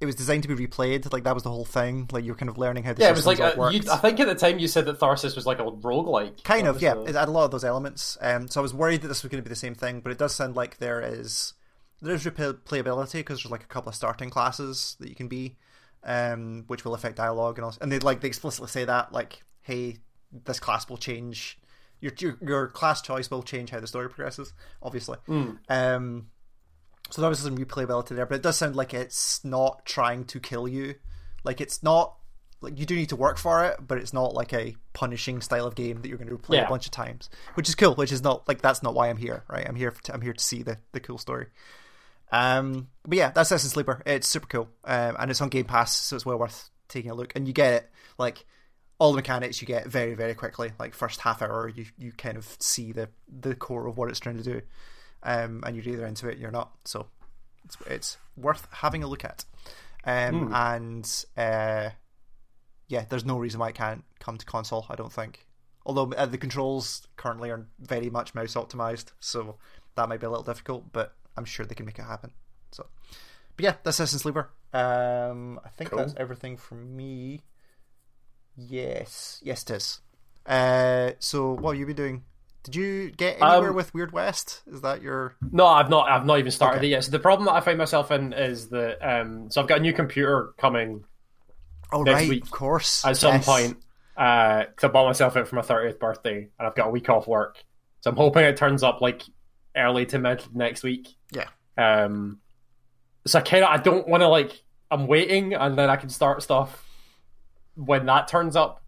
It. 0.02 0.10
Wow, 0.10 0.10
okay. 0.10 0.10
Yeah, 0.10 0.10
five 0.10 0.10
years 0.10 0.10
ago. 0.10 0.10
Sure. 0.10 0.10
Tharsis 0.10 0.10
was 0.10 0.14
designed 0.14 0.42
to 0.44 0.54
be 0.54 0.66
replayed. 0.66 1.12
Like 1.12 1.24
that 1.24 1.34
was 1.34 1.42
the 1.42 1.50
whole 1.50 1.64
thing. 1.64 2.08
Like 2.12 2.24
you 2.24 2.32
were 2.32 2.36
kind 2.36 2.48
of 2.48 2.58
learning 2.58 2.84
how 2.84 2.92
the 2.92 3.02
Yeah, 3.02 3.10
it 3.10 3.16
was 3.16 3.26
like 3.26 3.38
a, 3.40 3.54
you. 3.72 3.80
I 3.90 3.96
think 3.96 4.20
at 4.20 4.26
the 4.26 4.34
time 4.34 4.58
you 4.58 4.68
said 4.68 4.86
that 4.86 4.98
Tharsis 4.98 5.36
was 5.36 5.46
like 5.46 5.58
a 5.58 5.64
roguelike. 5.64 6.44
kind 6.44 6.66
of 6.66 6.82
yeah. 6.82 6.94
It 7.00 7.14
had 7.14 7.28
a 7.28 7.32
lot 7.32 7.44
of 7.44 7.50
those 7.50 7.64
elements. 7.64 8.18
Um, 8.20 8.48
so 8.48 8.60
I 8.60 8.62
was 8.62 8.74
worried 8.74 9.02
that 9.02 9.08
this 9.08 9.22
was 9.22 9.30
going 9.30 9.42
to 9.42 9.48
be 9.48 9.52
the 9.52 9.56
same 9.56 9.74
thing, 9.74 10.00
but 10.00 10.12
it 10.12 10.18
does 10.18 10.34
sound 10.34 10.56
like 10.56 10.78
there 10.78 11.00
is 11.00 11.54
there 12.00 12.14
is 12.14 12.24
replayability 12.24 13.14
because 13.14 13.42
there's 13.42 13.50
like 13.50 13.62
a 13.62 13.66
couple 13.66 13.88
of 13.90 13.94
starting 13.94 14.30
classes 14.30 14.96
that 15.00 15.08
you 15.08 15.14
can 15.14 15.28
be, 15.28 15.56
um, 16.04 16.64
which 16.66 16.84
will 16.84 16.94
affect 16.94 17.16
dialogue 17.16 17.58
and 17.58 17.64
all. 17.64 17.74
And 17.80 17.90
they 17.92 17.98
like 18.00 18.20
they 18.20 18.28
explicitly 18.28 18.68
say 18.68 18.84
that 18.84 19.12
like, 19.12 19.42
hey, 19.62 19.98
this 20.44 20.60
class 20.60 20.88
will 20.88 20.98
change. 20.98 21.58
Your, 22.00 22.12
your 22.18 22.38
your 22.42 22.66
class 22.68 23.00
choice 23.02 23.30
will 23.30 23.44
change 23.44 23.70
how 23.70 23.78
the 23.78 23.86
story 23.86 24.08
progresses, 24.08 24.52
obviously. 24.82 25.18
Um, 25.68 26.28
so 27.12 27.28
was 27.28 27.40
some 27.40 27.56
replayability 27.58 28.08
there, 28.16 28.26
but 28.26 28.36
it 28.36 28.42
does 28.42 28.56
sound 28.56 28.74
like 28.74 28.94
it's 28.94 29.44
not 29.44 29.84
trying 29.84 30.24
to 30.26 30.40
kill 30.40 30.66
you. 30.66 30.94
Like 31.44 31.60
it's 31.60 31.82
not 31.82 32.16
like 32.60 32.78
you 32.78 32.86
do 32.86 32.94
need 32.94 33.08
to 33.10 33.16
work 33.16 33.38
for 33.38 33.64
it, 33.64 33.76
but 33.86 33.98
it's 33.98 34.12
not 34.12 34.34
like 34.34 34.52
a 34.52 34.76
punishing 34.92 35.40
style 35.40 35.66
of 35.66 35.74
game 35.74 36.00
that 36.00 36.08
you're 36.08 36.16
going 36.18 36.30
to 36.30 36.38
play 36.38 36.58
Yeah. 36.58 36.66
a 36.66 36.68
bunch 36.68 36.86
of 36.86 36.92
times, 36.92 37.28
which 37.54 37.68
is 37.68 37.74
cool. 37.74 37.94
Which 37.94 38.12
is 38.12 38.22
not 38.22 38.46
like 38.48 38.62
that's 38.62 38.82
not 38.82 38.94
why 38.94 39.08
I'm 39.10 39.16
here, 39.16 39.44
right? 39.48 39.66
I'm 39.68 39.74
here 39.74 39.90
to, 40.04 40.14
I'm 40.14 40.20
here 40.20 40.32
to 40.32 40.42
see 40.44 40.62
the 40.62 40.78
the 40.92 41.00
cool 41.00 41.18
story. 41.18 41.46
Um, 42.30 42.88
but 43.06 43.18
yeah, 43.18 43.30
that's 43.30 43.50
Citizen 43.50 43.70
Sleeper. 43.70 44.02
It's 44.06 44.26
super 44.26 44.46
cool, 44.46 44.68
um, 44.84 45.16
and 45.18 45.30
it's 45.30 45.40
on 45.40 45.48
Game 45.50 45.66
Pass, 45.66 45.96
so 45.96 46.16
it's 46.16 46.24
well 46.24 46.38
worth 46.38 46.70
taking 46.88 47.10
a 47.10 47.14
look. 47.14 47.32
And 47.36 47.46
you 47.46 47.52
get 47.52 47.74
it 47.74 47.90
like 48.16 48.46
all 48.98 49.12
the 49.12 49.16
mechanics 49.16 49.60
you 49.60 49.66
get 49.66 49.86
very 49.86 50.14
very 50.14 50.34
quickly. 50.34 50.72
Like 50.78 50.94
first 50.94 51.20
half 51.20 51.42
hour, 51.42 51.68
you 51.68 51.84
you 51.98 52.12
kind 52.12 52.36
of 52.38 52.46
see 52.60 52.92
the 52.92 53.08
the 53.28 53.54
core 53.54 53.86
of 53.86 53.98
what 53.98 54.08
it's 54.08 54.20
trying 54.20 54.38
to 54.38 54.42
do, 54.44 54.62
um, 55.22 55.62
and 55.66 55.76
you're 55.76 55.94
either 55.94 56.06
into 56.06 56.28
it, 56.28 56.36
or 56.36 56.40
you're 56.40 56.50
not. 56.50 56.72
So 56.84 57.06
it's 57.64 57.76
it's 57.86 58.18
worth 58.36 58.66
having 58.70 59.02
a 59.02 59.06
look 59.06 59.24
at. 59.24 59.44
Um, 60.04 60.52
and 60.52 61.24
uh, 61.36 61.90
yeah, 62.88 63.04
there's 63.08 63.24
no 63.24 63.38
reason 63.38 63.60
why 63.60 63.68
it 63.68 63.74
can't 63.74 64.04
come 64.18 64.36
to 64.36 64.46
console. 64.46 64.86
I 64.88 64.96
don't 64.96 65.12
think. 65.12 65.46
Although 65.84 66.12
uh, 66.12 66.26
the 66.26 66.38
controls 66.38 67.06
currently 67.16 67.50
are 67.50 67.66
very 67.80 68.10
much 68.10 68.34
mouse 68.34 68.54
optimized, 68.54 69.12
so 69.20 69.56
that 69.96 70.08
might 70.08 70.20
be 70.20 70.26
a 70.26 70.30
little 70.30 70.44
difficult. 70.44 70.92
But 70.92 71.14
I'm 71.36 71.44
sure 71.44 71.66
they 71.66 71.74
can 71.74 71.86
make 71.86 71.98
it 71.98 72.04
happen. 72.04 72.32
So, 72.72 72.86
but 73.56 73.64
yeah, 73.64 73.74
that's 73.82 73.96
Citizen 73.96 74.18
Sleeper. 74.18 74.50
Um, 74.72 75.60
I 75.64 75.68
think 75.68 75.90
Cool. 75.90 75.98
that's 75.98 76.14
everything 76.16 76.56
from 76.56 76.96
me. 76.96 77.42
Yes, 78.56 79.40
yes, 79.42 79.62
it 79.62 79.70
is. 79.70 80.00
Uh, 80.46 81.12
so 81.18 81.52
what 81.52 81.72
have 81.72 81.80
you 81.80 81.86
been 81.86 81.96
doing? 81.96 82.24
Did 82.64 82.76
you 82.76 83.10
get 83.10 83.40
anywhere 83.40 83.70
Um, 83.70 83.74
with 83.74 83.92
Weird 83.92 84.12
West? 84.12 84.62
Is 84.66 84.82
that 84.82 85.02
your 85.02 85.36
No, 85.50 85.66
I've 85.66 85.90
not. 85.90 86.08
I've 86.08 86.24
not 86.24 86.38
even 86.38 86.52
started 86.52 86.78
Okay. 86.78 86.86
it 86.86 86.90
yet. 86.90 87.04
So 87.04 87.10
the 87.10 87.18
problem 87.18 87.46
that 87.46 87.54
I 87.54 87.60
find 87.60 87.76
myself 87.76 88.10
in 88.12 88.32
is 88.32 88.68
that 88.68 88.98
um, 89.06 89.50
so 89.50 89.60
I've 89.60 89.66
got 89.66 89.78
a 89.78 89.82
new 89.82 89.92
computer 89.92 90.52
coming 90.58 91.04
oh 91.92 92.02
next 92.04 92.20
right, 92.20 92.28
week 92.28 92.44
of 92.44 92.50
course 92.50 93.04
at 93.04 93.16
some 93.16 93.34
Yes. 93.34 93.44
point. 93.46 93.76
Uh, 94.16 94.64
'cause 94.76 94.84
I 94.84 94.88
bought 94.88 95.06
myself 95.06 95.36
it 95.36 95.48
for 95.48 95.56
my 95.56 95.62
thirtieth 95.62 95.98
birthday, 95.98 96.48
and 96.58 96.68
I've 96.68 96.74
got 96.74 96.86
a 96.88 96.90
week 96.90 97.08
off 97.08 97.26
work, 97.26 97.56
so 98.00 98.10
I'm 98.10 98.16
hoping 98.16 98.44
it 98.44 98.56
turns 98.56 98.82
up 98.82 99.00
like 99.00 99.22
early 99.76 100.04
to 100.06 100.18
mid 100.18 100.44
next 100.54 100.82
week. 100.82 101.08
Yeah, 101.32 101.48
Um, 101.78 102.38
so 103.26 103.38
I 103.38 103.42
kind 103.42 103.64
of 103.64 103.70
I 103.70 103.78
don't 103.78 104.06
want 104.06 104.20
to 104.20 104.28
like 104.28 104.62
I'm 104.90 105.06
waiting, 105.06 105.54
and 105.54 105.76
then 105.78 105.88
I 105.88 105.96
can 105.96 106.10
start 106.10 106.42
stuff 106.42 106.86
when 107.74 108.04
that 108.06 108.28
turns 108.28 108.54
up. 108.54 108.81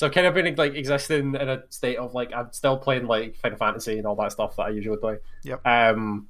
So 0.00 0.06
I've 0.06 0.14
kind 0.14 0.26
of 0.26 0.32
been 0.32 0.54
like 0.54 0.76
existing 0.76 1.34
in 1.34 1.48
a 1.50 1.62
state 1.68 1.98
of 1.98 2.14
like 2.14 2.32
I'm 2.32 2.50
still 2.52 2.78
playing 2.78 3.06
like 3.06 3.36
Final 3.36 3.58
Fantasy 3.58 3.98
and 3.98 4.06
all 4.06 4.16
that 4.16 4.32
stuff 4.32 4.56
that 4.56 4.62
I 4.62 4.68
usually 4.70 4.96
play. 4.96 5.18
Yep. 5.44 5.66
Um, 5.66 6.26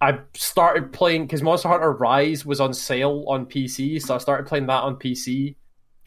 I 0.00 0.18
started 0.34 0.92
playing 0.92 1.26
because 1.26 1.40
Monster 1.40 1.68
Hunter 1.68 1.92
Rise 1.92 2.44
was 2.44 2.60
on 2.60 2.74
sale 2.74 3.24
on 3.28 3.46
PC, 3.46 4.02
so 4.02 4.16
I 4.16 4.18
started 4.18 4.48
playing 4.48 4.66
that 4.66 4.82
on 4.82 4.96
PC. 4.96 5.54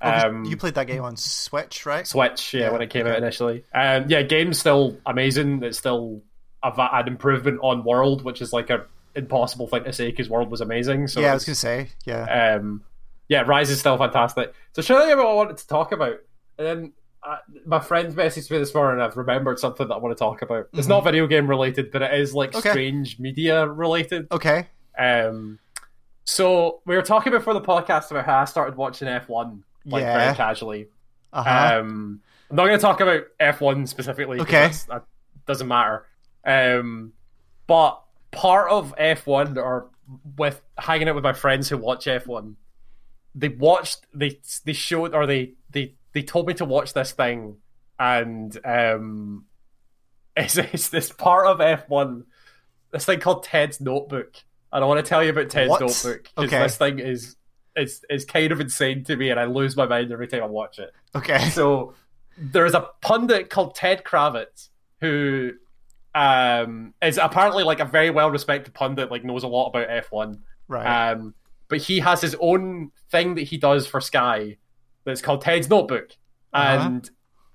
Oh, 0.02 0.12
Um, 0.12 0.44
you 0.44 0.58
played 0.58 0.74
that 0.74 0.88
game 0.88 1.02
on 1.02 1.16
Switch, 1.16 1.86
right? 1.86 2.06
Switch, 2.06 2.54
yeah, 2.54 2.64
Yeah, 2.64 2.72
when 2.74 2.82
it 2.82 2.90
came 2.90 3.08
out 3.08 3.18
initially. 3.18 3.64
Um, 3.74 4.08
yeah, 4.10 4.24
game's 4.24 4.60
still 4.60 4.98
amazing. 5.06 5.64
It's 5.64 5.78
still 5.78 6.22
a, 6.62 6.74
an 6.76 7.08
improvement 7.08 7.60
on 7.64 7.86
World, 7.86 8.26
which 8.26 8.42
is 8.42 8.52
like 8.52 8.70
a 8.70 8.86
impossible 9.16 9.68
thing 9.70 9.86
to 9.86 9.94
say 9.94 10.10
because 10.10 10.30
World 10.30 10.52
was 10.52 10.60
amazing. 10.60 11.08
So 11.08 11.22
yeah, 11.22 11.32
I 11.32 11.36
was 11.36 11.46
gonna 11.46 11.56
say, 11.56 11.92
yeah. 12.04 12.56
um, 12.58 12.84
yeah, 13.30 13.44
Rise 13.44 13.70
is 13.70 13.80
still 13.80 13.98
fantastic. 13.98 14.54
So 14.74 14.98
I 14.98 15.16
what 15.16 15.26
I 15.26 15.34
wanted 15.34 15.56
to 15.56 15.68
talk 15.68 15.94
about? 15.94 16.20
And 16.58 16.68
then 16.68 16.94
uh, 17.24 17.38
my 17.66 17.80
friend 17.80 18.14
messaged 18.16 18.50
me 18.52 18.58
this 18.58 18.74
morning. 18.74 19.02
and 19.02 19.04
I've 19.04 19.18
remembered 19.18 19.60
something 19.60 19.88
that 19.88 19.94
I 19.94 19.98
want 19.98 20.16
to 20.18 20.20
talk 20.20 20.42
about. 20.42 20.68
It's 20.74 20.88
not 20.88 21.04
video 21.04 21.28
game 21.28 21.48
related, 21.48 21.92
but 21.92 22.02
it 22.02 22.14
is 22.20 22.34
like 22.34 22.50
Mm-hmm. 22.50 22.58
Okay. 22.60 22.70
strange 22.72 23.20
media 23.20 23.68
related. 23.68 24.28
Okay. 24.32 24.68
Um, 24.98 25.60
so 26.26 26.82
we 26.86 26.96
were 26.96 27.02
talking 27.02 27.32
before 27.32 27.54
the 27.54 27.62
podcast 27.62 28.12
about 28.12 28.26
how 28.26 28.40
I 28.40 28.46
started 28.46 28.76
watching 28.76 29.08
F 29.08 29.28
one 29.30 29.64
like 29.86 30.02
Yeah. 30.02 30.18
very 30.26 30.36
casually. 30.36 30.88
Uh 31.34 31.44
huh. 31.44 31.80
Um, 31.80 32.22
I'm 32.50 32.56
not 32.58 32.66
going 32.66 32.78
to 32.78 32.82
talk 32.82 33.00
about 33.00 33.24
F1 33.40 33.88
specifically. 33.88 34.40
Okay. 34.42 34.70
that 34.90 35.06
doesn't 35.48 35.68
matter. 35.68 36.06
Um, 36.46 37.14
but 37.68 38.02
part 38.32 38.70
of 38.70 38.94
F1 38.98 39.56
or 39.58 39.90
with 40.38 40.62
hanging 40.78 41.08
out 41.08 41.16
with 41.16 41.24
my 41.24 41.32
friends 41.34 41.70
who 41.70 41.78
watch 41.78 42.06
F1, 42.06 42.56
they 43.34 43.48
watched 43.48 44.06
they 44.14 44.40
they 44.66 44.74
showed 44.74 45.14
or 45.16 45.26
they 45.26 45.54
they 45.70 45.96
they 46.14 46.22
told 46.24 46.48
me 46.48 46.54
to 46.56 46.66
watch 46.66 46.94
this 46.94 47.12
thing, 47.12 47.58
and 48.00 48.58
um, 48.66 49.46
it's, 50.38 50.58
it's 50.58 50.90
this 50.90 51.12
part 51.12 51.48
of 51.48 51.60
F1, 51.60 52.24
this 52.92 53.06
thing 53.06 53.20
called 53.20 53.44
Ted's 53.44 53.80
Notebook. 53.82 54.36
And 54.74 54.84
I 54.84 54.88
want 54.88 55.04
to 55.04 55.10
tell 55.10 55.24
you 55.24 55.32
about 55.32 55.50
Ted's 55.50 55.70
What? 55.70 55.82
Notebook 55.82 56.24
because 56.36 56.48
Okay. 56.54 56.60
this 56.64 56.78
thing 56.78 57.00
is 57.00 57.36
it's 57.76 58.04
it's 58.10 58.26
kind 58.26 58.52
of 58.52 58.60
insane 58.62 59.04
to 59.06 59.16
me, 59.16 59.30
and 59.30 59.40
I 59.40 59.46
lose 59.46 59.76
my 59.76 59.86
mind 59.86 60.12
every 60.12 60.28
time 60.28 60.44
I 60.44 60.48
watch 60.48 60.80
it. 60.80 60.92
okay. 61.16 61.50
So 61.52 61.94
there's 62.38 62.74
a 62.74 62.88
pundit 63.02 63.50
called 63.50 63.76
Ted 63.76 64.04
Kravitz 64.06 64.70
who 65.02 65.52
um, 66.16 66.94
is 67.02 67.18
apparently 67.18 67.64
like 67.64 67.80
a 67.80 67.86
very 67.86 68.10
well 68.10 68.32
respected 68.32 68.74
pundit, 68.74 69.12
like 69.12 69.24
knows 69.24 69.44
a 69.44 69.48
lot 69.48 69.68
about 69.68 69.88
F1. 69.90 70.40
Right. 70.68 71.12
Um, 71.12 71.34
but 71.68 71.80
he 71.80 72.00
has 72.00 72.22
his 72.22 72.36
own 72.40 72.92
thing 73.10 73.36
that 73.36 73.44
he 73.44 73.58
does 73.58 73.88
for 73.88 74.00
Sky 74.02 74.58
that's 75.06 75.22
called 75.22 75.42
Ted's 75.42 75.70
Notebook. 75.70 76.10
Uh-huh. 76.54 76.86
And 76.88 77.10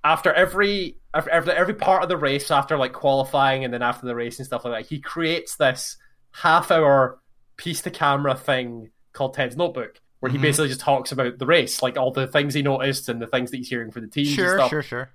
after 0.04 0.32
every 0.32 0.98
after 1.14 1.30
every, 1.30 1.52
every 1.52 1.74
part 1.74 2.02
of 2.02 2.08
the 2.08 2.16
race, 2.16 2.50
after 2.50 2.76
like 2.76 2.92
qualifying 2.92 3.64
and 3.64 3.72
then 3.72 3.82
after 3.82 4.06
the 4.06 4.14
race 4.14 4.38
and 4.38 4.46
stuff 4.46 4.64
like 4.64 4.74
that, 4.84 4.88
he 4.88 5.00
creates 5.00 5.56
this 5.56 5.96
half 6.32 6.70
hour 6.70 7.18
piece 7.56 7.80
to 7.82 7.90
camera 7.90 8.34
thing 8.34 8.90
called 9.12 9.32
Ted's 9.34 9.56
Notebook, 9.56 10.00
where 10.20 10.30
he 10.30 10.36
Mhm. 10.38 10.42
basically 10.42 10.68
just 10.68 10.80
talks 10.80 11.10
about 11.12 11.38
the 11.38 11.46
race, 11.46 11.80
like 11.82 11.96
all 11.96 12.10
the 12.10 12.26
things 12.26 12.52
he 12.52 12.60
noticed 12.62 13.08
and 13.08 13.20
the 13.20 13.26
things 13.26 13.50
that 13.50 13.56
he's 13.56 13.68
hearing 13.68 13.90
for 13.90 14.00
the 14.00 14.06
teams 14.08 14.28
and 14.28 14.36
sure, 14.36 14.58
stuff. 14.58 14.70
sure, 14.70 14.82
sure. 14.82 15.10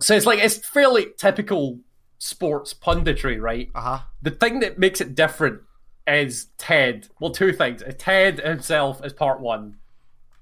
So 0.00 0.14
it's 0.14 0.26
like 0.26 0.38
it's 0.38 0.58
fairly 0.66 1.06
typical 1.16 1.80
sports 2.18 2.74
punditry, 2.74 3.40
right? 3.40 3.68
Uh 3.74 3.80
huh. 3.80 3.98
The 4.22 4.30
thing 4.30 4.60
that 4.60 4.78
makes 4.78 5.00
it 5.00 5.14
different 5.14 5.60
is 6.06 6.46
Ted. 6.58 7.08
Well, 7.20 7.30
two 7.32 7.52
things. 7.52 7.82
Ted 7.98 8.38
himself 8.38 9.04
is 9.04 9.12
part 9.12 9.40
one. 9.40 9.76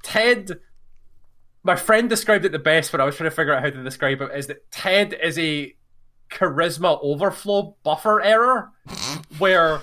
Ted 0.05 0.61
my 1.67 1.77
friend 1.77 2.09
described 2.11 2.45
it 2.45 2.53
the 2.53 2.59
best 2.59 2.93
when 2.93 3.01
I 3.01 3.05
was 3.05 3.17
trying 3.17 3.31
to 3.31 3.35
figure 3.35 3.55
out 3.55 3.63
how 3.63 3.71
to 3.71 3.83
describe 3.83 4.21
it. 4.21 4.31
Is 4.37 4.47
that 4.49 4.71
Ted 4.71 5.17
is 5.23 5.39
a 5.39 5.75
charisma 6.31 6.99
overflow 7.03 7.77
buffer 7.83 8.21
error, 8.21 8.71
where 9.39 9.81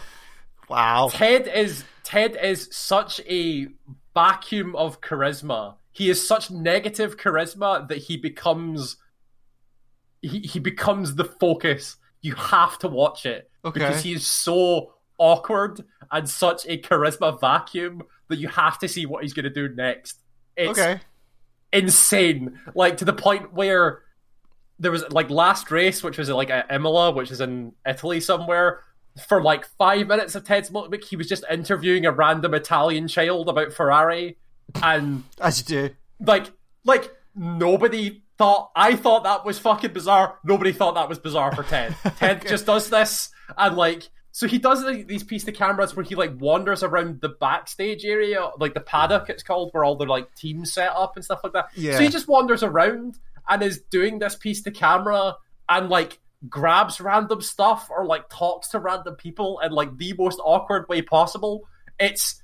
Wow. 0.70 1.10
Ted 1.12 1.48
is 1.48 1.84
Ted 2.04 2.38
is 2.42 2.70
such 2.72 3.20
a 3.22 3.68
vacuum 4.14 4.76
of 4.76 5.02
charisma. 5.02 5.76
He 5.92 6.10
is 6.10 6.26
such 6.26 6.50
negative 6.52 7.18
charisma 7.18 7.88
that 7.90 7.98
he 7.98 8.16
becomes 8.16 8.98
he, 10.22 10.40
he 10.40 10.60
becomes 10.60 11.16
the 11.16 11.26
focus. 11.26 11.98
You 12.22 12.36
have 12.36 12.78
to 12.80 12.88
watch 12.88 13.26
it 13.26 13.50
Okay. 13.66 13.80
because 13.80 14.04
he 14.04 14.14
is 14.14 14.26
so 14.28 14.94
awkward 15.18 15.84
and 16.12 16.30
such 16.30 16.66
a 16.68 16.78
charisma 16.80 17.40
vacuum 17.42 18.04
that 18.32 18.40
you 18.40 18.48
have 18.50 18.80
to 18.80 18.88
see 18.88 19.06
what 19.06 19.24
he's 19.24 19.34
going 19.34 19.44
to 19.44 19.50
do 19.50 19.70
next. 19.70 20.18
It's 20.58 20.78
Okay. 20.80 21.00
insane, 21.72 22.60
like 22.76 22.98
to 22.98 23.06
the 23.06 23.14
point 23.14 23.54
where 23.54 24.02
there 24.80 24.92
was 24.92 25.04
like 25.12 25.30
last 25.30 25.70
race, 25.72 26.04
which 26.04 26.18
was 26.18 26.30
like 26.30 26.50
at 26.50 26.72
Imola, 26.72 27.12
which 27.12 27.32
is 27.32 27.40
in 27.42 27.74
Italy 27.88 28.20
somewhere. 28.20 28.82
For 29.28 29.42
like 29.44 29.66
five 29.78 30.08
minutes 30.08 30.36
of 30.36 30.46
Ted's 30.46 30.72
Notebook, 30.72 31.04
he 31.04 31.16
was 31.18 31.28
just 31.28 31.44
interviewing 31.52 32.06
a 32.06 32.12
random 32.12 32.54
Italian 32.54 33.08
child 33.10 33.50
about 33.50 33.74
Ferrari, 33.74 34.38
and 34.82 35.24
As 35.40 35.60
you 35.60 35.66
do. 35.88 35.96
like, 36.22 36.52
like 36.86 37.14
nobody 37.36 38.24
thought. 38.38 38.72
I 38.76 38.96
thought 38.96 39.24
that 39.26 39.44
was 39.46 39.60
fucking 39.60 39.92
bizarre. 39.92 40.38
Nobody 40.46 40.72
thought 40.72 40.96
that 40.96 41.10
was 41.10 41.20
bizarre 41.20 41.54
for 41.54 41.64
Ted. 41.64 41.94
Ted 42.20 42.48
just 42.48 42.66
does 42.66 42.90
this, 42.90 43.30
and 43.58 43.76
like, 43.76 44.08
so 44.32 44.48
he 44.48 44.58
does 44.60 44.84
like, 44.84 45.08
these 45.08 45.24
piece 45.24 45.44
to 45.44 45.52
cameras 45.52 45.96
where 45.96 46.06
he 46.06 46.16
like 46.16 46.40
wanders 46.40 46.84
around 46.84 47.22
the 47.22 47.30
backstage 47.30 48.06
area, 48.06 48.50
like 48.60 48.74
the 48.74 48.80
paddock, 48.80 49.30
it's 49.30 49.44
called, 49.44 49.70
where 49.74 49.84
all 49.84 49.96
the 49.96 50.06
like 50.06 50.34
teams 50.36 50.72
set 50.74 50.92
up 50.92 51.16
and 51.16 51.26
stuff 51.26 51.42
like 51.44 51.54
that. 51.54 51.70
Yeah. 51.76 51.98
So 51.98 52.04
he 52.04 52.10
just 52.10 52.28
wanders 52.28 52.64
around 52.64 53.18
and 53.50 53.62
is 53.62 53.82
doing 53.90 54.20
this 54.20 54.36
piece 54.36 54.62
to 54.64 54.72
camera 54.72 55.36
and 55.68 55.90
like 55.90 56.20
grabs 56.50 57.02
random 57.02 57.42
stuff 57.42 57.90
or 57.90 58.06
like 58.06 58.30
talks 58.30 58.70
to 58.70 58.80
random 58.80 59.16
people 59.16 59.60
in 59.60 59.72
like 59.72 59.98
the 59.98 60.14
most 60.14 60.40
awkward 60.44 60.88
way 60.88 61.02
possible. 61.02 61.68
It's 62.00 62.42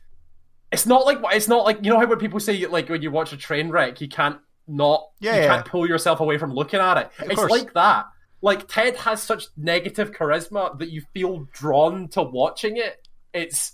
it's 0.72 0.86
not 0.86 1.06
like 1.06 1.20
it's 1.32 1.48
not 1.48 1.64
like 1.64 1.78
you 1.84 1.92
know 1.92 2.00
how 2.00 2.06
when 2.06 2.20
people 2.20 2.40
say 2.40 2.66
like 2.66 2.90
when 2.90 3.02
you 3.02 3.12
watch 3.12 3.32
a 3.32 3.38
train 3.38 3.70
wreck 3.70 4.02
you 4.02 4.10
can't 4.10 4.38
not 4.68 5.08
Yeah, 5.22 5.36
you 5.36 5.42
yeah. 5.44 5.48
can't 5.48 5.66
pull 5.66 5.88
yourself 5.88 6.20
away 6.20 6.38
from 6.38 6.54
looking 6.54 6.80
at 6.80 6.98
it. 6.98 7.10
it's 7.20 7.36
course. 7.36 7.50
like 7.50 7.74
that. 7.74 8.06
Like 8.42 8.68
Ted 8.68 8.96
has 8.98 9.22
such 9.24 9.46
negative 9.58 10.12
charisma 10.12 10.78
that 10.80 10.90
you 10.92 11.02
feel 11.14 11.48
drawn 11.52 12.08
to 12.10 12.22
watching 12.24 12.78
it. 12.78 13.08
It's 13.34 13.74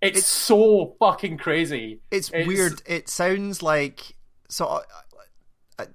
it's, 0.00 0.18
It's- 0.18 0.26
so 0.26 0.96
fucking 0.98 1.38
crazy. 1.38 2.00
It's, 2.10 2.28
It's- 2.30 2.46
weird. 2.46 2.82
It 2.86 3.08
sounds 3.08 3.62
like 3.62 4.16
so. 4.48 4.66
I, 4.66 4.80
I, 5.82 5.86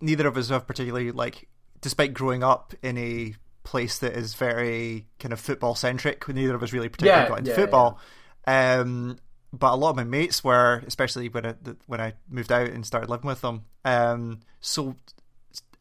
neither 0.00 0.26
of 0.26 0.36
us 0.36 0.50
have 0.50 0.66
particularly 0.66 1.10
like, 1.12 1.48
despite 1.80 2.12
growing 2.12 2.42
up 2.42 2.74
in 2.82 2.98
a 2.98 3.34
place 3.62 3.98
that 3.98 4.12
is 4.14 4.34
very 4.34 5.06
kind 5.18 5.32
of 5.32 5.40
football 5.40 5.74
centric. 5.74 6.26
Neither 6.28 6.54
of 6.54 6.62
us 6.62 6.72
really 6.72 6.88
particularly 6.88 7.22
Yeah, 7.22 7.28
got 7.28 7.38
into 7.38 7.50
yeah, 7.52 7.56
football. 7.56 7.98
Um, 8.46 9.18
but 9.52 9.72
a 9.72 9.76
lot 9.76 9.90
of 9.90 9.96
my 9.96 10.04
mates 10.04 10.44
were, 10.44 10.82
especially 10.86 11.28
when 11.28 11.46
I 11.46 11.54
when 11.86 12.00
I 12.00 12.14
moved 12.28 12.52
out 12.52 12.68
and 12.68 12.84
started 12.84 13.08
living 13.10 13.26
with 13.26 13.40
them. 13.40 13.64
Um, 13.84 14.40
so 14.60 14.96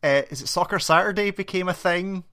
uh, 0.03 0.21
is 0.29 0.41
it 0.41 0.47
Soccer 0.47 0.79
Saturday 0.79 1.31
became 1.31 1.67
a 1.69 1.73
thing 1.73 2.23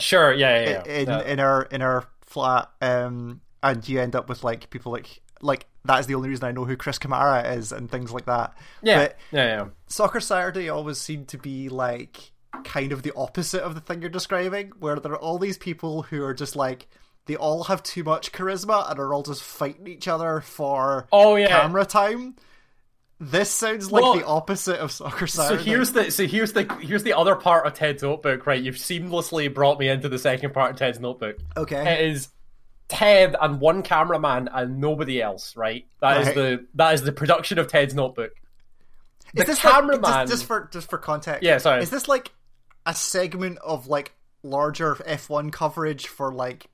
Sure, 0.00 0.32
yeah, 0.32 0.60
yeah, 0.64 0.82
yeah. 0.86 0.92
in 0.92 1.06
Yeah. 1.08 1.22
in 1.22 1.40
our 1.40 1.62
in 1.62 1.82
our 1.82 2.04
flat, 2.22 2.68
um, 2.82 3.40
and 3.62 3.88
you 3.88 4.00
end 4.00 4.16
up 4.16 4.28
with 4.28 4.42
like 4.42 4.68
people 4.70 4.90
like 4.92 5.20
like 5.40 5.66
that 5.84 6.00
is 6.00 6.06
the 6.06 6.14
only 6.14 6.28
reason 6.30 6.44
I 6.46 6.52
know 6.52 6.64
who 6.64 6.76
Chris 6.76 6.98
Kamara 6.98 7.56
is 7.56 7.70
and 7.70 7.90
things 7.90 8.10
like 8.10 8.24
that. 8.24 8.54
yeah, 8.82 8.98
But 8.98 9.18
yeah, 9.30 9.44
yeah. 9.46 9.64
Soccer 9.86 10.18
Saturday 10.20 10.68
always 10.68 10.98
seemed 10.98 11.28
to 11.28 11.38
be 11.38 11.68
like 11.68 12.32
kind 12.64 12.90
of 12.92 13.02
the 13.02 13.12
opposite 13.14 13.62
of 13.62 13.74
the 13.74 13.80
thing 13.80 14.00
you're 14.00 14.08
describing, 14.10 14.72
where 14.80 14.96
there 14.98 15.12
are 15.12 15.18
all 15.18 15.38
these 15.38 15.58
people 15.58 16.02
who 16.02 16.24
are 16.24 16.34
just 16.34 16.56
like 16.56 16.88
they 17.26 17.36
all 17.36 17.64
have 17.64 17.82
too 17.82 18.02
much 18.02 18.32
charisma 18.32 18.90
and 18.90 18.98
are 18.98 19.14
all 19.14 19.22
just 19.22 19.42
fighting 19.42 19.86
each 19.86 20.08
other 20.08 20.40
for 20.40 21.06
Oh 21.12 21.36
yeah. 21.36 21.48
camera 21.48 21.84
time. 21.86 22.34
This 23.30 23.50
sounds 23.50 23.90
like 23.90 24.02
Well, 24.02 24.14
the 24.16 24.26
opposite 24.26 24.78
of 24.80 24.92
Soccer 24.92 25.26
So 25.26 25.56
here's 25.56 25.92
the 25.92 26.10
so 26.10 26.26
here's 26.26 26.52
the 26.52 26.64
here's 26.80 27.02
the 27.04 27.14
other 27.14 27.34
part 27.36 27.66
of 27.66 27.74
Ted's 27.74 28.02
notebook, 28.02 28.46
right? 28.46 28.62
You've 28.62 28.76
seamlessly 28.76 29.52
brought 29.52 29.78
me 29.78 29.88
into 29.88 30.08
the 30.08 30.18
second 30.18 30.52
part 30.52 30.72
of 30.72 30.76
Ted's 30.76 31.00
notebook. 31.00 31.36
okay. 31.56 31.94
It 32.04 32.10
is 32.10 32.28
Ted 32.88 33.34
and 33.40 33.60
one 33.60 33.82
cameraman 33.82 34.48
and 34.52 34.78
nobody 34.80 35.22
else, 35.22 35.56
right? 35.56 35.86
That 36.00 36.20
is 36.20 36.26
Right. 36.28 36.34
the 36.34 36.66
that 36.74 36.94
is 36.94 37.02
the 37.02 37.12
production 37.12 37.58
of 37.58 37.66
Ted's 37.68 37.94
notebook. 37.94 38.32
The 39.32 39.40
is 39.42 39.46
this 39.46 39.64
like- 39.64 39.72
cameraman 39.74 40.02
just, 40.26 40.30
just 40.32 40.44
for 40.44 40.68
just 40.72 40.90
for 40.90 40.98
context? 40.98 41.42
Yeah, 41.42 41.58
sorry. 41.58 41.82
Is 41.82 41.90
this 41.90 42.08
like 42.08 42.30
a 42.84 42.94
segment 42.94 43.58
of 43.64 43.86
like 43.86 44.12
larger 44.42 44.94
F1 44.96 45.50
coverage 45.50 46.06
for 46.08 46.32
like 46.32 46.66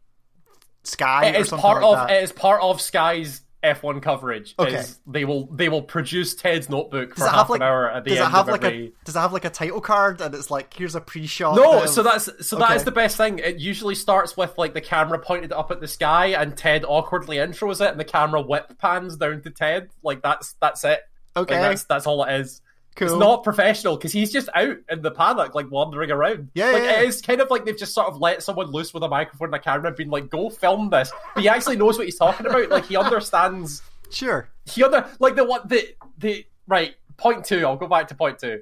Sky 0.82 1.26
it 1.26 1.36
or 1.36 1.40
is 1.40 1.50
part 1.50 1.82
like 1.82 1.92
of 1.92 2.08
that? 2.08 2.16
it 2.16 2.22
is 2.24 2.32
part 2.32 2.60
of 2.62 2.80
Sky's 2.80 3.42
F1 3.62 4.01
coverage. 4.03 4.55
Okay. 4.59 4.77
Is 4.77 4.99
they 5.07 5.25
will 5.25 5.46
they 5.46 5.68
will 5.68 5.83
produce 5.83 6.35
Ted's 6.35 6.68
notebook 6.68 7.14
for 7.14 7.27
it 7.27 7.31
half 7.31 7.51
like 7.51 7.61
an 7.61 7.66
hour 7.66 7.90
at 7.90 8.05
the 8.05 8.11
does 8.11 8.18
it 8.18 8.23
end 8.23 8.33
have 8.33 8.49
of 8.49 8.53
like 8.53 8.64
every 8.64 8.87
a 8.87 8.92
does 9.05 9.16
it 9.16 9.18
have 9.18 9.33
like 9.33 9.44
a 9.44 9.51
title 9.51 9.81
card 9.81 10.20
and 10.20 10.35
it's 10.35 10.51
like 10.51 10.73
here's 10.73 10.94
a 10.94 11.01
pre-shot? 11.01 11.57
No, 11.57 11.83
of- 11.83 11.88
so 11.90 12.03
that's 12.03 12.29
so 12.46 12.57
that 12.57 12.66
Okay. 12.66 12.77
is 12.77 12.85
the 12.85 12.90
best 12.90 13.16
thing. 13.16 13.38
It 13.38 13.59
usually 13.59 13.94
starts 13.94 14.37
with 14.37 14.57
like 14.57 14.73
the 14.73 14.81
camera 14.81 15.18
pointed 15.18 15.53
up 15.53 15.70
at 15.70 15.81
the 15.81 15.88
sky 15.88 16.29
and 16.29 16.57
Ted 16.57 16.85
awkwardly 16.87 17.37
intros 17.37 17.85
it 17.85 17.90
and 17.90 18.01
the 18.01 18.05
camera 18.05 18.40
whip 18.40 18.79
pans 18.79 19.16
down 19.16 19.42
to 19.42 19.51
Ted. 19.51 19.90
Like 20.03 20.23
that's 20.23 20.55
that's 20.61 20.83
it. 20.85 21.01
Like, 21.37 21.42
okay. 21.51 21.61
that's 21.61 21.85
that's 21.85 22.07
all 22.07 22.25
it 22.25 22.40
is. 22.40 22.62
Cool. 23.00 23.08
It's 23.08 23.16
not 23.18 23.42
professional 23.42 23.96
because 23.96 24.12
he's 24.12 24.30
just 24.32 24.48
out 24.54 24.76
in 24.88 25.02
the 25.02 25.10
paddock, 25.10 25.54
like 25.56 25.70
wandering 25.70 26.10
around. 26.12 26.50
Yeah, 26.54 26.66
like 26.70 26.82
yeah, 26.84 27.00
it 27.00 27.08
is 27.08 27.20
kind 27.20 27.40
of 27.40 27.50
like 27.50 27.64
they've 27.64 27.76
just 27.76 27.94
sort 27.94 28.06
of 28.06 28.18
let 28.20 28.42
someone 28.42 28.66
loose 28.70 28.94
with 28.94 29.02
a 29.02 29.08
microphone 29.08 29.48
and 29.48 29.54
a 29.56 29.58
camera 29.58 29.88
and 29.88 29.96
been 29.96 30.10
like, 30.10 30.28
"Go 30.30 30.50
film 30.50 30.90
this." 30.90 31.10
But 31.34 31.42
he 31.42 31.48
actually 31.48 31.76
knows 31.76 31.98
what 31.98 32.04
he's 32.06 32.16
talking 32.18 32.46
about. 32.46 32.68
Like 32.70 32.86
he 32.86 32.96
understands. 32.96 33.82
sure. 34.10 34.48
He 34.66 34.84
under 34.84 35.08
like 35.18 35.34
the 35.36 35.44
what 35.44 35.68
the 35.68 35.88
the 36.18 36.46
right 36.68 36.94
point 37.16 37.44
two. 37.44 37.66
I'll 37.66 37.76
go 37.76 37.88
back 37.88 38.08
to 38.08 38.14
point 38.14 38.38
two. 38.38 38.60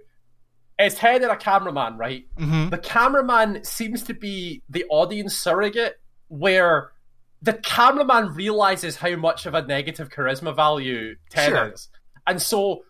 It's 0.79 0.94
Ted 0.96 1.22
and 1.22 1.31
a 1.33 1.37
cameraman, 1.37 1.98
right? 1.98 2.24
hmm 2.38 2.68
the 2.68 2.79
cameraman 2.79 3.64
seems 3.64 4.05
to 4.05 4.14
be 4.14 4.62
the 4.70 4.85
audience 4.90 5.37
surrogate 5.37 6.01
where 6.29 6.92
the 7.42 7.55
cameraman 7.55 8.35
realizes 8.35 8.96
how 8.96 9.14
much 9.16 9.46
of 9.46 9.55
a 9.55 9.62
negative 9.62 10.09
charisma 10.09 10.55
value 10.55 11.16
Ted 11.31 11.51
Sure. 11.51 11.68
is. 11.72 11.88
And 12.27 12.40
so 12.42 12.85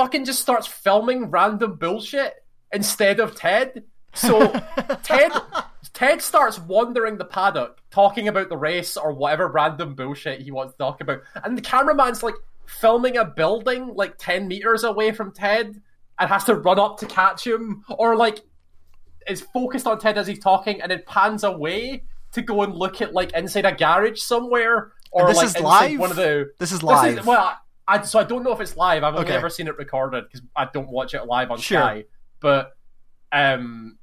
fucking 0.00 0.24
just 0.24 0.40
starts 0.40 0.66
filming 0.66 1.30
random 1.30 1.74
bullshit 1.76 2.42
instead 2.72 3.20
of 3.20 3.34
Ted. 3.36 3.84
So 4.14 4.48
Ted 5.02 5.30
Ted 5.92 6.22
starts 6.22 6.58
wandering 6.58 7.18
the 7.18 7.24
paddock 7.26 7.80
talking 7.90 8.28
about 8.28 8.48
the 8.48 8.56
race 8.56 8.96
or 8.96 9.12
whatever 9.12 9.48
random 9.48 9.94
bullshit 9.94 10.40
he 10.40 10.50
wants 10.50 10.72
to 10.72 10.78
talk 10.78 11.00
about. 11.02 11.20
And 11.44 11.56
the 11.56 11.62
cameraman's 11.62 12.22
like 12.22 12.34
filming 12.66 13.18
a 13.18 13.24
building 13.26 13.92
like 13.94 14.14
10 14.18 14.48
meters 14.48 14.84
away 14.84 15.12
from 15.12 15.32
Ted 15.32 15.80
and 16.18 16.28
has 16.30 16.44
to 16.44 16.54
run 16.54 16.78
up 16.78 16.98
to 17.00 17.06
catch 17.06 17.46
him 17.46 17.84
or 17.90 18.16
like 18.16 18.38
is 19.28 19.42
focused 19.42 19.86
on 19.86 19.98
Ted 19.98 20.16
as 20.16 20.26
he's 20.26 20.38
talking 20.38 20.80
and 20.80 20.90
it 20.90 21.04
pans 21.06 21.44
away 21.44 22.04
to 22.32 22.40
go 22.42 22.62
and 22.62 22.74
look 22.74 23.02
at 23.02 23.12
like 23.12 23.32
inside 23.34 23.66
a 23.66 23.72
garage 23.72 24.20
somewhere 24.20 24.92
or 25.12 25.22
And 25.22 25.30
this 25.30 25.36
like 25.36 25.46
is 25.46 25.60
live? 25.60 25.98
one 26.00 26.10
of 26.10 26.16
the 26.16 26.52
This 26.58 26.72
is 26.72 26.78
this 26.78 26.84
live. 26.86 27.18
is, 27.18 27.26
well, 27.26 27.56
I, 27.90 28.02
so 28.02 28.18
I 28.18 28.24
don't 28.24 28.42
know 28.42 28.52
if 28.52 28.60
it's 28.60 28.76
live. 28.76 29.02
I've 29.04 29.14
only 29.14 29.26
Okay. 29.26 29.36
ever 29.36 29.50
seen 29.50 29.66
it 29.68 29.76
recorded 29.76 30.24
because 30.24 30.42
I 30.56 30.66
don't 30.72 30.88
watch 30.88 31.14
it 31.14 31.24
live 31.26 31.50
on 31.50 31.58
Sure. 31.58 31.78
Sky. 31.80 32.04
But 32.40 32.72
um, 33.32 33.98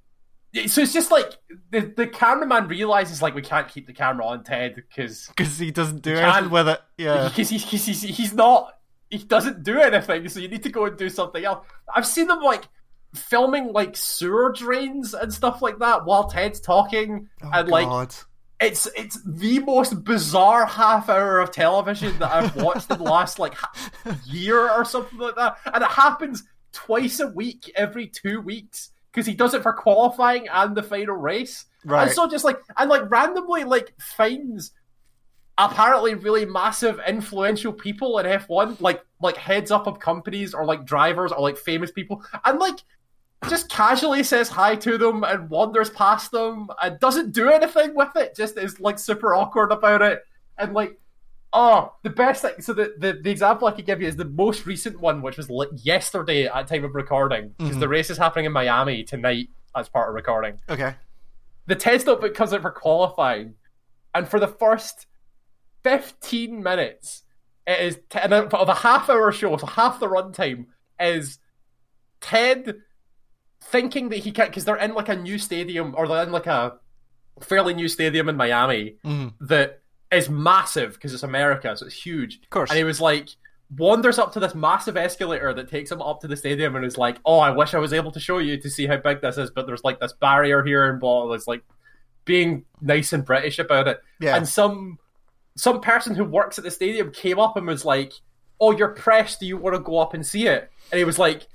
so 0.67 0.81
it's 0.81 0.93
just 0.93 1.11
like 1.11 1.37
the 1.71 1.93
the 1.95 2.07
cameraman 2.07 2.67
realizes 2.67 3.21
like 3.21 3.35
we 3.35 3.41
can't 3.41 3.67
keep 3.67 3.87
the 3.87 3.93
camera 3.93 4.25
on 4.25 4.43
Ted 4.43 4.75
because 4.75 5.27
because 5.35 5.57
he 5.59 5.71
doesn't 5.71 6.01
do 6.01 6.15
anything 6.15 6.49
with 6.49 6.67
it. 6.69 6.79
Yeah. 6.97 7.27
because 7.29 7.49
he's, 7.49 7.63
he's, 7.63 7.85
he's 7.85 8.01
he's 8.01 8.33
not 8.33 8.73
he 9.09 9.19
doesn't 9.19 9.63
do 9.63 9.79
anything. 9.79 10.27
So 10.29 10.39
you 10.39 10.47
need 10.47 10.63
to 10.63 10.69
go 10.69 10.85
and 10.85 10.97
do 10.97 11.09
something 11.09 11.43
else. 11.43 11.65
I've 11.93 12.05
seen 12.07 12.27
them 12.27 12.41
like 12.41 12.67
filming 13.13 13.71
like 13.73 13.95
sewer 13.95 14.51
drains 14.51 15.13
and 15.13 15.33
stuff 15.33 15.61
like 15.61 15.79
that 15.79 16.05
while 16.05 16.25
Ted's 16.29 16.59
talking 16.59 17.29
Oh, 17.43 17.49
and 17.53 17.67
like 17.69 17.87
God. 17.87 18.13
It's 18.59 18.87
it's 18.95 19.21
the 19.23 19.59
most 19.59 20.03
bizarre 20.03 20.65
half 20.65 21.09
hour 21.09 21.39
of 21.39 21.51
television 21.51 22.17
that 22.19 22.31
I've 22.33 22.55
watched 22.55 22.89
in 22.89 22.97
the 22.97 23.03
last 23.03 23.37
like 23.37 23.53
year 24.25 24.69
or 24.71 24.83
something 24.83 25.19
like 25.19 25.35
that, 25.35 25.57
and 25.65 25.83
it 25.83 25.89
happens 25.89 26.43
twice 26.71 27.19
a 27.19 27.27
week, 27.27 27.71
every 27.75 28.07
two 28.07 28.41
weeks, 28.41 28.91
because 29.11 29.25
he 29.25 29.33
does 29.33 29.53
it 29.53 29.63
for 29.63 29.73
qualifying 29.73 30.47
and 30.47 30.75
the 30.75 30.83
final 30.83 31.15
race. 31.15 31.65
Right. 31.85 32.03
And 32.03 32.11
so 32.11 32.27
just 32.27 32.43
like 32.43 32.59
and 32.77 32.89
like 32.89 33.09
randomly 33.09 33.63
like 33.63 33.93
finds 33.99 34.71
apparently 35.59 36.13
really 36.13 36.45
massive 36.45 36.99
influential 37.07 37.73
people 37.73 38.17
in 38.19 38.25
F1, 38.25 38.81
like 38.81 39.03
like 39.21 39.37
heads 39.37 39.69
up 39.69 39.87
of 39.87 39.99
companies 39.99 40.53
or 40.53 40.65
like 40.65 40.85
drivers 40.85 41.31
or 41.31 41.41
like 41.41 41.57
famous 41.57 41.91
people, 41.91 42.23
and 42.43 42.57
like 42.59 42.79
just 43.49 43.69
casually 43.69 44.23
says 44.23 44.49
hi 44.49 44.75
to 44.75 44.97
them 44.97 45.23
and 45.23 45.49
wanders 45.49 45.89
past 45.89 46.31
them 46.31 46.69
and 46.81 46.99
doesn't 46.99 47.33
do 47.33 47.49
anything 47.49 47.95
with 47.95 48.15
it. 48.15 48.35
Just 48.35 48.57
is 48.57 48.79
like 48.79 48.99
super 48.99 49.35
awkward 49.35 49.71
about 49.71 50.01
it 50.01 50.23
and 50.57 50.73
like 50.73 50.97
Oh, 51.53 51.93
the 52.03 52.09
best 52.09 52.41
thing. 52.41 52.59
So 52.59 52.73
the, 52.73 52.93
the, 52.97 53.13
the 53.13 53.31
example 53.31 53.67
I 53.67 53.71
could 53.71 53.85
give 53.85 54.01
you 54.01 54.07
is 54.07 54.17
the 54.17 54.25
most 54.25 54.65
recent 54.65 54.99
one, 54.99 55.21
which 55.21 55.37
was 55.37 55.49
li- 55.49 55.67
yesterday 55.75 56.45
at 56.45 56.67
time 56.67 56.83
of 56.83 56.93
recording, 56.93 57.53
because 57.57 57.71
mm-hmm. 57.71 57.79
the 57.79 57.87
race 57.87 58.09
is 58.09 58.17
happening 58.17 58.45
in 58.45 58.51
Miami 58.51 59.03
tonight 59.03 59.47
as 59.73 59.87
part 59.87 60.09
of 60.09 60.15
recording. 60.15 60.59
Okay. 60.69 60.93
The 61.65 61.75
Ted's 61.75 62.05
Notebook 62.05 62.33
comes 62.33 62.53
out 62.53 62.61
for 62.61 62.71
qualifying, 62.71 63.55
and 64.13 64.27
for 64.27 64.39
the 64.41 64.47
first 64.47 65.07
fifteen 65.83 66.61
minutes, 66.61 67.23
it 67.65 67.79
is 67.79 67.99
t- 68.09 68.19
and 68.21 68.33
of 68.33 68.69
a 68.69 68.75
half 68.75 69.09
hour 69.09 69.31
show, 69.31 69.55
so 69.55 69.67
half 69.67 69.99
the 70.01 70.07
runtime 70.07 70.65
is 70.99 71.39
Ted 72.19 72.75
thinking 73.61 74.09
that 74.09 74.17
he 74.17 74.31
can't 74.31 74.49
because 74.49 74.65
they're 74.65 74.75
in 74.77 74.93
like 74.93 75.09
a 75.09 75.15
new 75.15 75.37
stadium 75.37 75.93
or 75.97 76.07
they're 76.07 76.23
in 76.23 76.31
like 76.31 76.47
a 76.47 76.73
fairly 77.41 77.73
new 77.73 77.87
stadium 77.87 78.29
in 78.29 78.35
Miami 78.37 78.95
Mhm. 79.05 79.33
that 79.41 79.81
is 80.11 80.29
massive 80.29 80.93
because 80.93 81.13
it's 81.13 81.23
America, 81.23 81.75
so 81.75 81.85
it's 81.85 81.95
huge. 82.05 82.39
Of 82.43 82.49
course. 82.49 82.69
And 82.69 82.77
he 82.77 82.83
was 82.83 83.01
like, 83.01 83.29
wanders 83.77 84.17
up 84.17 84.31
to 84.33 84.39
this 84.39 84.55
massive 84.55 84.95
escalator 84.95 85.53
that 85.53 85.69
takes 85.69 85.91
him 85.91 86.01
up 86.01 86.21
to 86.21 86.27
the 86.27 86.37
stadium 86.37 86.75
and 86.77 86.85
is 86.85 86.97
like, 86.97 87.17
"Oh, 87.25 87.39
I 87.39 87.49
wish 87.51 87.73
I 87.73 87.79
was 87.79 87.91
able 87.91 88.11
to 88.13 88.19
show 88.19 88.37
you 88.37 88.55
to 88.61 88.69
see 88.69 88.87
how 88.87 88.95
big 88.97 89.19
this 89.21 89.37
is, 89.37 89.51
but 89.51 89.67
there's 89.67 89.83
like 89.83 89.99
this 89.99 90.13
barrier 90.13 90.63
here 90.63 90.89
and 90.89 90.99
blah." 91.01 91.31
It's 91.33 91.47
like 91.47 91.63
being 92.23 92.63
nice 92.79 93.11
and 93.11 93.25
British 93.25 93.59
about 93.59 93.87
it. 93.89 93.99
Yeah. 94.21 94.37
And 94.37 94.47
some 94.47 94.99
some 95.55 95.81
person 95.81 96.15
who 96.15 96.23
works 96.23 96.57
at 96.57 96.63
the 96.63 96.71
stadium 96.71 97.11
came 97.11 97.39
up 97.39 97.57
and 97.57 97.67
was 97.67 97.83
like, 97.83 98.13
"Oh, 98.61 98.71
you're 98.71 98.89
pressed. 98.93 99.41
Do 99.41 99.45
you 99.45 99.57
want 99.57 99.75
to 99.75 99.81
go 99.81 99.97
up 99.97 100.13
and 100.13 100.25
see 100.25 100.47
it?" 100.47 100.71
And 100.91 100.97
he 100.99 101.03
was 101.05 101.19
like. 101.19 101.47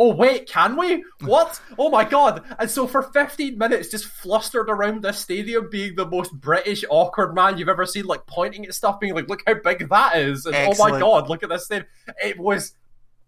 Oh 0.00 0.14
wait, 0.14 0.48
can 0.48 0.76
we? 0.76 1.04
What? 1.22 1.60
Oh 1.76 1.90
my 1.90 2.04
god! 2.04 2.44
And 2.58 2.70
so 2.70 2.86
for 2.86 3.02
15 3.02 3.58
minutes, 3.58 3.88
just 3.90 4.06
flustered 4.06 4.70
around 4.70 5.02
this 5.02 5.18
stadium, 5.18 5.68
being 5.70 5.96
the 5.96 6.06
most 6.06 6.32
British 6.32 6.84
awkward 6.88 7.34
man 7.34 7.58
you've 7.58 7.68
ever 7.68 7.84
seen, 7.84 8.04
like 8.04 8.24
pointing 8.26 8.64
at 8.64 8.74
stuff, 8.74 9.00
being 9.00 9.14
like, 9.14 9.28
"Look 9.28 9.42
how 9.46 9.54
big 9.54 9.88
that 9.88 10.16
is!" 10.16 10.46
And 10.46 10.54
oh 10.54 10.74
my 10.78 10.98
god, 11.00 11.28
look 11.28 11.42
at 11.42 11.48
this 11.48 11.66
thing! 11.66 11.84
It 12.22 12.38
was, 12.38 12.74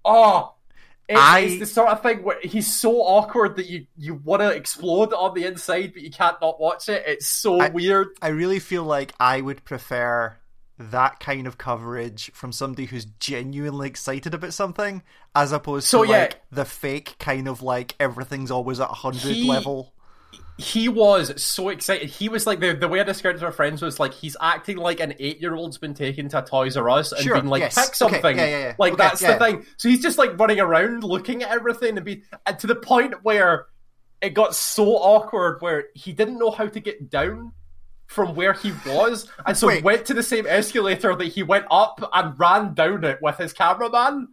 oh, 0.04 0.54
it- 1.08 1.16
I- 1.18 1.40
it's 1.40 1.58
the 1.58 1.66
sort 1.66 1.88
of 1.88 2.02
thing 2.02 2.22
where 2.22 2.38
he's 2.40 2.72
so 2.72 3.00
awkward 3.00 3.56
that 3.56 3.66
you 3.68 3.86
you 3.96 4.14
want 4.14 4.42
to 4.42 4.50
explode 4.50 5.12
on 5.12 5.34
the 5.34 5.46
inside, 5.46 5.92
but 5.92 6.02
you 6.02 6.10
can't 6.12 6.40
not 6.40 6.60
watch 6.60 6.88
it. 6.88 7.02
It's 7.06 7.26
so 7.26 7.58
I- 7.60 7.70
weird. 7.70 8.08
I 8.22 8.28
really 8.28 8.60
feel 8.60 8.84
like 8.84 9.12
I 9.18 9.40
would 9.40 9.64
prefer 9.64 10.36
that 10.80 11.20
kind 11.20 11.46
of 11.46 11.58
coverage 11.58 12.30
from 12.32 12.52
somebody 12.52 12.86
who's 12.86 13.04
genuinely 13.04 13.86
excited 13.86 14.32
about 14.34 14.54
something 14.54 15.02
as 15.34 15.52
opposed 15.52 15.86
So, 15.86 16.04
to 16.04 16.10
yeah. 16.10 16.18
like 16.20 16.40
the 16.50 16.64
fake 16.64 17.16
kind 17.18 17.46
of 17.48 17.62
like 17.62 17.94
everything's 18.00 18.50
always 18.50 18.80
at 18.80 18.88
100 18.88 19.20
He- 19.20 19.48
level. 19.48 19.92
he 20.58 20.88
was 20.88 21.40
so 21.42 21.68
excited. 21.70 22.08
He 22.08 22.28
was 22.28 22.46
like 22.46 22.60
the 22.60 22.74
the 22.74 22.88
way 22.88 23.00
I 23.00 23.02
described 23.04 23.36
it 23.36 23.40
to 23.40 23.46
our 23.46 23.52
friends 23.52 23.80
was 23.82 23.98
like 24.00 24.12
he's 24.14 24.36
acting 24.40 24.76
like 24.76 25.00
an 25.00 25.14
eight 25.18 25.40
year 25.40 25.54
old's 25.54 25.78
been 25.78 25.94
taken 25.94 26.28
to 26.30 26.42
Toys 26.42 26.76
R 26.76 26.88
Us 26.90 27.12
and 27.12 27.22
Sure, 27.22 27.36
been 27.36 27.46
like 27.48 27.60
yes. 27.60 27.74
pick 27.74 27.84
Okay, 27.88 27.94
something. 27.94 28.36
yeah, 28.38 28.46
yeah, 28.46 28.58
yeah. 28.58 28.74
Like 28.78 28.92
Okay, 28.94 29.02
that's 29.02 29.20
the 29.20 29.36
thing. 29.38 29.64
So 29.76 29.88
he's 29.88 30.02
just 30.02 30.18
like 30.18 30.38
running 30.38 30.60
around 30.60 31.02
looking 31.04 31.42
at 31.42 31.50
everything 31.50 31.96
and 31.96 32.04
be 32.04 32.22
and 32.46 32.58
to 32.58 32.66
the 32.66 32.74
point 32.74 33.14
where 33.22 33.66
it 34.20 34.30
got 34.34 34.54
so 34.54 34.96
awkward 34.96 35.60
where 35.62 35.84
he 35.94 36.12
didn't 36.12 36.38
know 36.38 36.50
how 36.50 36.66
to 36.66 36.80
get 36.80 37.08
down 37.10 37.52
from 38.10 38.34
where 38.34 38.52
he 38.52 38.72
was 38.84 39.28
and 39.46 39.56
so 39.56 39.68
Wait. 39.68 39.84
went 39.84 40.04
to 40.04 40.12
the 40.14 40.22
same 40.22 40.44
escalator 40.44 41.14
that 41.14 41.28
he 41.28 41.44
went 41.44 41.64
up 41.70 42.02
and 42.12 42.38
ran 42.40 42.74
down 42.74 43.04
it 43.04 43.20
with 43.22 43.36
his 43.38 43.52
cameraman. 43.52 44.26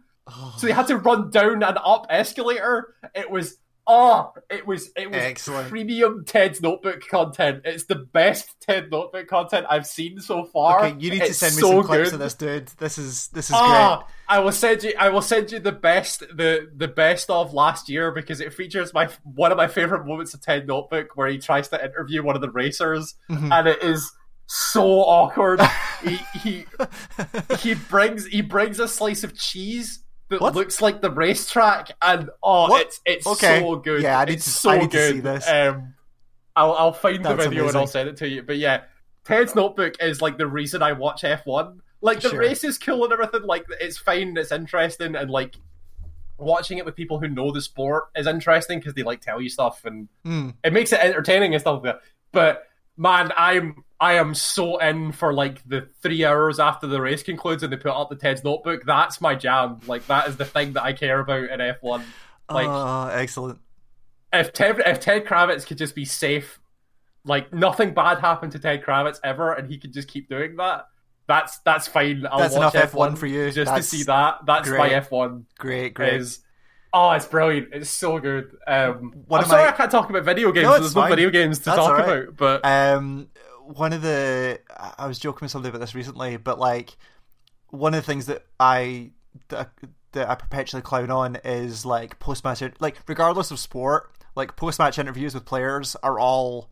So 0.58 0.66
he 0.66 0.72
had 0.72 0.88
to 0.88 0.96
run 0.96 1.30
down 1.30 1.62
an 1.62 1.78
up 1.82 2.06
escalator. 2.10 2.92
It 3.14 3.30
was 3.30 3.56
oh, 3.86 4.34
it 4.50 4.66
was 4.66 4.90
it 4.96 5.08
was 5.08 5.22
Excellent. 5.22 5.68
premium 5.70 6.24
Ted's 6.26 6.60
Notebook 6.60 7.06
content. 7.08 7.62
It's 7.64 7.84
the 7.84 7.94
best 7.94 8.50
Ted 8.60 8.90
Notebook 8.90 9.28
content 9.28 9.66
I've 9.70 9.86
seen 9.86 10.20
so 10.20 10.44
far. 10.44 10.84
Okay, 10.84 10.96
you 10.98 11.10
need 11.12 11.20
to 11.22 11.32
send 11.32 11.54
me 11.56 11.62
so 11.62 11.68
some 11.70 11.84
clips 11.84 12.10
good. 12.10 12.14
of 12.14 12.18
this, 12.18 12.34
dude. 12.34 12.66
This 12.78 12.98
is 12.98 13.28
this 13.28 13.46
is 13.48 13.54
Ah, 13.56 13.98
great. 13.98 14.06
I 14.28 14.40
will 14.40 14.52
send 14.52 14.82
you. 14.82 14.92
I 14.98 15.08
will 15.08 15.22
send 15.22 15.52
you 15.52 15.58
the 15.58 15.72
best, 15.72 16.20
the 16.20 16.68
the 16.76 16.88
best 16.88 17.30
of 17.30 17.54
last 17.54 17.88
year 17.88 18.10
because 18.12 18.40
it 18.40 18.52
features 18.52 18.92
my 18.92 19.08
one 19.24 19.50
of 19.52 19.56
my 19.56 19.68
favorite 19.68 20.06
moments 20.06 20.34
of 20.34 20.42
Ted 20.42 20.66
Notebook 20.66 21.16
where 21.16 21.28
he 21.28 21.38
tries 21.38 21.68
to 21.68 21.82
interview 21.82 22.22
one 22.22 22.36
of 22.36 22.42
the 22.42 22.50
racers, 22.50 23.14
Mm-hmm. 23.30 23.52
and 23.52 23.68
it 23.68 23.82
is 23.82 24.10
so 24.46 25.00
awkward. 25.00 25.60
he 26.02 26.18
he 26.42 26.64
he 27.60 27.74
brings 27.74 28.26
he 28.26 28.40
brings 28.42 28.78
a 28.80 28.88
slice 28.88 29.24
of 29.24 29.34
cheese 29.36 30.00
that 30.28 30.40
What? 30.42 30.54
looks 30.54 30.82
like 30.82 31.00
the 31.00 31.10
racetrack, 31.10 31.92
and 32.02 32.28
oh, 32.42 32.68
What? 32.68 32.82
it's 32.86 33.00
it's 33.06 33.26
Okay. 33.26 33.60
so 33.60 33.76
good. 33.76 34.02
Yeah, 34.02 34.18
I 34.20 34.24
need 34.26 34.34
it's 34.34 34.44
to- 34.44 34.50
so 34.50 34.70
I 34.70 34.78
need 34.78 34.90
to 34.90 35.08
see 35.08 35.20
this. 35.20 35.48
Um, 35.48 35.94
I'll 36.54 36.72
I'll 36.74 36.92
find 36.92 37.24
the 37.24 37.30
That's 37.34 37.44
video 37.46 37.66
and 37.68 37.76
I'll 37.76 37.86
send 37.86 38.08
it 38.10 38.18
to 38.18 38.28
you. 38.28 38.42
But 38.42 38.58
yeah, 38.58 38.82
Ted's 39.24 39.54
Notebook 39.54 39.94
is 40.02 40.20
like 40.20 40.36
the 40.38 40.46
reason 40.46 40.82
I 40.82 40.92
watch 40.92 41.24
F 41.24 41.46
one. 41.46 41.80
Like 42.00 42.20
the 42.20 42.30
Sure. 42.30 42.38
race 42.38 42.62
is 42.64 42.78
cool 42.78 43.04
and 43.04 43.12
everything. 43.12 43.42
Like 43.42 43.66
it's 43.80 43.98
fine, 43.98 44.36
it's 44.36 44.52
interesting, 44.52 45.16
and 45.16 45.30
like 45.30 45.56
watching 46.38 46.78
it 46.78 46.84
with 46.84 46.94
people 46.94 47.18
who 47.18 47.28
know 47.28 47.50
the 47.50 47.60
sport 47.60 48.04
is 48.14 48.26
interesting 48.26 48.78
because 48.78 48.94
they 48.94 49.02
like 49.02 49.20
tell 49.20 49.40
you 49.40 49.48
stuff 49.48 49.84
and 49.84 50.08
Mm. 50.24 50.54
it 50.62 50.72
makes 50.72 50.92
it 50.92 51.00
entertaining 51.00 51.54
and 51.54 51.60
stuff 51.60 51.82
like 51.82 51.94
that. 51.94 52.02
But 52.32 52.64
man, 52.96 53.32
I'm 53.36 53.82
I 54.00 54.12
am 54.14 54.32
so 54.34 54.78
in 54.78 55.10
for 55.10 55.32
like 55.32 55.68
the 55.68 55.88
three 56.02 56.24
hours 56.24 56.60
after 56.60 56.86
the 56.86 57.00
race 57.00 57.24
concludes 57.24 57.64
and 57.64 57.72
they 57.72 57.76
put 57.76 57.90
up 57.90 58.08
the 58.10 58.14
Ted's 58.16 58.44
Notebook. 58.44 58.82
That's 58.86 59.20
my 59.20 59.34
jam. 59.34 59.80
Like 59.88 60.06
that 60.06 60.28
is 60.28 60.36
the 60.36 60.44
thing 60.44 60.74
that 60.74 60.84
I 60.84 60.92
care 60.92 61.18
about 61.18 61.50
in 61.50 61.60
F 61.60 61.78
one. 61.82 62.04
Like 62.48 62.68
oh, 62.68 63.08
excellent. 63.12 63.58
if 64.32 64.52
Ted 64.52 64.80
if 64.86 65.00
Ted 65.00 65.24
Kravitz 65.24 65.66
could 65.66 65.78
just 65.78 65.96
be 65.96 66.04
safe, 66.04 66.60
like 67.24 67.52
nothing 67.52 67.92
bad 67.94 68.20
happened 68.20 68.52
to 68.52 68.60
Ted 68.60 68.84
Kravitz 68.84 69.18
ever, 69.24 69.52
and 69.52 69.68
he 69.68 69.76
could 69.78 69.92
just 69.92 70.06
keep 70.06 70.28
doing 70.28 70.54
that. 70.56 70.86
That's 71.28 71.58
that's 71.58 71.86
fine. 71.86 72.26
I'll 72.28 72.38
That's 72.38 72.56
watch 72.56 72.74
enough 72.74 72.90
F1 72.92 73.10
F1 73.12 73.18
for 73.18 73.26
you. 73.26 73.50
just 73.52 73.70
That's 73.72 73.88
to 73.90 73.96
see 73.98 74.02
that. 74.04 74.38
That's 74.46 74.68
my. 74.68 74.88
F 74.88 75.10
one. 75.12 75.46
Great, 75.58 75.94
great. 75.94 76.14
Is 76.14 76.40
oh, 76.92 77.10
it's 77.12 77.26
brilliant. 77.26 77.68
It's 77.72 77.90
so 77.90 78.18
good. 78.18 78.56
Um, 78.66 79.12
One 79.28 79.42
I'm 79.42 79.46
sorry 79.48 79.64
my- 79.64 79.68
I 79.68 79.72
can't 79.72 79.90
talk 79.90 80.08
about 80.10 80.24
video 80.24 80.50
games. 80.52 80.64
No, 80.64 80.78
There's 80.78 80.96
no 80.96 81.06
video 81.06 81.28
games 81.30 81.58
to 81.60 81.64
That's 81.66 81.76
talk 81.76 81.98
right. 81.98 82.08
about. 82.24 82.36
But 82.36 82.64
Um, 82.64 83.28
one 83.62 83.92
of 83.92 84.00
the 84.02 84.58
I- 84.74 84.94
I 85.00 85.06
was 85.06 85.18
joking 85.18 85.40
with 85.44 85.50
somebody 85.50 85.68
about 85.68 85.80
this 85.80 85.94
recently, 85.94 86.38
but 86.38 86.58
like 86.58 86.96
one 87.68 87.92
of 87.92 88.00
the 88.02 88.06
things 88.06 88.24
that 88.26 88.46
I 88.58 89.10
that, 89.50 89.70
that 90.12 90.30
I 90.30 90.34
perpetually 90.34 90.80
clown 90.82 91.10
on 91.10 91.36
is 91.44 91.84
like 91.84 92.18
post 92.18 92.42
match, 92.42 92.62
like 92.80 92.96
regardless 93.06 93.50
of 93.50 93.58
sport, 93.58 94.10
like 94.34 94.56
post 94.56 94.78
match 94.78 94.98
interviews 94.98 95.34
with 95.34 95.44
players 95.44 95.94
are 96.02 96.18
all 96.18 96.70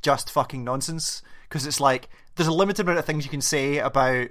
just 0.00 0.30
fucking 0.30 0.64
nonsense 0.64 1.22
because 1.48 1.66
it's 1.66 1.80
like 1.80 2.08
there's 2.36 2.48
a 2.48 2.52
limited 2.52 2.82
amount 2.82 2.98
of 2.98 3.04
things 3.04 3.24
you 3.24 3.30
can 3.30 3.40
say 3.40 3.78
about 3.78 4.28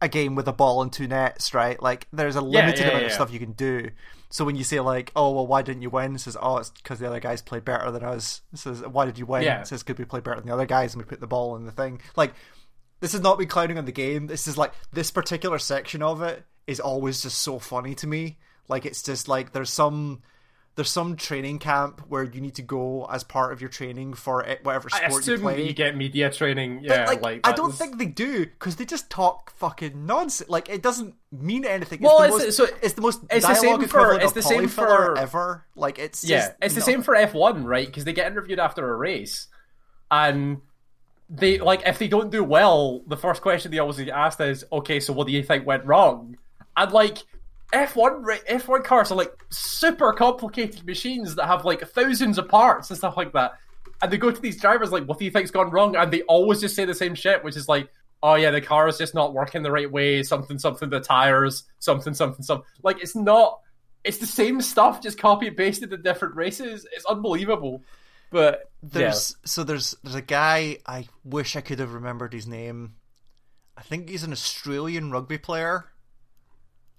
a 0.00 0.08
game 0.08 0.34
with 0.34 0.46
a 0.46 0.52
ball 0.52 0.82
and 0.82 0.92
two 0.92 1.08
nets, 1.08 1.54
right? 1.54 1.80
Like 1.80 2.06
there's 2.12 2.36
a 2.36 2.40
limited 2.40 2.80
yeah, 2.80 2.90
amount 2.90 3.06
of 3.06 3.12
stuff 3.12 3.32
you 3.32 3.38
can 3.38 3.52
do. 3.52 3.90
So 4.28 4.44
when 4.44 4.56
you 4.56 4.64
say 4.64 4.80
like, 4.80 5.12
"Oh 5.16 5.32
well, 5.32 5.46
why 5.46 5.62
didn't 5.62 5.82
you 5.82 5.90
win?" 5.90 6.14
It 6.14 6.20
says, 6.20 6.36
"Oh, 6.40 6.58
it's 6.58 6.70
because 6.70 6.98
the 6.98 7.06
other 7.06 7.20
guys 7.20 7.42
played 7.42 7.64
better 7.64 7.90
than 7.90 8.02
us." 8.02 8.42
It 8.52 8.58
says, 8.58 8.82
"Why 8.82 9.06
did 9.06 9.18
you 9.18 9.26
win?" 9.26 9.44
Yeah. 9.44 9.60
It 9.60 9.66
says, 9.66 9.82
"Could 9.82 9.98
we 9.98 10.04
play 10.04 10.20
better 10.20 10.36
than 10.36 10.46
the 10.46 10.54
other 10.54 10.66
guys?" 10.66 10.94
And 10.94 11.02
we 11.02 11.08
put 11.08 11.20
the 11.20 11.26
ball 11.26 11.56
in 11.56 11.64
the 11.64 11.72
thing. 11.72 12.00
Like 12.16 12.34
this 13.00 13.14
is 13.14 13.20
not 13.20 13.38
me 13.38 13.46
clowning 13.46 13.78
on 13.78 13.84
the 13.84 13.92
game. 13.92 14.26
This 14.26 14.46
is 14.46 14.58
like 14.58 14.72
this 14.92 15.10
particular 15.10 15.58
section 15.58 16.02
of 16.02 16.22
it 16.22 16.44
is 16.66 16.80
always 16.80 17.22
just 17.22 17.38
so 17.38 17.58
funny 17.58 17.94
to 17.96 18.06
me. 18.06 18.38
Like 18.68 18.84
it's 18.84 19.02
just 19.02 19.28
like 19.28 19.52
there's 19.52 19.70
some 19.70 20.22
there's 20.76 20.90
some 20.90 21.16
training 21.16 21.58
camp 21.58 22.02
where 22.08 22.22
you 22.22 22.40
need 22.40 22.54
to 22.54 22.62
go 22.62 23.06
as 23.10 23.24
part 23.24 23.50
of 23.52 23.60
your 23.62 23.70
training 23.70 24.12
for 24.12 24.42
it- 24.44 24.62
whatever 24.62 24.88
I 24.92 25.08
sport 25.08 25.12
you 25.12 25.18
assume 25.34 25.40
play. 25.40 25.66
you 25.66 25.72
get 25.72 25.96
media 25.96 26.30
training. 26.30 26.82
But, 26.86 26.90
Yeah, 26.90 27.04
like, 27.06 27.22
like, 27.22 27.40
I 27.46 27.52
don't 27.52 27.72
think 27.72 27.96
they 27.98 28.04
do 28.06 28.44
because 28.44 28.76
they 28.76 28.84
just 28.84 29.08
talk 29.08 29.50
fucking 29.56 30.04
nonsense. 30.06 30.50
Like 30.50 30.68
it 30.68 30.82
doesn't 30.82 31.14
mean 31.32 31.64
anything. 31.64 32.00
It's 32.00 32.04
Well, 32.06 32.18
the 32.18 32.24
it's- 32.26 32.42
most, 32.42 32.56
so 32.58 32.66
it's 32.82 32.92
the 32.94 33.00
most 33.00 33.22
it's 33.30 33.46
the 33.46 33.54
same 33.54 33.82
for- 33.88 34.20
it's 34.20 34.32
the 34.34 34.42
same 34.42 34.68
for- 34.68 35.16
ever. 35.18 35.64
Like 35.74 35.98
it's 35.98 36.22
Yeah, 36.22 36.38
just 36.40 36.52
it's 36.60 36.74
the 36.74 36.82
same 36.82 37.02
for 37.02 37.14
F 37.16 37.32
one, 37.32 37.64
right? 37.64 37.86
Because 37.86 38.04
they 38.04 38.12
get 38.12 38.30
interviewed 38.30 38.58
after 38.58 38.86
a 38.92 38.96
race, 38.96 39.48
and 40.10 40.60
they 41.30 41.58
like 41.58 41.82
if 41.86 41.98
they 41.98 42.06
don't 42.08 42.30
do 42.30 42.44
well, 42.44 43.00
the 43.06 43.16
first 43.16 43.40
question 43.40 43.70
they 43.72 43.78
always 43.78 43.96
get 43.96 44.10
asked 44.10 44.40
is, 44.40 44.64
"Okay, 44.70 45.00
so 45.00 45.12
what 45.14 45.26
do 45.26 45.32
you 45.32 45.42
think 45.42 45.66
went 45.66 45.84
wrong?" 45.86 46.36
And 46.76 46.92
like 46.92 47.24
F 47.72 47.96
one, 47.96 48.24
F 48.46 48.68
one 48.68 48.82
cars 48.82 49.10
are 49.10 49.16
like 49.16 49.32
super 49.50 50.12
complicated 50.12 50.86
machines 50.86 51.34
that 51.34 51.46
have 51.46 51.64
like 51.64 51.80
thousands 51.88 52.38
of 52.38 52.48
parts 52.48 52.90
and 52.90 52.98
stuff 52.98 53.16
like 53.16 53.32
that. 53.32 53.52
And 54.02 54.12
they 54.12 54.18
go 54.18 54.30
to 54.30 54.40
these 54.40 54.60
drivers 54.60 54.92
like, 54.92 55.04
"What 55.04 55.18
do 55.18 55.24
you 55.24 55.30
think's 55.30 55.50
gone 55.50 55.70
wrong?" 55.70 55.96
And 55.96 56.12
they 56.12 56.22
always 56.22 56.60
just 56.60 56.76
say 56.76 56.84
the 56.84 56.94
same 56.94 57.14
shit, 57.14 57.42
which 57.42 57.56
is 57.56 57.68
like, 57.68 57.88
"Oh 58.22 58.34
yeah, 58.34 58.50
the 58.50 58.60
car 58.60 58.88
is 58.88 58.98
just 58.98 59.14
not 59.14 59.34
working 59.34 59.62
the 59.62 59.70
right 59.72 59.90
way. 59.90 60.22
Something, 60.22 60.58
something, 60.58 60.90
the 60.90 61.00
tires, 61.00 61.64
something, 61.78 62.14
something, 62.14 62.44
something." 62.44 62.66
Like 62.82 63.02
it's 63.02 63.16
not. 63.16 63.60
It's 64.04 64.18
the 64.18 64.26
same 64.26 64.60
stuff, 64.60 65.02
just 65.02 65.18
copy 65.18 65.48
and 65.48 65.56
pasted 65.56 65.92
in 65.92 66.02
different 66.02 66.36
races. 66.36 66.86
It's 66.92 67.06
unbelievable. 67.06 67.82
But 68.30 68.70
There's 68.82 69.36
so 69.44 69.64
there's 69.64 69.96
there's 70.02 70.14
a 70.14 70.22
guy 70.22 70.78
I 70.86 71.08
wish 71.24 71.56
I 71.56 71.60
could 71.60 71.78
have 71.78 71.94
remembered 71.94 72.32
his 72.32 72.46
name. 72.46 72.96
I 73.76 73.82
think 73.82 74.08
he's 74.08 74.22
an 74.22 74.32
Australian 74.32 75.10
rugby 75.10 75.38
player. 75.38 75.86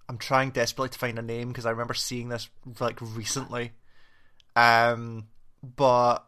I'm 0.09 0.17
trying 0.17 0.51
desperately 0.51 0.89
to 0.89 0.97
find 0.99 1.19
a 1.19 1.21
name 1.21 1.49
because 1.49 1.65
I 1.65 1.71
remember 1.71 1.93
seeing 1.93 2.29
this 2.29 2.49
like 2.79 2.99
recently. 3.01 3.71
Um, 4.55 5.27
but 5.75 6.25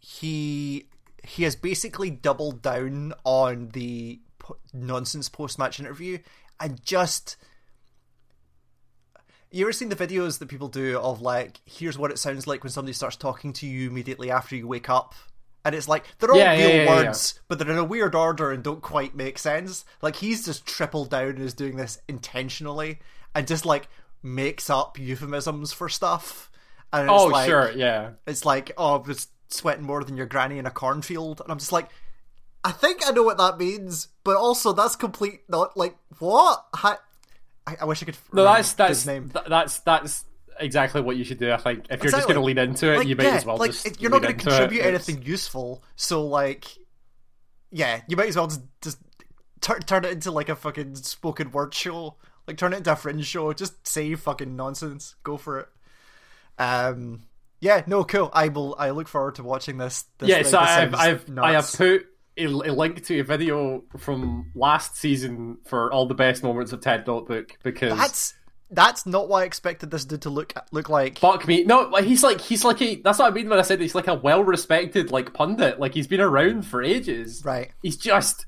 he 0.00 0.86
he 1.24 1.42
has 1.44 1.56
basically 1.56 2.10
doubled 2.10 2.62
down 2.62 3.14
on 3.24 3.68
the 3.70 4.20
po- 4.38 4.58
nonsense 4.72 5.28
post 5.28 5.58
match 5.58 5.80
interview 5.80 6.18
and 6.60 6.82
just. 6.82 7.36
You 9.50 9.64
ever 9.64 9.72
seen 9.72 9.88
the 9.88 9.96
videos 9.96 10.38
that 10.40 10.48
people 10.48 10.68
do 10.68 10.98
of 10.98 11.22
like, 11.22 11.60
here's 11.64 11.96
what 11.96 12.10
it 12.10 12.18
sounds 12.18 12.46
like 12.46 12.62
when 12.62 12.72
somebody 12.72 12.92
starts 12.92 13.16
talking 13.16 13.52
to 13.54 13.66
you 13.66 13.88
immediately 13.88 14.30
after 14.30 14.54
you 14.56 14.66
wake 14.66 14.90
up? 14.90 15.14
And 15.66 15.74
it's 15.74 15.88
like, 15.88 16.04
they're 16.18 16.30
all 16.30 16.38
Yeah, 16.38 16.52
real 16.52 16.68
yeah, 16.70 16.84
yeah, 16.84 16.88
words, 16.88 17.40
but 17.48 17.58
they're 17.58 17.70
in 17.72 17.76
a 17.76 17.84
weird 17.84 18.14
order 18.14 18.52
and 18.52 18.62
don't 18.62 18.80
quite 18.80 19.16
make 19.16 19.36
sense. 19.36 19.84
Like, 20.00 20.14
he's 20.14 20.44
just 20.46 20.64
tripled 20.64 21.10
down 21.10 21.30
and 21.30 21.38
is 21.40 21.54
doing 21.54 21.76
this 21.76 21.98
intentionally 22.06 23.00
and 23.34 23.48
just 23.48 23.66
like 23.66 23.88
makes 24.22 24.70
up 24.70 24.96
euphemisms 24.98 25.72
for 25.72 25.88
stuff. 25.88 26.50
And 26.92 27.10
it's 27.10 27.20
Oh, 27.20 27.26
like, 27.26 27.48
sure, 27.48 27.72
yeah. 27.72 28.10
it's 28.28 28.44
like, 28.44 28.70
oh, 28.78 28.94
I 28.94 29.06
was 29.08 29.26
sweating 29.48 29.84
more 29.84 30.04
than 30.04 30.16
your 30.16 30.26
granny 30.26 30.58
in 30.58 30.66
a 30.66 30.70
cornfield. 30.70 31.40
And 31.40 31.50
I'm 31.50 31.58
just 31.58 31.72
like, 31.72 31.88
I 32.62 32.70
think 32.70 33.00
I 33.04 33.10
know 33.10 33.24
what 33.24 33.38
that 33.38 33.58
means, 33.58 34.08
but 34.22 34.36
also 34.36 34.72
that's 34.72 34.94
complete 34.96 35.40
not 35.48 35.76
like 35.76 35.96
what? 36.20 36.64
I, 36.74 36.96
I, 37.66 37.76
I 37.80 37.84
wish 37.86 38.02
I 38.02 38.06
could. 38.06 38.18
No, 38.32 38.44
that's 38.44 38.72
that's 38.74 38.90
his 38.90 39.06
name. 39.06 39.30
th- 39.30 39.46
that's 39.48 39.80
that's 39.80 40.24
exactly 40.60 41.00
what 41.00 41.16
you 41.16 41.24
should 41.24 41.38
do. 41.38 41.52
I 41.52 41.56
think 41.56 41.86
if 41.90 42.02
you're 42.02 42.12
just 42.12 42.26
going 42.26 42.38
to 42.40 42.44
lean 42.44 42.58
into 42.58 42.92
it, 42.92 42.98
Like, 42.98 43.06
you 43.08 43.16
might 43.16 43.24
yeah, 43.24 43.34
as 43.36 43.44
well 43.46 43.56
like 43.56 43.72
just 43.72 44.00
you're 44.00 44.10
not 44.10 44.22
going 44.22 44.36
to 44.36 44.40
into 44.40 44.48
it. 44.48 44.58
contribute 44.58 44.80
It's- 44.86 45.08
anything 45.08 45.24
useful. 45.26 45.82
So 45.96 46.26
like, 46.26 46.66
yeah, 47.70 48.00
you 48.08 48.16
might 48.16 48.28
as 48.28 48.36
well 48.36 48.46
just 48.46 48.62
just 48.82 48.98
turn 49.60 49.80
turn 49.80 50.04
it 50.04 50.12
into 50.12 50.30
like 50.30 50.48
a 50.48 50.56
fucking 50.56 50.94
spoken 50.96 51.50
word 51.50 51.74
show. 51.74 52.16
Like 52.46 52.56
turn 52.58 52.72
it 52.72 52.76
into 52.78 52.92
a 52.92 52.96
fringe 52.96 53.26
show. 53.26 53.52
Just 53.52 53.86
say 53.86 54.14
fucking 54.14 54.54
nonsense. 54.54 55.16
Go 55.24 55.36
for 55.36 55.60
it. 55.60 55.68
Um. 56.58 57.24
Yeah. 57.60 57.82
No. 57.86 58.04
Cool. 58.04 58.30
I 58.32 58.48
will. 58.48 58.76
I 58.78 58.90
look 58.90 59.08
forward 59.08 59.34
to 59.36 59.42
watching 59.42 59.78
this. 59.78 60.04
this 60.18 60.28
Yeah, 60.28 60.36
thing. 60.36 60.44
so 60.44 60.60
This 60.60 60.68
I've 60.70 60.94
I've 60.94 61.38
I 61.38 61.52
have 61.52 61.72
put 61.72 62.06
a, 62.38 62.44
a 62.46 62.72
link 62.72 63.02
to 63.06 63.18
a 63.20 63.24
video 63.24 63.82
from 63.98 64.52
last 64.54 64.96
season 64.96 65.58
for 65.66 65.92
all 65.92 66.06
the 66.06 66.14
best 66.14 66.42
moments 66.42 66.72
of 66.72 66.80
Ted 66.80 67.06
Notebook 67.06 67.58
because 67.62 67.96
That's 67.98 68.34
that's 68.70 69.06
not 69.06 69.28
what 69.28 69.42
I 69.42 69.44
expected 69.46 69.90
this 69.90 70.04
dude 70.04 70.22
to 70.22 70.30
look 70.30 70.52
look 70.72 70.88
like. 70.88 71.18
fuck 71.18 71.46
me. 71.46 71.64
No, 71.64 71.82
like 71.82 72.04
he's 72.04 72.22
like 72.22 72.40
he's 72.40 72.64
like 72.64 72.80
a 72.82 72.96
that's 72.96 73.18
what 73.18 73.30
I 73.30 73.34
mean 73.34 73.48
when 73.48 73.58
I 73.58 73.62
said 73.62 73.80
he's 73.80 73.94
like 73.94 74.08
a 74.08 74.14
well 74.14 74.42
respected 74.44 75.10
like 75.10 75.32
pundit. 75.34 75.78
Like 75.80 75.94
he's 75.94 76.06
been 76.06 76.20
around 76.20 76.62
for 76.66 76.82
ages. 76.82 77.42
Right. 77.44 77.70
He's 77.82 77.96
just 77.96 78.46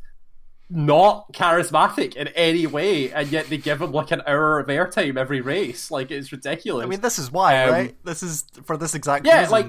not 0.71 1.33
charismatic 1.33 2.15
in 2.15 2.29
any 2.29 2.67
way, 2.67 3.11
and 3.11 3.31
yet 3.33 3.49
they 3.49 3.57
give 3.57 3.81
him 3.81 3.93
like 3.93 4.11
an 4.11 4.23
hour 4.27 4.59
of 4.59 4.67
airtime 4.67 5.17
every 5.17 5.41
race. 5.41 5.91
Like 5.91 6.11
it's 6.11 6.31
ridiculous. 6.31 6.85
I 6.85 6.89
mean, 6.89 7.01
this 7.01 7.19
is 7.19 7.31
why, 7.31 7.63
Um, 7.65 7.71
right? 7.71 8.05
This 8.05 8.23
is 8.23 8.45
for 8.65 8.77
this 8.77 8.95
exact 8.95 9.27
yeah, 9.27 9.39
reason. 9.41 9.53
like 9.53 9.67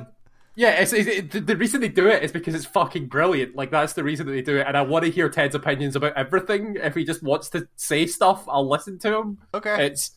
yeah, 0.55 0.71
it's, 0.81 0.91
it's, 0.91 1.07
it, 1.07 1.31
the- 1.31 1.39
the 1.39 1.55
reason 1.55 1.79
they 1.79 1.87
do 1.87 2.07
it 2.09 2.21
is 2.21 2.33
because 2.33 2.53
it's 2.53 2.65
fucking 2.65 3.05
brilliant. 3.07 3.55
Like 3.55 3.71
that's 3.71 3.93
the 3.93 4.03
reason 4.03 4.25
that 4.25 4.33
they 4.33 4.41
do 4.41 4.57
it, 4.57 4.67
and 4.67 4.75
I 4.75 4.81
want 4.81 5.05
to 5.05 5.11
hear 5.11 5.29
Ted's 5.29 5.55
opinions 5.55 5.95
about 5.95 6.13
everything. 6.17 6.75
If 6.81 6.95
he 6.95 7.05
just 7.05 7.23
wants 7.23 7.47
to 7.51 7.67
say 7.77 8.05
stuff, 8.05 8.43
I'll 8.49 8.67
listen 8.67 8.99
to 8.99 9.17
him. 9.19 9.37
okay. 9.53 9.85
It's 9.85 10.11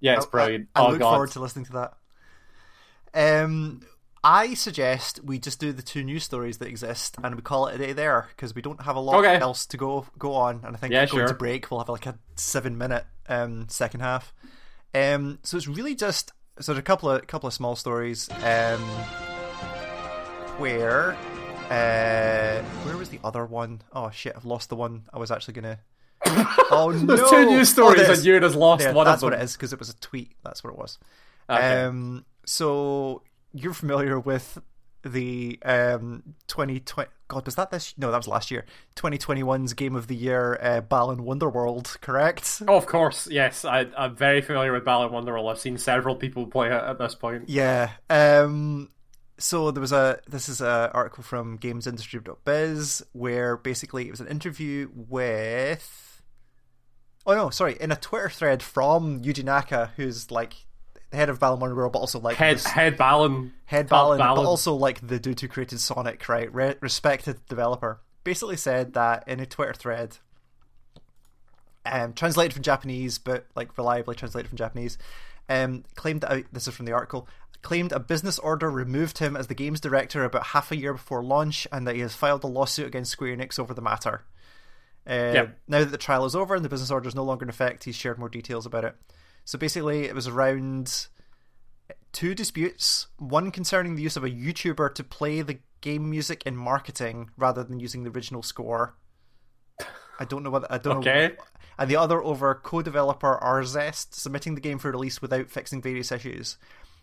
yeah, 0.00 0.14
it's 0.16 0.26
brilliant. 0.26 0.68
I, 0.74 0.80
I 0.80 0.82
oh 0.82 0.88
look 0.88 0.98
god, 0.98 1.08
forward 1.08 1.30
to 1.32 1.40
listening 1.40 1.64
to 1.66 1.72
that. 1.72 1.94
Um, 3.14 3.80
I 4.22 4.54
suggest 4.54 5.22
we 5.24 5.38
just 5.38 5.60
do 5.60 5.72
the 5.72 5.82
two 5.82 6.02
news 6.02 6.24
stories 6.24 6.58
that 6.58 6.68
exist 6.68 7.16
and 7.22 7.34
we 7.34 7.42
call 7.42 7.66
it 7.68 7.76
a 7.76 7.78
day 7.78 7.92
there 7.92 8.26
because 8.30 8.54
we 8.54 8.62
don't 8.62 8.82
have 8.82 8.96
a 8.96 9.00
lot 9.00 9.16
Okay. 9.18 9.36
else 9.40 9.66
to 9.66 9.76
go 9.76 10.06
go 10.18 10.34
on. 10.34 10.62
And 10.64 10.74
I 10.76 10.78
think 10.78 10.92
Yeah, 10.92 11.06
going 11.06 11.26
to 11.26 11.34
break, 11.34 11.70
we'll 11.70 11.80
have 11.80 11.88
like 11.88 12.06
a 12.06 12.18
seven 12.34 12.76
minute 12.76 13.04
um 13.28 13.68
second 13.68 14.00
half. 14.00 14.34
Um, 14.94 15.38
so 15.42 15.56
it's 15.56 15.68
really 15.68 15.94
just 15.94 16.32
so 16.58 16.72
there's 16.72 16.80
a 16.80 16.82
couple 16.82 17.10
of 17.10 17.26
couple 17.26 17.46
of 17.46 17.54
small 17.54 17.76
stories. 17.76 18.28
Um, 18.42 19.06
where 20.56 21.12
uh 21.70 22.62
where 22.82 22.96
was 22.96 23.08
the 23.10 23.20
other 23.24 23.44
one? 23.44 23.82
Oh 23.92 24.10
shit, 24.10 24.34
I've 24.36 24.44
lost 24.44 24.68
the 24.68 24.76
one 24.76 25.04
I 25.12 25.18
was 25.18 25.30
actually 25.30 25.54
gonna. 25.54 25.80
Oh 26.70 26.90
no! 26.90 27.16
There's 27.16 27.30
two 27.30 27.46
news 27.46 27.68
stories, 27.68 28.00
Oh, 28.00 28.02
there 28.02 28.12
it 28.12 28.18
and 28.18 28.26
you 28.26 28.40
has 28.40 28.56
lost 28.56 28.84
There, 28.84 28.92
one 28.92 29.06
that's 29.06 29.22
what 29.22 29.32
it 29.32 29.42
is 29.42 29.52
because 29.52 29.72
it 29.72 29.78
was 29.78 29.90
a 29.90 29.96
tweet. 30.00 30.32
That's 30.42 30.64
what 30.64 30.72
it 30.72 30.78
was. 30.78 30.98
Okay. 31.48 31.84
Um, 31.84 32.24
so 32.44 33.22
you're 33.52 33.72
familiar 33.74 34.18
with 34.18 34.58
the 35.02 35.58
um 35.64 36.22
2020? 36.48 37.10
God, 37.28 37.44
was 37.44 37.56
that 37.56 37.70
this? 37.70 37.94
No, 37.98 38.10
that 38.10 38.16
was 38.16 38.28
last 38.28 38.50
year. 38.50 38.64
2021's 38.94 39.72
Game 39.72 39.96
of 39.96 40.06
the 40.06 40.14
Year, 40.14 40.58
uh, 40.62 40.80
Balan 40.80 41.18
Wonderworld, 41.18 42.00
correct? 42.00 42.62
Oh, 42.68 42.76
of 42.76 42.86
course, 42.86 43.26
yes. 43.28 43.64
I, 43.64 43.86
I'm 43.96 44.14
very 44.14 44.40
familiar 44.40 44.72
with 44.72 44.84
Balan 44.84 45.10
Wonderworld. 45.10 45.50
I've 45.50 45.58
seen 45.58 45.76
several 45.76 46.14
people 46.14 46.46
play 46.46 46.68
it 46.68 46.72
at 46.72 46.98
this 46.98 47.14
point. 47.14 47.48
Yeah. 47.48 47.90
Um. 48.10 48.90
So 49.38 49.70
there 49.70 49.80
was 49.80 49.92
a 49.92 50.20
this 50.26 50.48
is 50.48 50.60
a 50.60 50.90
article 50.94 51.22
from 51.22 51.58
GamesIndustry.biz 51.58 53.04
where 53.12 53.56
basically 53.56 54.06
it 54.06 54.10
was 54.10 54.20
an 54.20 54.28
interview 54.28 54.88
with. 54.94 56.02
Oh 57.26 57.34
no, 57.34 57.50
sorry, 57.50 57.76
in 57.80 57.90
a 57.90 57.96
Twitter 57.96 58.28
thread 58.30 58.62
from 58.62 59.22
Yuji 59.22 59.42
Naka, 59.42 59.92
who's 59.96 60.30
like 60.30 60.54
the 61.10 61.16
head 61.16 61.28
of 61.28 61.40
Balan 61.40 61.74
World, 61.74 61.92
but 61.92 61.98
also 61.98 62.20
like 62.20 62.36
Head 62.36 62.56
this- 62.56 62.66
Head 62.66 62.96
Balan. 62.96 63.52
Head 63.64 63.88
Bob 63.88 64.18
Balin, 64.18 64.18
but 64.18 64.48
also 64.48 64.74
like 64.74 65.06
the 65.06 65.18
dude 65.18 65.40
who 65.40 65.48
created 65.48 65.80
Sonic, 65.80 66.28
right? 66.28 66.52
Re- 66.54 66.76
respected 66.80 67.44
developer, 67.48 68.00
basically 68.22 68.56
said 68.56 68.92
that 68.94 69.26
in 69.26 69.40
a 69.40 69.46
Twitter 69.46 69.72
thread, 69.74 70.18
um, 71.84 72.12
translated 72.12 72.52
from 72.52 72.62
Japanese, 72.62 73.18
but 73.18 73.46
like 73.56 73.76
reliably 73.76 74.14
translated 74.14 74.48
from 74.48 74.58
Japanese, 74.58 74.98
um, 75.48 75.84
claimed 75.96 76.20
that 76.20 76.44
this 76.52 76.68
is 76.68 76.74
from 76.74 76.86
the 76.86 76.92
article. 76.92 77.28
Claimed 77.62 77.90
a 77.90 77.98
business 77.98 78.38
order 78.38 78.70
removed 78.70 79.18
him 79.18 79.36
as 79.36 79.48
the 79.48 79.54
game's 79.54 79.80
director 79.80 80.22
about 80.22 80.46
half 80.48 80.70
a 80.70 80.76
year 80.76 80.92
before 80.92 81.24
launch, 81.24 81.66
and 81.72 81.88
that 81.88 81.96
he 81.96 82.02
has 82.02 82.14
filed 82.14 82.44
a 82.44 82.46
lawsuit 82.46 82.86
against 82.86 83.10
Square 83.10 83.36
Enix 83.36 83.58
over 83.58 83.74
the 83.74 83.82
matter. 83.82 84.22
Uh, 85.06 85.32
Yep. 85.34 85.58
Now 85.68 85.78
that 85.80 85.90
the 85.90 85.98
trial 85.98 86.24
is 86.24 86.34
over 86.34 86.54
and 86.54 86.64
the 86.64 86.68
business 86.68 86.90
order 86.90 87.08
is 87.08 87.14
no 87.14 87.24
longer 87.24 87.44
in 87.44 87.48
effect, 87.48 87.84
he's 87.84 87.96
shared 87.96 88.18
more 88.18 88.28
details 88.28 88.66
about 88.66 88.84
it. 88.84 88.96
So 89.44 89.58
basically, 89.58 90.04
it 90.04 90.14
was 90.14 90.26
around 90.26 91.06
two 92.12 92.34
disputes 92.34 93.06
one 93.18 93.50
concerning 93.50 93.94
the 93.94 94.02
use 94.02 94.16
of 94.16 94.24
a 94.24 94.30
YouTuber 94.30 94.94
to 94.94 95.04
play 95.04 95.42
the 95.42 95.58
game 95.80 96.08
music 96.10 96.42
in 96.46 96.56
marketing 96.56 97.30
rather 97.36 97.62
than 97.62 97.78
using 97.78 98.02
the 98.02 98.10
original 98.10 98.42
score. 98.42 98.96
I 100.18 100.24
don't 100.24 100.42
know 100.42 100.50
what 100.50 100.70
I 100.70 100.78
don't 100.78 100.94
know. 100.94 101.10
Okay. 101.10 101.36
And 101.78 101.90
the 101.90 101.96
other 101.96 102.22
over 102.22 102.54
co-developer 102.54 103.38
Arzest 103.42 104.14
submitting 104.14 104.54
the 104.54 104.62
game 104.62 104.78
for 104.78 104.90
release 104.90 105.20
without 105.20 105.50
fixing 105.50 105.82
various 105.82 106.10
issues. 106.10 106.56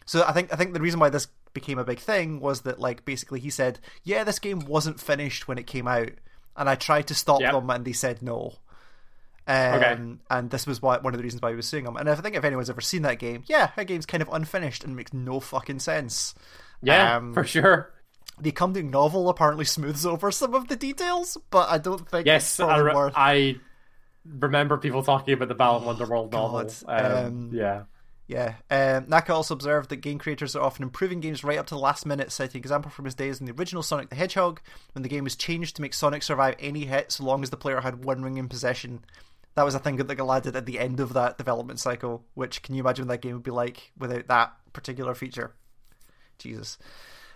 So 0.06 0.26
I 0.28 0.34
think 0.34 0.52
I 0.52 0.56
think 0.58 0.74
the 0.74 0.82
reason 0.82 1.00
why 1.00 1.10
this 1.10 1.28
became 1.54 1.78
a 1.78 1.84
big 1.86 2.00
thing 2.00 2.40
was 2.40 2.62
that 2.62 2.80
like 2.80 3.06
basically 3.06 3.40
he 3.40 3.50
said, 3.52 3.80
"Yeah, 4.04 4.24
this 4.24 4.40
game 4.40 4.60
wasn't 4.66 5.00
finished 5.00 5.48
when 5.48 5.58
it 5.60 5.68
came 5.68 5.88
out, 5.88 6.10
and 6.58 6.70
I 6.70 6.76
tried 6.76 7.08
to 7.08 7.16
stop 7.16 7.42
Yep. 7.42 7.52
them, 7.54 7.70
and 7.70 7.86
they 7.86 7.94
said 7.94 8.22
no." 8.22 8.54
Um, 9.46 9.74
Okay. 9.76 9.98
And 10.30 10.50
this 10.50 10.66
was 10.66 10.82
why, 10.82 10.98
one 11.00 11.14
of 11.14 11.18
the 11.18 11.24
reasons 11.24 11.42
why 11.42 11.50
he 11.50 11.56
was 11.56 11.68
suing 11.68 11.84
them. 11.84 11.98
And 11.98 12.10
I 12.10 12.16
think 12.16 12.36
if 12.36 12.46
anyone's 12.46 12.70
ever 12.70 12.80
seen 12.82 13.02
that 13.02 13.20
game, 13.20 13.44
yeah, 13.48 13.72
that 13.76 13.88
game's 13.88 14.06
kind 14.06 14.24
of 14.24 14.30
unfinished 14.32 14.84
and 14.86 14.96
makes 14.96 15.12
no 15.12 15.40
fucking 15.42 15.80
sense. 15.80 16.34
Yeah, 16.82 17.18
Um, 17.18 17.34
for 17.34 17.44
sure. 17.44 17.92
The 18.40 18.50
accompanying 18.50 18.90
novel 18.90 19.30
apparently 19.30 19.66
smooths 19.66 20.06
over 20.06 20.32
some 20.32 20.54
of 20.56 20.68
the 20.70 20.76
details, 20.78 21.38
but 21.50 21.70
I 21.70 21.78
don't 21.78 22.08
think 22.10 22.26
Yes, 22.26 22.58
it's 22.58 22.60
I, 22.62 22.78
re- 22.78 22.94
worth. 22.96 23.14
I 23.18 23.56
remember 24.26 24.78
people 24.78 25.04
talking 25.04 25.34
about 25.34 25.50
the 25.50 25.56
Balan 25.56 25.84
Wonderworld 25.84 26.32
novel. 26.32 26.64
God, 26.88 27.06
Um, 27.06 27.26
um, 27.26 27.50
yeah. 27.54 27.84
Yeah. 28.28 28.56
Um, 28.72 29.06
Naka 29.10 29.34
also 29.34 29.54
observed 29.54 29.90
that 29.90 29.98
game 29.98 30.18
creators 30.18 30.56
are 30.56 30.64
often 30.64 30.84
improving 30.84 31.20
games 31.20 31.44
right 31.44 31.58
up 31.58 31.68
to 31.68 31.76
the 31.76 31.82
last 31.82 32.06
minute, 32.06 32.32
citing 32.32 32.60
example 32.60 32.90
from 32.90 33.06
his 33.06 33.16
days 33.16 33.40
in 33.40 33.46
the 33.46 33.54
original 33.54 33.84
Sonic 33.84 34.10
the 34.10 34.16
Hedgehog, 34.16 34.62
when 34.94 35.04
the 35.04 35.10
game 35.10 35.26
was 35.26 35.36
changed 35.36 35.76
to 35.76 35.82
make 35.82 35.94
Sonic 35.94 36.24
survive 36.24 36.56
any 36.60 36.86
hit 36.86 37.12
so 37.12 37.26
long 37.26 37.44
as 37.44 37.50
the 37.50 37.58
player 37.58 37.82
had 37.82 38.06
one 38.06 38.24
ring 38.24 38.38
in 38.38 38.48
possession. 38.48 39.04
That 39.56 39.66
was 39.66 39.76
a 39.76 39.80
thing 39.80 39.98
that 39.98 40.08
they 40.08 40.16
added 40.16 40.56
at 40.56 40.66
the 40.66 40.80
end 40.80 41.00
of 41.00 41.14
that 41.14 41.38
development 41.38 41.80
cycle, 41.80 42.24
which 42.34 42.64
can 42.64 42.76
you 42.76 42.82
imagine 42.82 43.06
what 43.06 43.14
that 43.14 43.22
game 43.22 43.34
would 43.34 43.44
be 43.44 43.52
like 43.52 43.92
without 43.98 44.28
that 44.28 44.54
particular 44.72 45.14
feature? 45.14 45.54
Jesus. 46.40 46.78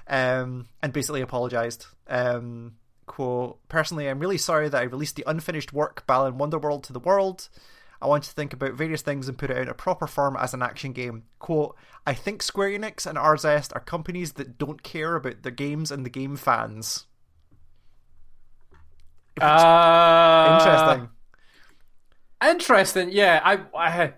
Um, 0.08 0.68
and 0.82 0.94
basically 0.94 1.22
apologized. 1.22 1.86
Um, 2.08 2.78
quote, 3.06 3.60
personally, 3.68 4.10
I'm 4.10 4.20
really 4.20 4.38
sorry 4.38 4.70
that 4.70 4.82
I 4.82 4.86
released 4.86 5.16
the 5.18 5.26
unfinished 5.28 5.74
work 5.74 6.08
Balan 6.08 6.40
Wonderworld 6.40 6.84
to 6.84 6.94
the 6.94 7.00
world. 7.00 7.50
I 8.02 8.08
want 8.08 8.24
to 8.26 8.32
think 8.32 8.54
about 8.54 8.74
various 8.74 9.02
things 9.02 9.28
and 9.28 9.38
put 9.38 9.50
it 9.50 9.58
out 9.58 9.64
in 9.64 9.70
a 9.70 9.74
proper 9.74 10.08
form 10.08 10.38
as 10.39 10.54
an 10.54 10.62
action 10.62 10.93
game. 10.93 11.24
Quote, 11.39 11.76
I 12.06 12.14
think 12.14 12.43
Square 12.43 12.72
Enix 12.72 13.06
and 13.06 13.18
Arzest 13.18 13.76
are 13.76 13.80
companies 13.80 14.34
that 14.34 14.58
don't 14.58 14.84
care 14.84 15.16
about 15.16 15.43
their 15.43 15.52
games 15.52 15.91
and 15.91 16.06
the 16.06 16.10
game 16.10 16.36
fans. 16.36 17.06
Uh, 19.39 20.60
Interesting. 20.60 21.10
Interesting. 22.43 23.10
Yeah, 23.12 23.41
I, 23.43 23.60
I, 23.76 24.14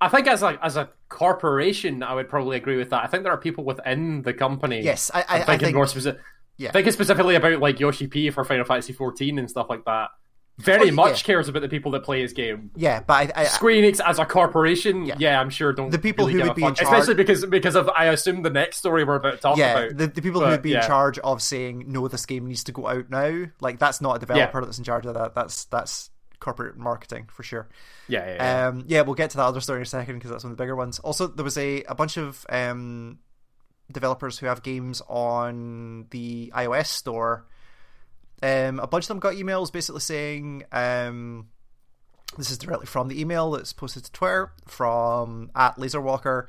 I 0.00 0.08
think 0.08 0.26
as 0.26 0.42
a 0.42 0.58
as 0.62 0.76
a 0.76 0.90
corporation, 1.08 2.02
I 2.02 2.14
would 2.14 2.28
probably 2.28 2.56
agree 2.56 2.76
with 2.76 2.90
that. 2.90 3.02
I 3.02 3.06
think 3.06 3.22
there 3.24 3.32
are 3.32 3.38
people 3.38 3.64
within 3.64 4.22
the 4.22 4.32
company. 4.32 4.82
Yes, 4.82 5.10
I, 5.12 5.20
I, 5.20 5.24
I'm 5.28 5.42
I 5.42 5.44
thinking 5.44 5.66
think 5.66 5.76
more 5.76 5.86
specific. 5.86 6.20
Yeah. 6.56 6.70
Thinking 6.70 6.92
specifically 6.92 7.34
about 7.34 7.58
like 7.58 7.80
Yoshi 7.80 8.06
P 8.06 8.30
for 8.30 8.44
Final 8.44 8.64
Fantasy 8.64 8.92
14 8.92 9.38
and 9.38 9.50
stuff 9.50 9.66
like 9.68 9.84
that. 9.86 10.10
Very 10.58 10.90
Oh, 10.90 10.94
much 10.94 11.22
yeah. 11.22 11.26
cares 11.26 11.48
about 11.48 11.62
the 11.62 11.68
people 11.68 11.90
that 11.92 12.04
play 12.04 12.20
his 12.20 12.32
game. 12.32 12.70
yeah, 12.76 13.00
but 13.04 13.36
I, 13.36 13.42
I, 13.42 13.44
Square 13.46 13.74
Enix 13.74 13.98
as 14.00 14.20
a 14.20 14.24
corporation, 14.24 15.04
yeah, 15.04 15.40
I'm 15.40 15.50
sure 15.50 15.72
don't 15.72 15.90
The 15.90 15.98
people 15.98 16.26
really 16.26 16.40
who 16.40 16.46
would 16.46 16.54
be 16.54 16.62
in 16.62 16.74
charge- 16.74 16.82
especially 16.88 17.14
because 17.14 17.44
because 17.46 17.74
of 17.74 17.88
I 17.88 18.04
assume 18.06 18.42
the 18.42 18.50
next 18.50 18.76
story 18.76 19.02
we're 19.02 19.16
about 19.16 19.32
to 19.32 19.38
talk 19.38 19.56
yeah, 19.58 19.76
about. 19.78 19.96
the, 19.98 20.06
the 20.06 20.22
people 20.22 20.40
who 20.44 20.50
would 20.50 20.62
be 20.62 20.70
yeah. 20.70 20.82
in 20.82 20.86
charge 20.86 21.18
of 21.18 21.42
saying 21.42 21.86
no, 21.88 22.06
this 22.06 22.24
game 22.24 22.46
needs 22.46 22.62
to 22.64 22.72
go 22.72 22.86
out 22.86 23.10
now. 23.10 23.46
Like 23.60 23.80
that's 23.80 24.00
not 24.00 24.14
a 24.16 24.18
developer 24.20 24.64
that's 24.64 24.78
in 24.78 24.84
charge 24.84 25.06
of 25.06 25.14
that. 25.14 25.34
That's 25.34 25.64
that's 25.64 26.10
corporate 26.38 26.76
marketing 26.76 27.26
for 27.32 27.42
sure. 27.42 27.68
Yeah, 28.06 28.24
yeah, 28.26 28.34
yeah. 28.34 28.68
Um, 28.68 28.84
yeah, 28.86 29.00
we'll 29.00 29.14
get 29.14 29.30
to 29.30 29.38
that 29.38 29.44
other 29.46 29.60
story 29.60 29.78
in 29.78 29.82
a 29.82 29.86
second 29.86 30.16
because 30.16 30.30
that's 30.30 30.44
one 30.44 30.52
of 30.52 30.56
the 30.56 30.62
bigger 30.62 30.76
ones. 30.76 30.98
Also, 31.00 31.26
there 31.26 31.42
was 31.44 31.56
a, 31.58 31.82
a 31.84 31.94
bunch 31.96 32.16
of 32.16 32.44
um, 32.48 33.18
developers 33.90 34.38
who 34.38 34.46
have 34.46 34.62
games 34.62 35.02
on 35.08 36.06
the 36.10 36.52
iOS 36.54 36.86
store. 36.86 37.46
Um, 38.42 38.78
a 38.80 38.86
bunch 38.86 39.04
of 39.04 39.08
them 39.08 39.20
got 39.20 39.34
emails 39.34 39.72
basically 39.72 40.00
saying 40.00 40.64
um, 40.72 41.48
this 42.36 42.50
is 42.50 42.58
directly 42.58 42.86
from 42.86 43.08
the 43.08 43.20
email 43.20 43.50
that's 43.52 43.72
posted 43.72 44.04
to 44.04 44.12
Twitter 44.12 44.52
from 44.66 45.50
at 45.54 45.76
Laserwalker. 45.76 46.48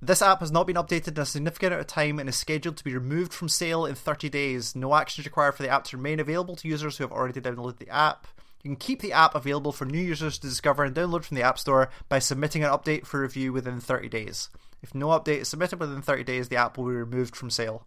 This 0.00 0.20
app 0.20 0.40
has 0.40 0.50
not 0.50 0.66
been 0.66 0.76
updated 0.76 1.16
in 1.16 1.22
a 1.22 1.26
significant 1.26 1.72
amount 1.72 1.82
of 1.82 1.86
time 1.86 2.18
and 2.18 2.28
is 2.28 2.34
scheduled 2.34 2.76
to 2.76 2.84
be 2.84 2.94
removed 2.94 3.32
from 3.32 3.48
sale 3.48 3.86
in 3.86 3.94
30 3.94 4.28
days. 4.28 4.74
No 4.74 4.94
action 4.94 5.22
is 5.22 5.26
required 5.26 5.52
for 5.52 5.62
the 5.62 5.68
app 5.68 5.84
to 5.84 5.96
remain 5.96 6.18
available 6.18 6.56
to 6.56 6.68
users 6.68 6.96
who 6.96 7.04
have 7.04 7.12
already 7.12 7.40
downloaded 7.40 7.78
the 7.78 7.88
app. 7.88 8.26
You 8.62 8.70
can 8.70 8.76
keep 8.76 9.00
the 9.00 9.12
app 9.12 9.34
available 9.34 9.72
for 9.72 9.84
new 9.84 10.00
users 10.00 10.38
to 10.38 10.48
discover 10.48 10.84
and 10.84 10.94
download 10.94 11.24
from 11.24 11.36
the 11.36 11.42
App 11.42 11.58
Store 11.58 11.90
by 12.08 12.20
submitting 12.20 12.62
an 12.62 12.70
update 12.70 13.06
for 13.06 13.20
review 13.20 13.52
within 13.52 13.80
30 13.80 14.08
days. 14.08 14.50
If 14.82 14.94
no 14.94 15.08
update 15.08 15.38
is 15.38 15.48
submitted 15.48 15.80
within 15.80 16.02
30 16.02 16.24
days, 16.24 16.48
the 16.48 16.56
app 16.56 16.78
will 16.78 16.84
be 16.84 16.92
removed 16.92 17.34
from 17.34 17.50
sale. 17.50 17.86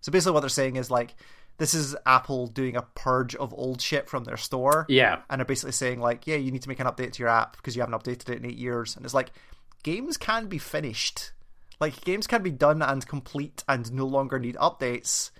So 0.00 0.12
basically, 0.12 0.32
what 0.34 0.40
they're 0.40 0.48
saying 0.48 0.76
is 0.76 0.90
like, 0.90 1.14
this 1.58 1.74
is 1.74 1.94
Apple 2.06 2.46
doing 2.46 2.76
a 2.76 2.82
purge 2.82 3.34
of 3.36 3.52
old 3.54 3.80
shit 3.80 4.08
from 4.08 4.24
their 4.24 4.36
store. 4.36 4.86
Yeah. 4.88 5.20
And 5.30 5.38
they're 5.38 5.46
basically 5.46 5.72
saying, 5.72 6.00
like, 6.00 6.26
yeah, 6.26 6.36
you 6.36 6.50
need 6.50 6.62
to 6.62 6.68
make 6.68 6.80
an 6.80 6.86
update 6.86 7.12
to 7.12 7.18
your 7.20 7.28
app 7.28 7.56
because 7.56 7.76
you 7.76 7.82
haven't 7.82 8.00
updated 8.02 8.28
it 8.30 8.38
in 8.38 8.46
eight 8.46 8.56
years. 8.56 8.96
And 8.96 9.04
it's 9.04 9.14
like, 9.14 9.30
games 9.82 10.16
can 10.16 10.46
be 10.46 10.58
finished. 10.58 11.32
Like, 11.80 12.04
games 12.04 12.26
can 12.26 12.42
be 12.42 12.50
done 12.50 12.82
and 12.82 13.06
complete 13.06 13.64
and 13.68 13.92
no 13.92 14.06
longer 14.06 14.38
need 14.38 14.56
updates, 14.56 15.30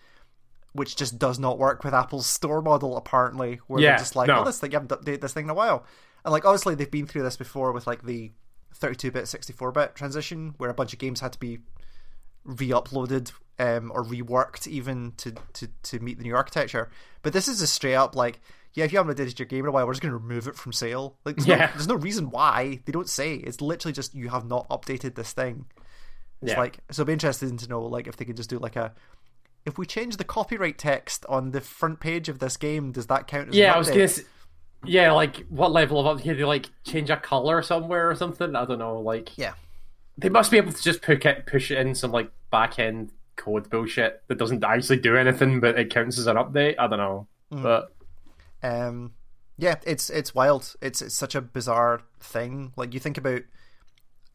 which 0.72 0.96
just 0.96 1.18
does 1.18 1.38
not 1.38 1.58
work 1.58 1.84
with 1.84 1.94
Apple's 1.94 2.26
store 2.26 2.62
model, 2.62 2.96
apparently, 2.96 3.60
where 3.66 3.80
Yeah, 3.80 3.90
they're 3.90 3.98
just 3.98 4.16
like, 4.16 4.28
no. 4.28 4.40
oh, 4.40 4.44
this 4.44 4.58
thing, 4.58 4.72
you 4.72 4.78
haven't 4.78 4.90
updated 4.90 5.20
this 5.20 5.32
thing 5.32 5.44
in 5.44 5.50
a 5.50 5.54
while. 5.54 5.84
And, 6.24 6.32
like, 6.32 6.44
obviously, 6.44 6.74
they've 6.74 6.90
been 6.90 7.06
through 7.06 7.22
this 7.22 7.36
before 7.36 7.72
with, 7.72 7.86
like, 7.86 8.02
the 8.04 8.32
32 8.74 9.10
bit, 9.10 9.28
64 9.28 9.72
bit 9.72 9.94
transition, 9.94 10.54
where 10.58 10.70
a 10.70 10.74
bunch 10.74 10.92
of 10.92 10.98
games 10.98 11.20
had 11.20 11.32
to 11.32 11.38
be 11.38 11.58
re-uploaded 12.44 13.32
um, 13.58 13.90
or 13.94 14.04
reworked 14.04 14.66
even 14.66 15.12
to, 15.18 15.32
to, 15.54 15.68
to 15.84 15.98
meet 16.00 16.18
the 16.18 16.24
new 16.24 16.34
architecture. 16.34 16.90
But 17.22 17.32
this 17.32 17.48
is 17.48 17.60
a 17.62 17.66
straight 17.66 17.94
up 17.94 18.16
like, 18.16 18.40
yeah, 18.74 18.84
if 18.84 18.92
you 18.92 18.98
haven't 18.98 19.16
updated 19.16 19.38
your 19.38 19.46
game 19.46 19.60
in 19.60 19.68
a 19.68 19.70
while, 19.70 19.86
we're 19.86 19.92
just 19.92 20.02
going 20.02 20.12
to 20.12 20.18
remove 20.18 20.48
it 20.48 20.56
from 20.56 20.72
sale. 20.72 21.16
Like, 21.24 21.36
there's, 21.36 21.46
no, 21.46 21.54
Yeah. 21.56 21.70
there's 21.72 21.88
no 21.88 21.94
reason 21.94 22.30
why 22.30 22.80
they 22.86 22.92
don't 22.92 23.08
say. 23.08 23.34
It's 23.34 23.60
literally 23.60 23.92
just 23.92 24.14
you 24.14 24.30
have 24.30 24.46
not 24.46 24.68
updated 24.70 25.14
this 25.14 25.32
thing. 25.32 25.66
It's 26.40 26.52
Yeah. 26.52 26.58
like 26.60 26.78
so. 26.90 27.02
I'd 27.02 27.06
be 27.06 27.12
interested 27.12 27.56
to 27.56 27.68
know 27.68 27.82
like 27.82 28.06
if 28.06 28.16
they 28.16 28.24
can 28.24 28.34
just 28.34 28.50
do 28.50 28.58
like 28.58 28.76
a. 28.76 28.92
If 29.64 29.78
we 29.78 29.86
change 29.86 30.16
the 30.16 30.24
copyright 30.24 30.76
text 30.76 31.24
on 31.28 31.52
the 31.52 31.60
front 31.60 32.00
page 32.00 32.28
of 32.28 32.40
this 32.40 32.56
game, 32.56 32.90
does 32.90 33.06
that 33.06 33.28
count 33.28 33.50
as 33.50 33.54
Yeah, 33.54 33.74
I 33.74 33.78
was 33.78 33.88
gonna. 33.90 34.08
Yeah, 34.84 35.12
like 35.12 35.46
what 35.50 35.70
level 35.70 36.04
of 36.04 36.18
update? 36.18 36.36
They 36.36 36.42
like 36.44 36.68
change 36.84 37.10
a 37.10 37.16
color 37.16 37.62
somewhere 37.62 38.10
or 38.10 38.16
something. 38.16 38.56
I 38.56 38.64
don't 38.64 38.80
know. 38.80 38.98
Like 38.98 39.38
Yeah, 39.38 39.52
they 40.18 40.28
must 40.28 40.50
be 40.50 40.56
able 40.56 40.72
to 40.72 40.82
just 40.82 41.02
push 41.02 41.70
it, 41.70 41.78
in 41.78 41.94
some 41.94 42.12
like 42.12 42.30
back 42.50 42.78
end 42.78 43.10
code 43.36 43.68
bullshit 43.70 44.22
that 44.28 44.38
doesn't 44.38 44.62
actually 44.62 44.98
do 44.98 45.16
anything, 45.16 45.58
but 45.60 45.78
it 45.78 45.90
counts 45.90 46.18
as 46.18 46.26
an 46.26 46.36
update. 46.36 46.74
I 46.78 46.86
don't 46.86 46.98
know, 46.98 47.26
Mm. 47.52 47.62
but 47.62 47.94
um, 48.62 49.12
yeah, 49.58 49.76
it's 49.86 50.08
it's 50.10 50.34
wild. 50.34 50.74
It's 50.80 51.02
it's 51.02 51.14
such 51.14 51.34
a 51.34 51.40
bizarre 51.40 52.02
thing. 52.20 52.72
Like 52.76 52.94
you 52.94 53.00
think 53.00 53.18
about 53.18 53.42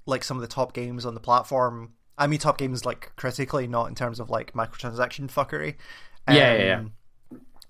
like 0.06 0.24
some 0.24 0.38
of 0.38 0.42
the 0.42 0.48
top 0.48 0.74
games 0.74 1.06
on 1.06 1.14
the 1.14 1.20
platform. 1.20 1.94
I 2.18 2.28
mean, 2.28 2.40
top 2.40 2.58
games 2.58 2.86
like 2.86 3.12
critically, 3.16 3.68
not 3.68 3.88
in 3.90 3.96
terms 3.96 4.20
of 4.20 4.30
like 4.30 4.54
microtransaction 4.54 5.30
fuckery. 5.32 5.76
Yeah, 6.28 6.54
yeah, 6.56 6.64
yeah. 6.64 6.80
Um, 6.80 6.92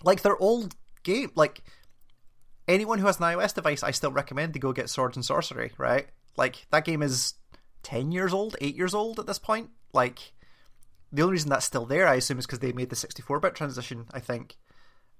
Like 0.03 0.21
their 0.21 0.37
old 0.37 0.75
game, 1.03 1.31
like 1.35 1.61
anyone 2.67 2.99
who 2.99 3.07
has 3.07 3.17
an 3.17 3.23
iOS 3.23 3.53
device, 3.53 3.83
I 3.83 3.91
still 3.91 4.11
recommend 4.11 4.53
they 4.53 4.59
go 4.59 4.71
get 4.73 4.89
Swords 4.89 5.17
and 5.17 5.25
Sorcery. 5.25 5.71
Right? 5.77 6.07
Like 6.37 6.67
that 6.71 6.85
game 6.85 7.01
is 7.01 7.33
ten 7.87 8.11
years 8.11 8.33
old, 8.33 8.55
eight 8.59 8.75
years 8.75 8.93
old 8.93 9.17
at 9.19 9.27
this 9.27 9.39
point. 9.39 9.69
Like 9.93 10.33
the 11.11 11.21
only 11.21 11.31
reason 11.33 11.49
that's 11.49 11.65
still 11.65 11.85
there, 11.85 12.05
I 12.07 12.15
assume, 12.15 12.37
is 12.39 12.45
because 12.45 12.59
they 12.59 12.73
made 12.73 12.89
the 12.89 12.95
sixty-four 12.97 13.39
bit 13.39 13.55
transition. 13.55 14.05
I 14.13 14.19
think. 14.19 14.57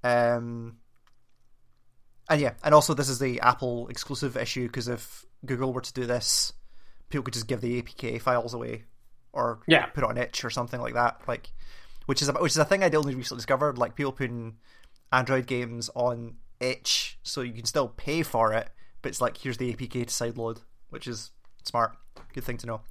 Um, 0.03 0.77
and 2.29 2.41
yeah, 2.41 2.53
and 2.63 2.73
also 2.75 2.93
this 2.93 3.09
is 3.09 3.19
the 3.19 3.39
Apple 3.41 3.87
exclusive 3.87 4.35
issue 4.35 4.67
because 4.67 4.87
if 4.87 5.25
Google 5.45 5.71
were 5.71 5.81
to 5.81 5.93
do 5.93 6.05
this, 6.05 6.51
people 7.09 7.23
could 7.23 7.33
just 7.33 7.47
give 7.47 7.61
the 7.61 7.81
APK 7.81 8.21
files 8.21 8.53
away, 8.53 8.83
or 9.31 9.59
Yeah. 9.67 9.85
put 9.87 10.03
it 10.03 10.09
on 10.09 10.17
itch 10.17 10.43
or 10.43 10.49
something 10.49 10.81
like 10.81 10.93
that. 10.95 11.21
Like, 11.27 11.49
which 12.05 12.21
is 12.21 12.27
a, 12.29 12.33
which 12.33 12.51
is 12.51 12.57
a 12.57 12.65
thing 12.65 12.83
I 12.83 12.89
only 12.89 13.15
recently 13.15 13.39
discovered. 13.39 13.77
Like 13.77 13.95
people 13.95 14.11
putting 14.11 14.57
Android 15.11 15.47
games 15.47 15.89
on 15.95 16.35
itch, 16.59 17.17
so 17.23 17.41
you 17.41 17.53
can 17.53 17.65
still 17.65 17.87
pay 17.87 18.23
for 18.23 18.51
it, 18.53 18.69
but 19.01 19.09
it's 19.09 19.21
like 19.21 19.37
here's 19.37 19.57
the 19.57 19.73
APK 19.73 20.05
to 20.07 20.13
sideload, 20.13 20.59
which 20.89 21.07
is 21.07 21.31
smart. 21.67 21.95
Good 22.33 22.43
thing 22.43 22.57
to 22.57 22.67
know. 22.67 22.81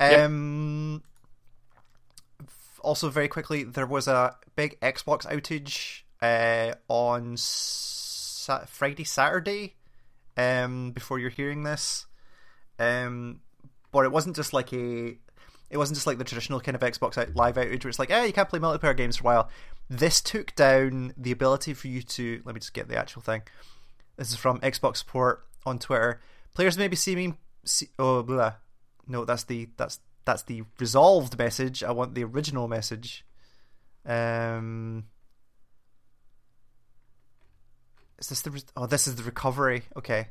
Um. 0.00 1.02
Also, 2.82 3.10
very 3.10 3.28
quickly, 3.28 3.62
there 3.62 3.86
was 3.86 4.08
a 4.08 4.36
big 4.56 4.80
Xbox 4.80 5.26
outage 5.26 6.02
uh, 6.22 6.74
on 6.88 7.36
sa- 7.36 8.64
Friday, 8.66 9.04
Saturday. 9.04 9.74
Um, 10.36 10.92
before 10.92 11.18
you're 11.18 11.28
hearing 11.28 11.64
this, 11.64 12.06
um, 12.78 13.40
but 13.92 14.06
it 14.06 14.12
wasn't 14.12 14.36
just 14.36 14.54
like 14.54 14.72
a, 14.72 15.18
it 15.68 15.76
wasn't 15.76 15.96
just 15.96 16.06
like 16.06 16.16
the 16.16 16.24
traditional 16.24 16.60
kind 16.60 16.74
of 16.74 16.80
Xbox 16.80 17.18
out- 17.18 17.36
live 17.36 17.56
outage 17.56 17.84
where 17.84 17.90
it's 17.90 17.98
like, 17.98 18.10
eh, 18.10 18.24
you 18.24 18.32
can't 18.32 18.48
play 18.48 18.58
multiplayer 18.58 18.96
games 18.96 19.16
for 19.16 19.22
a 19.22 19.26
while. 19.26 19.50
This 19.90 20.22
took 20.22 20.54
down 20.54 21.12
the 21.18 21.32
ability 21.32 21.74
for 21.74 21.88
you 21.88 22.00
to. 22.00 22.40
Let 22.46 22.54
me 22.54 22.60
just 22.60 22.72
get 22.72 22.88
the 22.88 22.96
actual 22.96 23.20
thing. 23.20 23.42
This 24.16 24.30
is 24.30 24.36
from 24.36 24.60
Xbox 24.60 24.98
support 24.98 25.44
on 25.66 25.78
Twitter. 25.78 26.22
Players 26.54 26.78
may 26.78 26.88
be 26.88 26.96
seeming. 26.96 27.36
Oh, 27.98 28.22
blah. 28.22 28.54
No, 29.06 29.24
that's 29.24 29.44
the 29.44 29.68
that's 29.76 30.00
that's 30.24 30.42
the 30.44 30.62
resolved 30.78 31.36
message. 31.38 31.82
I 31.82 31.90
want 31.92 32.14
the 32.14 32.24
original 32.24 32.68
message. 32.68 33.24
Um, 34.06 35.04
is 38.18 38.28
this 38.28 38.42
the? 38.42 38.62
Oh, 38.76 38.86
this 38.86 39.06
is 39.06 39.16
the 39.16 39.22
recovery. 39.22 39.82
Okay. 39.96 40.28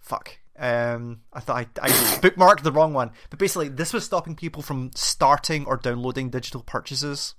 Fuck. 0.00 0.38
Um, 0.58 1.22
I 1.32 1.40
thought 1.40 1.66
I, 1.80 1.86
I 1.86 1.88
bookmarked 2.20 2.62
the 2.62 2.72
wrong 2.72 2.92
one. 2.92 3.10
But 3.30 3.38
basically, 3.38 3.68
this 3.68 3.92
was 3.92 4.04
stopping 4.04 4.36
people 4.36 4.62
from 4.62 4.90
starting 4.94 5.64
or 5.66 5.76
downloading 5.76 6.30
digital 6.30 6.62
purchases, 6.62 7.34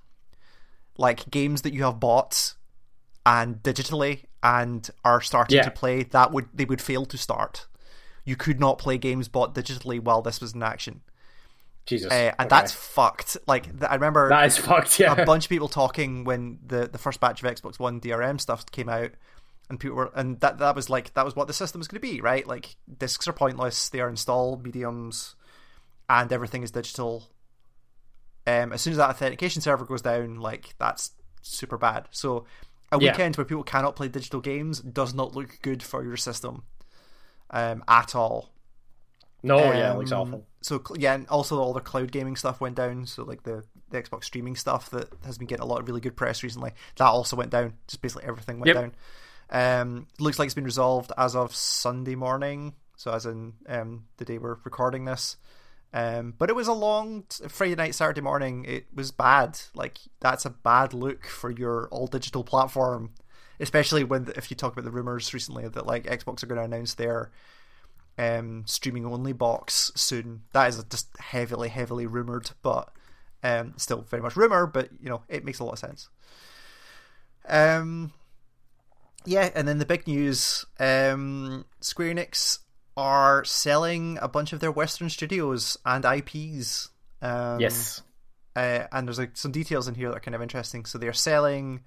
like 0.98 1.30
games 1.30 1.62
that 1.62 1.74
you 1.74 1.84
have 1.84 2.00
bought 2.00 2.56
and 3.26 3.58
digitally 3.64 4.26
and 4.41 4.89
are 5.06 5.22
starting 5.22 5.58
Yeah. 5.58 5.64
to 5.64 5.72
play. 5.72 6.04
That 6.04 6.32
would 6.32 6.50
they 6.54 6.66
would 6.66 6.82
fail 6.82 7.06
to 7.06 7.18
start. 7.18 7.68
You 8.26 8.36
could 8.36 8.59
not 8.59 8.78
play 8.78 8.97
games 8.97 9.28
bought 9.28 9.53
digitally 9.53 9.99
while 9.99 10.21
this 10.21 10.39
was 10.39 10.53
in 10.53 10.63
action, 10.63 11.01
Jesus, 11.86 12.11
uh, 12.11 12.15
and 12.15 12.34
okay. 12.39 12.47
that's 12.47 12.71
fucked. 12.71 13.36
Like 13.47 13.67
I 13.84 13.95
remember 13.95 14.30
that 14.30 14.45
is 14.45 14.57
fucked. 14.57 14.99
Yeah, 14.99 15.13
a 15.19 15.26
bunch 15.26 15.45
of 15.45 15.49
people 15.49 15.67
talking 15.67 16.24
when 16.24 16.59
the, 16.65 16.88
the 16.88 16.97
first 16.97 17.19
batch 17.19 17.43
of 17.43 17.49
Xbox 17.53 17.80
One 17.80 17.99
DRM 17.99 18.39
stuff 18.39 18.65
came 18.71 18.88
out, 18.88 19.11
and 19.69 19.80
people 19.80 19.97
were 19.97 20.11
and 20.15 20.39
that 20.39 20.59
that 20.59 20.76
was 20.76 20.89
like 20.89 21.13
that 21.15 21.26
was 21.26 21.36
what 21.36 21.47
the 21.47 21.53
system 21.53 21.80
was 21.80 21.88
going 21.88 22.01
to 22.01 22.07
be, 22.07 22.21
right? 22.21 22.47
Like 22.47 22.76
discs 22.97 23.28
are 23.28 23.34
pointless; 23.34 23.89
they 23.89 23.99
are 23.99 24.09
install 24.09 24.57
mediums, 24.57 25.36
and 26.09 26.32
everything 26.32 26.63
is 26.63 26.71
digital. 26.71 27.30
Um, 28.45 28.74
as 28.74 28.82
soon 28.82 28.91
as 28.91 28.97
that 28.97 29.09
authentication 29.09 29.61
server 29.61 29.86
goes 29.86 30.01
down, 30.01 30.39
like 30.39 30.76
that's 30.78 31.11
super 31.41 31.78
bad. 31.78 32.07
So 32.11 32.45
a 32.91 32.99
Yeah. 32.99 33.11
weekend 33.11 33.36
where 33.38 33.45
people 33.45 33.63
cannot 33.63 33.95
play 33.95 34.07
digital 34.07 34.41
games 34.41 34.80
does 34.80 35.13
not 35.13 35.36
look 35.36 35.59
good 35.61 35.82
for 35.82 36.03
your 36.03 36.17
system, 36.17 36.63
um, 37.54 37.84
at 37.88 38.14
all. 38.16 38.49
no, 39.41 39.58
Oh, 39.60 39.72
yeah, 39.72 39.93
it 39.93 39.97
looks 39.97 40.12
Um, 40.12 40.20
awful. 40.20 40.47
So 40.62 40.82
yeah, 40.97 41.14
and 41.14 41.28
also 41.28 41.60
all 41.60 41.74
the 41.74 41.80
cloud 41.82 42.12
gaming 42.12 42.36
stuff 42.36 42.60
went 42.62 42.76
down. 42.76 43.06
So 43.06 43.24
like 43.24 43.43
the, 43.43 43.64
the 43.89 44.01
Xbox 44.01 44.24
streaming 44.26 44.56
stuff 44.56 44.89
that 44.91 45.10
has 45.26 45.38
been 45.38 45.47
getting 45.47 45.64
a 45.64 45.68
lot 45.68 45.80
of 45.82 45.88
really 45.88 46.01
good 46.01 46.16
press 46.18 46.41
recently, 46.43 46.72
that 46.97 47.06
also 47.06 47.36
went 47.36 47.51
down. 47.51 47.74
Just 47.88 48.01
basically 48.01 48.26
everything 48.26 48.60
went 48.60 48.68
Yep. 48.68 48.76
down. 48.76 48.91
Um, 49.49 50.08
looks 50.20 50.39
like 50.39 50.47
it's 50.47 50.56
been 50.56 50.64
resolved 50.64 51.12
as 51.18 51.36
of 51.36 51.54
Sunday 51.56 52.16
morning. 52.16 52.74
So 52.95 53.12
as 53.12 53.26
in 53.26 53.54
um, 53.68 54.06
the 54.18 54.26
day 54.26 54.38
we're 54.38 54.58
recording 54.64 55.06
this. 55.06 55.36
Um, 55.93 56.34
but 56.39 56.49
it 56.49 56.56
was 56.56 56.68
a 56.68 56.74
long 56.74 57.24
t- 57.30 57.47
Friday 57.49 57.76
night, 57.76 57.93
Saturday 57.93 58.22
morning. 58.22 58.66
It 58.66 58.88
was 58.95 59.12
bad. 59.12 59.60
Like 59.76 59.99
that's 60.22 60.45
a 60.45 60.49
bad 60.49 60.93
look 60.93 61.28
for 61.28 61.51
your 61.51 61.88
all 61.89 62.08
digital 62.08 62.43
platform, 62.43 63.12
especially 63.64 64.03
when 64.03 64.32
if 64.36 64.51
you 64.51 64.57
talk 64.57 64.74
about 64.74 64.86
the 64.86 64.91
rumors 64.91 65.34
recently 65.34 65.68
that 65.68 65.88
like 65.88 66.03
Xbox 66.03 66.43
are 66.43 66.47
going 66.47 66.59
to 66.59 66.66
announce 66.66 66.93
their 66.95 67.32
um, 68.18 68.64
streaming 68.68 69.05
only 69.05 69.34
box 69.34 69.91
soon. 69.95 70.43
That 70.51 70.70
is 70.70 70.84
just 70.84 71.07
heavily, 71.18 71.70
heavily 71.70 72.05
rumored, 72.05 72.51
but 72.61 72.93
um, 73.41 73.74
still 73.78 74.01
very 74.01 74.22
much 74.22 74.36
rumor. 74.36 74.68
But 74.68 74.89
you 75.01 75.09
know, 75.09 75.24
it 75.30 75.45
makes 75.45 75.59
a 75.59 75.64
lot 75.64 75.74
of 75.74 75.80
sense. 75.80 76.09
Um, 77.47 78.14
yeah, 79.26 79.49
and 79.55 79.68
then 79.68 79.78
the 79.80 79.86
big 79.86 80.07
news: 80.07 80.66
um, 80.80 81.66
Square 81.80 82.16
Enix 82.16 82.59
are 82.95 83.43
selling 83.45 84.20
a 84.22 84.28
bunch 84.28 84.53
of 84.53 84.59
their 84.59 84.72
Western 84.72 85.09
studios 85.09 85.78
and 85.86 86.05
IPs. 86.05 86.89
Um, 87.22 87.61
yes, 87.61 88.01
uh, 88.57 88.88
and 88.91 89.07
there's 89.07 89.20
like 89.20 89.38
some 89.38 89.53
details 89.53 89.88
in 89.88 89.95
here 89.95 90.09
that 90.09 90.18
are 90.18 90.22
kind 90.22 90.36
of 90.36 90.41
interesting. 90.41 90.84
So 90.86 90.97
they're 90.97 91.14
selling 91.14 91.82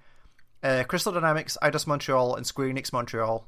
uh, 0.67 0.83
Crystal 0.83 1.13
Dynamics, 1.13 1.57
Eidos 1.61 1.87
Montreal, 1.87 2.35
and 2.35 2.45
Square 2.45 2.69
Enix 2.69 2.91
Montreal. 2.91 3.47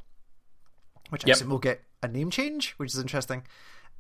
which 1.10 1.26
I 1.26 1.30
Yep. 1.30 1.36
assume 1.38 1.50
will 1.50 1.58
get 1.60 1.84
a 2.04 2.08
name 2.08 2.30
change, 2.30 2.74
which 2.78 2.94
is 2.94 3.00
interesting. 3.00 3.42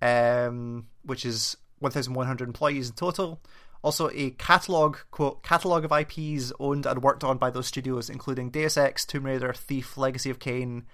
Um, 0.01 0.87
which 1.03 1.25
is 1.25 1.57
1,100 1.79 2.47
employees 2.47 2.89
in 2.89 2.95
total. 2.95 3.41
Also, 3.81 4.09
a 4.13 4.29
catalog 4.31 4.97
quote 5.09 5.41
catalog 5.41 5.83
of 5.85 5.91
IPs 5.91 6.51
owned 6.59 6.85
and 6.85 7.01
worked 7.01 7.23
on 7.23 7.37
by 7.37 7.49
those 7.49 7.65
studios, 7.67 8.09
including 8.09 8.49
Deus 8.51 8.77
Ex, 8.77 9.05
Tomb 9.05 9.25
Raider, 9.25 9.53
Thief, 9.53 9.97
Legacy 9.97 10.29
of 10.29 10.37
Kain, 10.39 10.85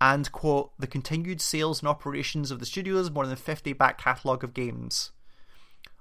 and 0.00 0.30
quote 0.32 0.72
the 0.78 0.86
continued 0.86 1.40
sales 1.40 1.80
and 1.80 1.88
operations 1.88 2.50
of 2.50 2.58
the 2.60 2.66
studios 2.66 3.10
more 3.10 3.26
than 3.26 3.36
50 3.36 3.72
back 3.72 3.96
catalog 3.98 4.44
of 4.44 4.52
games. 4.52 5.12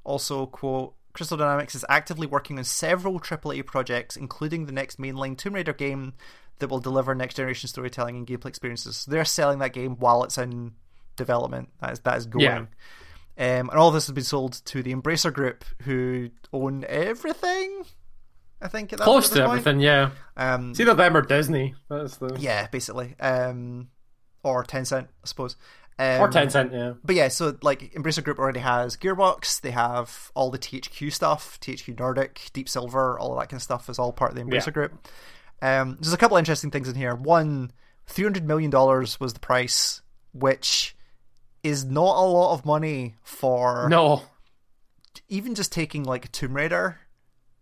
Also, 0.04 0.46
quote 0.46 0.96
Crystal 1.14 1.38
Dynamics 1.38 1.76
is 1.76 1.86
actively 1.90 2.26
working 2.28 2.58
on 2.58 2.64
several 2.64 3.20
AAA 3.20 3.66
projects, 3.66 4.16
including 4.18 4.66
the 4.66 4.72
next 4.72 5.00
mainline 5.00 5.38
Tomb 5.38 5.54
Raider 5.54 5.74
game 5.74 6.14
that 6.60 6.70
will 6.70 6.80
deliver 6.80 7.14
next 7.14 7.36
generation 7.36 7.68
storytelling 7.68 8.16
and 8.18 8.28
gameplay 8.28 8.48
experiences. 8.48 8.98
So 8.98 9.12
they're 9.12 9.26
selling 9.26 9.60
that 9.60 9.74
game 9.74 9.96
while 9.98 10.24
it's 10.24 10.38
in 10.38 10.74
development. 11.16 11.70
That 11.82 11.94
is 11.94 12.00
that 12.02 12.18
is 12.18 12.26
going. 12.26 12.44
Yeah. 12.44 12.66
Um, 13.36 13.70
and 13.70 13.72
all 13.72 13.92
this 13.92 14.06
has 14.08 14.14
been 14.14 14.24
sold 14.24 14.62
to 14.66 14.84
the 14.84 14.94
Embracer 14.94 15.34
Group, 15.34 15.66
who 15.84 16.30
own 16.52 16.86
everything. 16.88 17.84
I 18.62 18.68
think 18.68 18.94
at 18.94 19.00
that, 19.00 19.06
Close 19.06 19.30
to 19.30 19.36
point. 19.36 19.48
everything, 19.50 19.80
yeah. 19.82 20.12
Um, 20.38 20.72
It's 20.72 20.80
either 20.80 20.94
them 20.94 21.18
or 21.18 21.22
Disney. 21.22 21.74
That's 21.90 22.18
the 22.18 22.38
yeah, 22.40 22.68
basically, 22.68 23.16
um, 23.20 23.90
or 24.44 24.64
Tencent, 24.64 25.06
I 25.06 25.26
suppose. 25.26 25.58
Um, 26.00 26.22
or 26.22 26.30
Tencent, 26.32 26.72
yeah. 26.74 26.94
But 27.04 27.16
yeah, 27.16 27.28
so 27.28 27.56
like 27.62 27.94
Embracer 27.94 28.24
Group 28.24 28.40
already 28.40 28.60
has 28.62 28.98
Gearbox. 28.98 29.62
They 29.62 29.72
have 29.72 30.32
all 30.34 30.50
the 30.50 30.58
THQ 30.58 31.12
stuff, 31.14 31.60
THQ 31.60 32.00
Nordic, 32.00 32.50
Deep 32.54 32.68
Silver, 32.68 33.20
all 33.20 33.34
of 33.34 33.40
that 33.40 33.50
kind 33.50 33.60
of 33.60 33.64
stuff 33.64 33.90
is 33.90 34.00
all 34.00 34.12
part 34.12 34.32
of 34.32 34.36
the 34.38 34.44
Embracer 34.44 34.68
Yeah. 34.68 34.72
Group. 34.74 35.08
Um, 35.62 35.98
there's 36.02 36.14
a 36.14 36.18
couple 36.18 36.36
of 36.36 36.40
interesting 36.40 36.72
things 36.72 36.90
in 36.90 36.96
here. 36.96 37.14
One, 37.16 37.72
three 38.08 38.24
hundred 38.26 38.46
million 38.48 38.72
dollars 38.72 39.20
was 39.20 39.34
the 39.34 39.40
price, 39.40 40.02
which 40.34 40.96
is 41.62 41.86
not 41.86 42.18
a 42.18 42.26
lot 42.26 42.54
of 42.54 42.66
money 42.66 43.16
for 43.24 43.88
No, 43.88 44.24
even 45.30 45.56
just 45.56 45.72
taking 45.72 46.04
like 46.04 46.32
Tomb 46.32 46.56
Raider, 46.56 47.00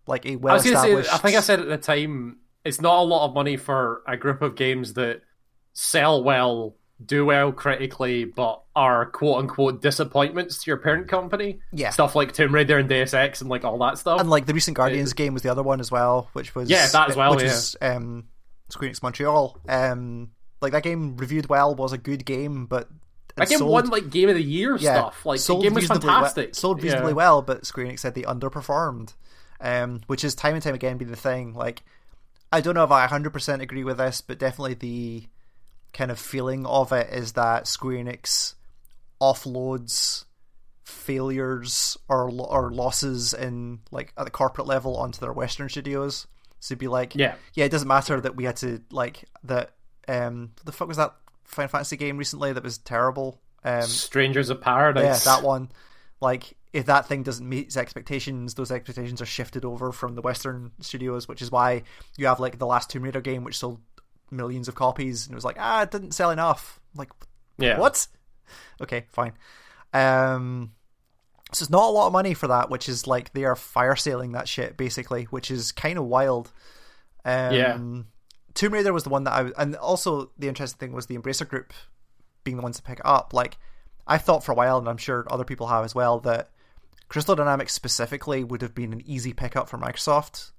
like 0.07 0.25
a 0.25 0.31
I 0.33 0.35
well 0.37 0.53
was 0.55 0.63
going 0.63 0.75
to 0.75 0.81
say. 0.81 0.87
established. 0.93 1.13
I 1.13 1.17
think 1.17 1.37
I 1.37 1.41
said 1.41 1.59
at 1.59 1.67
the 1.67 1.77
time, 1.77 2.37
it's 2.65 2.81
not 2.81 2.99
a 2.99 3.03
lot 3.03 3.27
of 3.27 3.33
money 3.35 3.57
for 3.57 4.01
a 4.07 4.15
group 4.17 4.41
of 4.41 4.55
games 4.55 4.93
that 4.93 5.21
sell 5.73 6.23
well, 6.23 6.75
do 7.05 7.25
well 7.25 7.51
critically, 7.51 8.25
but 8.25 8.61
are 8.75 9.05
quote 9.05 9.39
unquote 9.39 9.81
disappointments 9.81 10.63
to 10.63 10.71
your 10.71 10.77
parent 10.77 11.07
company. 11.07 11.59
Yeah. 11.73 11.89
stuff 11.91 12.15
like 12.15 12.33
Tomb 12.33 12.53
Raider 12.53 12.77
and 12.77 12.87
Deus 12.89 13.13
Ex 13.13 13.41
and 13.41 13.49
like 13.49 13.63
all 13.65 13.77
that 13.79 13.97
stuff. 13.97 14.19
and 14.19 14.29
like 14.29 14.45
the 14.45 14.53
recent 14.53 14.77
Guardians 14.77 15.13
game 15.13 15.33
was 15.33 15.43
the 15.43 15.49
other 15.49 15.63
one 15.63 15.79
as 15.79 15.91
well, 15.91 16.29
which 16.33 16.53
was 16.55 16.69
Yeah, 16.69 16.87
that 16.87 17.09
as 17.09 17.15
well, 17.15 17.35
which 17.35 17.43
yeah. 17.45 17.51
is 17.51 17.75
um, 17.81 18.25
Square 18.69 18.91
Enix 18.91 19.03
Montreal. 19.03 19.57
Um, 19.67 20.31
like 20.61 20.71
that 20.73 20.83
game 20.83 21.17
reviewed 21.17 21.47
well, 21.47 21.73
was 21.75 21.91
a 21.93 21.97
good 21.97 22.25
game, 22.25 22.65
but 22.67 22.87
that 23.35 23.43
it 23.43 23.49
game 23.49 23.59
sold- 23.59 23.71
won 23.71 23.89
like 23.89 24.09
Game 24.09 24.29
of 24.29 24.35
the 24.35 24.43
Year 24.43 24.75
yeah, 24.77 24.93
stuff. 24.93 25.25
Like 25.25 25.41
the 25.41 25.55
game 25.59 25.73
was 25.73 25.87
fantastic. 25.87 26.47
Well, 26.49 26.53
sold 26.53 26.83
reasonably 26.83 27.11
Yeah. 27.11 27.15
well, 27.15 27.41
but 27.41 27.65
Square 27.65 27.87
Enix 27.87 27.99
said 27.99 28.13
they 28.15 28.23
underperformed, 28.23 29.13
um, 29.59 30.01
which 30.07 30.23
is 30.23 30.35
time 30.35 30.53
and 30.53 30.61
time 30.63 30.75
again 30.75 30.97
been 30.97 31.09
the 31.09 31.15
thing. 31.15 31.53
Like, 31.53 31.81
I 32.51 32.61
don't 32.61 32.75
know 32.75 32.83
if 32.83 32.91
I 32.91 33.07
100% 33.07 33.61
agree 33.61 33.83
with 33.83 33.97
this, 33.97 34.21
but 34.21 34.37
definitely 34.37 34.73
the 34.75 35.23
kind 35.93 36.11
of 36.11 36.19
feeling 36.19 36.65
of 36.65 36.91
it 36.91 37.09
is 37.13 37.33
that 37.33 37.67
Square 37.67 37.97
Enix 38.05 38.55
offloads 39.21 40.25
failures 40.83 41.97
or 42.09 42.29
or 42.29 42.71
losses 42.71 43.33
in 43.33 43.79
like 43.91 44.13
at 44.17 44.25
the 44.25 44.31
corporate 44.31 44.67
level 44.67 44.97
onto 44.97 45.19
their 45.19 45.33
Western 45.33 45.69
studios. 45.69 46.27
So 46.59 46.75
be 46.75 46.87
like, 46.87 47.15
Yeah. 47.15 47.35
yeah, 47.53 47.65
it 47.65 47.69
doesn't 47.71 47.87
matter 47.87 48.19
that 48.21 48.35
we 48.35 48.43
had 48.43 48.57
to 48.57 48.81
like 48.91 49.23
that. 49.43 49.71
Um, 50.07 50.51
what 50.57 50.65
the 50.65 50.71
fuck 50.71 50.87
was 50.87 50.97
that 50.97 51.15
Final 51.45 51.69
Fantasy 51.69 51.97
game 51.97 52.17
recently 52.17 52.53
that 52.53 52.63
was 52.63 52.77
terrible? 52.77 53.39
Um, 53.63 53.81
Strangers 53.83 54.49
of 54.49 54.61
Paradise. 54.61 55.25
yeah, 55.25 55.35
that 55.35 55.43
one. 55.43 55.71
Like, 56.19 56.55
if 56.71 56.85
that 56.85 57.07
thing 57.07 57.23
doesn't 57.23 57.47
meet 57.47 57.67
its 57.67 57.77
expectations, 57.77 58.53
those 58.53 58.71
expectations 58.71 59.21
are 59.21 59.25
shifted 59.25 59.65
over 59.65 59.91
from 59.91 60.13
the 60.15 60.21
Western 60.21 60.71
studios, 60.81 61.27
which 61.27 61.41
is 61.41 61.51
why 61.51 61.81
you 62.17 62.27
have 62.27 62.39
like 62.39 62.59
the 62.59 62.67
last 62.67 62.89
Tomb 62.91 63.03
Raider 63.03 63.21
game, 63.21 63.43
which 63.43 63.57
sold 63.57 63.79
millions 64.31 64.67
of 64.67 64.75
copies, 64.75 65.25
and 65.25 65.33
it 65.33 65.35
was 65.35 65.45
like, 65.45 65.57
ah, 65.59 65.83
it 65.83 65.91
didn't 65.91 66.11
sell 66.13 66.31
enough. 66.31 66.79
Like, 66.95 67.09
Yeah. 67.57 67.77
what? 67.77 68.07
Okay, 68.81 69.05
fine. 69.11 69.33
Um, 69.93 70.71
so 71.53 71.63
it's 71.63 71.69
not 71.69 71.83
a 71.83 71.91
lot 71.91 72.07
of 72.07 72.13
money 72.13 72.33
for 72.33 72.47
that, 72.47 72.69
which 72.69 72.87
is 72.89 73.07
like 73.07 73.33
they 73.33 73.43
are 73.45 73.55
fire 73.55 73.95
sailing 73.95 74.31
that 74.33 74.47
shit 74.47 74.77
basically, 74.77 75.25
which 75.25 75.51
is 75.51 75.71
kind 75.71 75.97
of 75.97 76.05
wild. 76.05 76.51
Um, 77.25 77.53
Yeah. 77.53 77.77
Tomb 78.53 78.73
Raider 78.73 78.91
was 78.93 79.03
the 79.03 79.09
one 79.09 79.23
that 79.25 79.31
I 79.33 79.51
and 79.61 79.75
also 79.77 80.31
the 80.37 80.47
interesting 80.49 80.77
thing 80.79 80.93
was 80.93 81.05
the 81.05 81.17
Embracer 81.17 81.47
Group 81.47 81.73
being 82.43 82.57
the 82.57 82.63
ones 82.63 82.77
to 82.77 82.83
pick 82.83 82.99
it 82.99 83.05
up. 83.05 83.33
Like 83.33 83.57
I 84.07 84.17
thought 84.17 84.43
for 84.43 84.51
a 84.51 84.55
while, 84.55 84.77
and 84.77 84.89
I'm 84.89 84.97
sure 84.97 85.25
other 85.29 85.45
people 85.45 85.67
have 85.67 85.85
as 85.85 85.93
well, 85.95 86.19
that 86.21 86.49
Crystal 87.07 87.35
Dynamics 87.35 87.73
specifically 87.73 88.43
would 88.43 88.61
have 88.61 88.73
been 88.75 88.91
an 88.93 89.01
easy 89.05 89.31
pickup 89.33 89.69
for 89.69 89.77
Microsoft. 89.77 90.51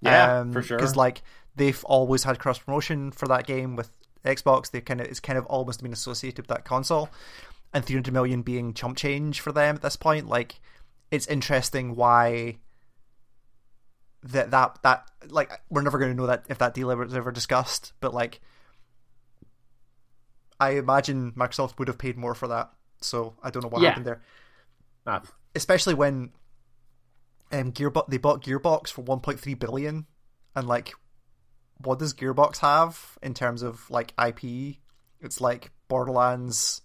Yeah, 0.00 0.40
Um, 0.40 0.52
for 0.52 0.62
sure. 0.62 0.76
Because 0.78 0.94
like 0.94 1.22
they've 1.58 1.84
always 1.84 2.24
had 2.24 2.38
cross 2.38 2.58
promotion 2.58 3.10
for 3.10 3.28
that 3.28 3.46
game 3.46 3.76
with 3.76 3.90
Xbox. 4.24 4.70
They 4.70 4.80
kind 4.80 5.00
of 5.00 5.06
it's 5.06 5.20
kind 5.20 5.38
of 5.38 5.46
almost 5.46 5.82
been 5.82 5.92
associated 5.92 6.38
with 6.38 6.48
that 6.48 6.64
console, 6.64 7.10
and 7.74 7.84
300 7.84 8.12
million 8.12 8.42
being 8.42 8.72
chump 8.74 8.96
change 8.96 9.40
for 9.40 9.52
them 9.52 9.76
at 9.76 9.82
this 9.82 9.96
point. 9.96 10.28
Like 10.28 10.60
it's 11.10 11.26
interesting 11.26 11.94
why 11.96 12.58
that 14.22 14.50
that 14.50 14.78
that 14.82 15.08
like 15.28 15.50
we're 15.70 15.82
never 15.82 15.98
going 15.98 16.10
to 16.10 16.16
know 16.16 16.26
that 16.26 16.44
if 16.48 16.58
that 16.58 16.74
deal 16.74 16.94
was 16.96 17.14
ever 17.14 17.30
discussed, 17.30 17.92
but 18.00 18.12
like 18.14 18.40
I 20.60 20.70
imagine 20.70 21.32
Microsoft 21.32 21.78
would 21.78 21.88
have 21.88 21.98
paid 21.98 22.16
more 22.16 22.34
for 22.34 22.48
that. 22.48 22.70
So 23.00 23.34
I 23.42 23.50
don't 23.50 23.62
know 23.62 23.68
what 23.68 23.80
Yeah. 23.82 23.90
happened 23.90 24.06
there 24.06 24.20
Ah, 25.06 25.22
especially 25.54 25.94
when 25.94 26.32
um 27.52 27.72
Gearbox 27.72 28.08
they 28.08 28.18
bought 28.18 28.42
Gearbox 28.42 28.88
for 28.88 29.02
1.3 29.02 29.58
billion 29.58 30.06
and 30.56 30.66
like 30.68 30.92
what 31.82 31.98
does 31.98 32.14
Gearbox 32.14 32.58
have 32.58 33.18
in 33.22 33.34
terms 33.34 33.62
of 33.62 33.88
like 33.90 34.12
IP 34.22 34.76
it's 35.20 35.40
like 35.40 35.70
Borderlands 35.88 36.82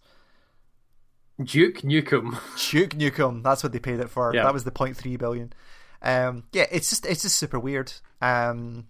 Duke 1.44 1.78
Nukem. 1.82 2.38
Duke 2.72 2.92
Nukem 2.92 3.44
that's 3.44 3.64
what 3.64 3.72
they 3.72 3.80
paid 3.80 4.00
it 4.00 4.10
for 4.10 4.34
Yeah. 4.34 4.44
that 4.44 4.54
was 4.54 4.64
the 4.64 4.72
0.3 4.72 5.18
billion 5.18 5.54
um 6.02 6.44
yeah 6.54 6.66
it's 6.72 6.90
just 6.90 7.06
it's 7.06 7.22
just 7.24 7.38
super 7.38 7.60
weird 7.60 7.92
um 8.22 8.88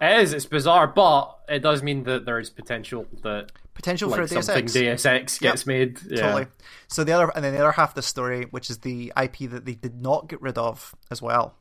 It 0.00 0.20
is. 0.20 0.32
It's 0.34 0.46
bizarre, 0.46 0.86
but 0.86 1.38
it 1.48 1.60
does 1.60 1.82
mean 1.82 2.04
that 2.04 2.26
there 2.26 2.38
is 2.38 2.50
potential 2.50 3.06
that 3.22 3.52
potential 3.74 4.10
for 4.10 4.18
a 4.18 4.20
like 4.22 4.30
Deus 4.30 4.46
something 4.46 4.64
Ex 4.64 4.72
Deus 4.72 5.06
Ex 5.06 5.38
gets 5.38 5.66
made. 5.66 6.00
Yeah. 6.08 6.20
Totally. 6.22 6.46
So 6.88 7.02
the 7.04 7.12
other 7.12 7.30
and 7.34 7.44
then 7.44 7.54
the 7.54 7.60
other 7.60 7.72
half 7.72 7.90
of 7.90 7.94
the 7.94 8.02
story, 8.02 8.44
which 8.50 8.68
is 8.70 8.78
the 8.78 9.12
IP 9.20 9.50
that 9.50 9.64
they 9.64 9.74
did 9.74 10.00
not 10.02 10.28
get 10.28 10.40
rid 10.42 10.58
of 10.58 10.94
as 11.10 11.22
well, 11.22 11.54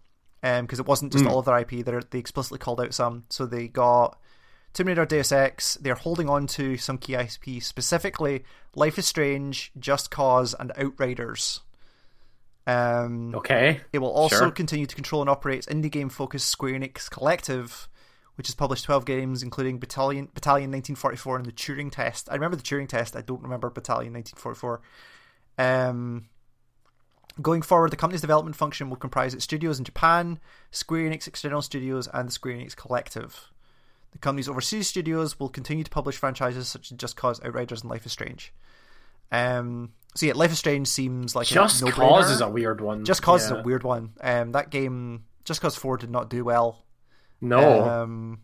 because 0.44 0.80
it 0.80 0.86
wasn't 0.86 1.12
just 1.14 1.26
all 1.26 1.40
of 1.40 1.46
their 1.46 1.58
IP. 1.58 1.86
They 1.86 2.00
they 2.12 2.20
explicitly 2.20 2.60
called 2.60 2.82
out 2.82 2.94
some. 2.94 3.24
So 3.30 3.46
they 3.46 3.68
got 3.70 4.20
Tomb 4.74 4.88
Raider, 4.88 5.06
Deus 5.06 5.32
Ex. 5.32 5.76
They're 5.76 5.96
holding 5.96 6.30
on 6.30 6.48
to 6.48 6.76
some 6.78 6.98
key 6.98 7.16
IP, 7.16 7.64
specifically 7.64 8.44
Life 8.76 9.00
is 9.00 9.06
Strange, 9.06 9.72
Just 9.80 10.12
Cause, 10.12 10.54
and 10.60 10.72
Outriders. 10.78 11.62
Um, 12.66 13.36
Okay. 13.36 13.82
it 13.92 14.00
will 14.00 14.12
also 14.12 14.36
Sure. 14.38 14.52
continue 14.52 14.86
to 14.86 14.96
control 14.96 15.22
and 15.22 15.30
operate 15.30 15.60
its 15.60 15.68
indie 15.68 15.92
game 15.92 16.10
focused 16.10 16.50
Square 16.50 16.74
Enix 16.74 17.10
Collective, 17.10 17.88
which 18.36 18.48
has 18.48 18.56
published 18.56 18.86
12 18.86 19.06
games, 19.06 19.44
including 19.44 19.80
Battalion, 19.80 20.30
Battalion 20.34 20.72
1944 20.72 21.38
and 21.38 21.46
the 21.46 21.52
Turing 21.52 21.92
Test. 21.92 22.30
I 22.32 22.34
remember 22.36 22.56
the 22.58 22.64
Turing 22.64 22.88
Test, 22.88 23.16
I 23.16 23.22
don't 23.22 23.42
remember 23.44 23.70
Battalion 23.70 24.14
1944. 24.14 24.82
Um, 25.58 26.26
going 27.42 27.62
forward, 27.62 27.92
the 27.92 27.96
company's 27.98 28.22
development 28.22 28.56
function 28.56 28.90
will 28.90 28.98
comprise 28.98 29.34
its 29.34 29.44
studios 29.44 29.80
in 29.80 29.86
Japan, 29.86 30.40
Square 30.72 31.10
Enix 31.10 31.28
external 31.28 31.62
studios, 31.62 32.08
and 32.14 32.28
the 32.28 32.32
Square 32.34 32.56
Enix 32.56 32.76
Collective. 32.76 33.50
The 34.12 34.20
company's 34.20 34.48
overseas 34.48 34.88
studios 34.88 35.40
will 35.40 35.50
continue 35.50 35.84
to 35.84 35.90
publish 35.90 36.18
franchises 36.18 36.68
such 36.68 36.92
as 36.92 36.98
Just 36.98 37.16
Cause, 37.16 37.42
Outriders, 37.44 37.82
and 37.82 37.90
Life 37.90 38.06
is 38.06 38.12
Strange. 38.12 38.54
Um, 39.32 39.94
so 40.16 40.28
yeah, 40.28 40.34
Life 40.36 40.52
is 40.52 40.60
Strange 40.60 40.88
seems 40.88 41.36
like 41.36 41.48
Just 41.48 41.82
a 41.82 41.86
no 41.86 41.92
Cause 41.92 42.30
is 42.30 42.42
a 42.42 42.48
weird 42.50 42.80
one. 42.82 43.04
just 43.06 43.24
Cause 43.24 43.50
Yeah. 43.50 43.56
is 43.58 43.60
a 43.62 43.64
weird 43.64 43.84
one. 43.84 44.14
Um, 44.22 44.52
that 44.52 44.70
game, 44.70 45.26
Just 45.44 45.62
Cause 45.62 45.76
Four, 45.76 45.98
did 45.98 46.12
not 46.12 46.30
do 46.30 46.44
well. 46.46 46.86
No. 47.42 47.82
Um, 47.84 48.42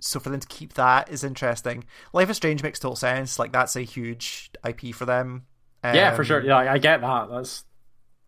so 0.00 0.20
for 0.20 0.28
them 0.30 0.38
to 0.40 0.46
keep 0.46 0.74
that 0.74 1.08
is 1.10 1.24
interesting. 1.24 1.84
Life 2.12 2.30
is 2.30 2.36
Strange 2.36 2.62
makes 2.62 2.78
total 2.78 2.94
sense. 2.94 3.38
Like 3.38 3.50
that's 3.52 3.74
a 3.74 3.82
huge 3.82 4.50
IP 4.64 4.94
for 4.94 5.04
them. 5.06 5.46
Um, 5.84 5.94
yeah, 5.94 6.14
for 6.14 6.24
sure. 6.24 6.40
Yeah, 6.42 6.56
I 6.56 6.78
get 6.78 7.00
that. 7.02 7.28
That's 7.30 7.64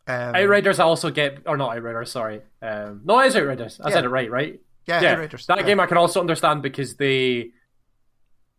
Um, 0.07 0.35
Outriders. 0.37 0.79
I 0.79 0.85
also 0.85 1.11
get, 1.11 1.39
or 1.47 1.57
not 1.57 1.77
Outriders. 1.77 2.11
Sorry. 2.13 2.43
Um, 2.63 3.01
no, 3.05 3.19
it 3.21 3.27
is 3.29 3.37
Outriders. 3.37 3.81
I 3.83 3.89
Yeah. 3.89 3.95
said 3.95 4.05
it 4.05 4.09
right, 4.11 4.31
right? 4.31 4.61
Yeah, 4.87 5.01
yeah. 5.01 5.13
Outriders. 5.13 5.47
That 5.47 5.59
yeah. 5.59 5.65
game 5.65 5.81
I 5.81 5.87
can 5.87 5.97
also 5.97 6.21
understand 6.21 6.63
because 6.63 6.97
they 6.97 7.51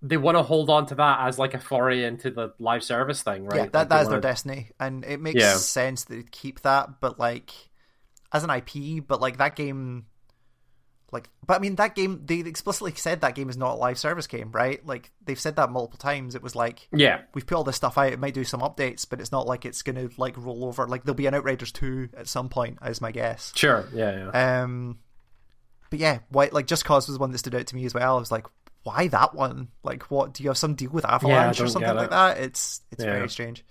they 0.03 0.17
want 0.17 0.37
to 0.37 0.43
hold 0.43 0.69
on 0.69 0.85
to 0.85 0.95
that 0.95 1.21
as 1.27 1.39
like 1.39 1.53
a 1.55 1.59
foray 1.59 2.03
into 2.03 2.29
the 2.29 2.53
live 2.59 2.83
service 2.83 3.23
thing, 3.23 3.45
right? 3.45 3.55
Yeah, 3.57 3.65
that 3.71 3.89
they 3.89 3.95
that 3.95 4.01
is 4.01 4.07
their 4.09 4.17
wanna- 4.17 4.21
destiny, 4.21 4.71
and 4.79 5.03
it 5.05 5.19
makes 5.19 5.43
sense 5.61 6.03
that 6.05 6.15
they 6.15 6.23
keep 6.29 6.61
that. 6.61 6.99
But 7.01 7.17
like, 7.19 7.51
as 8.31 8.43
an 8.43 8.49
IP, 8.51 8.99
but 9.07 9.21
like 9.21 9.37
that 9.37 9.55
game, 9.55 10.05
like, 11.11 11.29
but 11.45 11.55
I 11.55 11.59
mean, 11.59 11.75
that 11.75 11.95
game 11.95 12.21
they 12.25 12.39
explicitly 12.39 12.93
said 12.95 13.21
that 13.21 13.35
game 13.35 13.49
is 13.49 13.55
not 13.57 13.73
a 13.75 13.77
live 13.77 13.97
service 13.97 14.27
game, 14.27 14.51
right? 14.51 14.85
Like 14.85 15.11
they've 15.23 15.39
said 15.39 15.55
that 15.55 15.69
multiple 15.71 15.97
times. 15.97 16.35
It 16.35 16.43
was 16.43 16.55
like, 16.55 16.87
Yeah. 16.91 17.21
we've 17.33 17.45
put 17.47 17.55
all 17.55 17.63
this 17.63 17.75
stuff 17.77 17.97
out. 17.97 18.11
It 18.11 18.19
might 18.19 18.33
do 18.33 18.43
some 18.43 18.59
updates, 18.61 19.05
but 19.09 19.21
it's 19.21 19.31
not 19.31 19.47
like 19.47 19.65
it's 19.65 19.81
gonna 19.83 20.09
like 20.17 20.35
roll 20.37 20.65
over. 20.65 20.85
Like 20.87 21.03
there'll 21.03 21.15
be 21.15 21.27
an 21.27 21.33
Outriders 21.33 21.71
two 21.71 22.09
at 22.17 22.27
some 22.27 22.49
point, 22.49 22.79
is 22.85 22.99
my 23.01 23.11
guess. 23.11 23.53
Sure. 23.55 23.87
Yeah. 23.93 24.29
Yeah. 24.33 24.63
Um, 24.63 24.99
but 25.89 25.99
yeah, 25.99 26.19
why? 26.29 26.49
Like 26.51 26.67
Just 26.67 26.83
Cause 26.83 27.07
was 27.07 27.17
one 27.17 27.31
that 27.31 27.37
stood 27.37 27.55
out 27.55 27.67
to 27.67 27.75
me 27.75 27.85
as 27.85 27.93
well. 27.93 28.17
I 28.17 28.19
was 28.19 28.31
like, 28.31 28.45
why 28.83 29.07
that 29.07 29.33
one? 29.33 29.69
Like, 29.83 30.03
what? 30.11 30.33
Do 30.33 30.43
you 30.43 30.49
have 30.49 30.57
some 30.57 30.75
deal 30.75 30.89
with 30.91 31.05
Avalanche 31.05 31.59
or 31.61 31.67
something 31.67 31.95
like 31.95 32.09
that? 32.09 32.37
It's 32.39 32.81
it's 32.91 33.03
Yeah. 33.03 33.11
very 33.13 33.29
strange. 33.29 33.65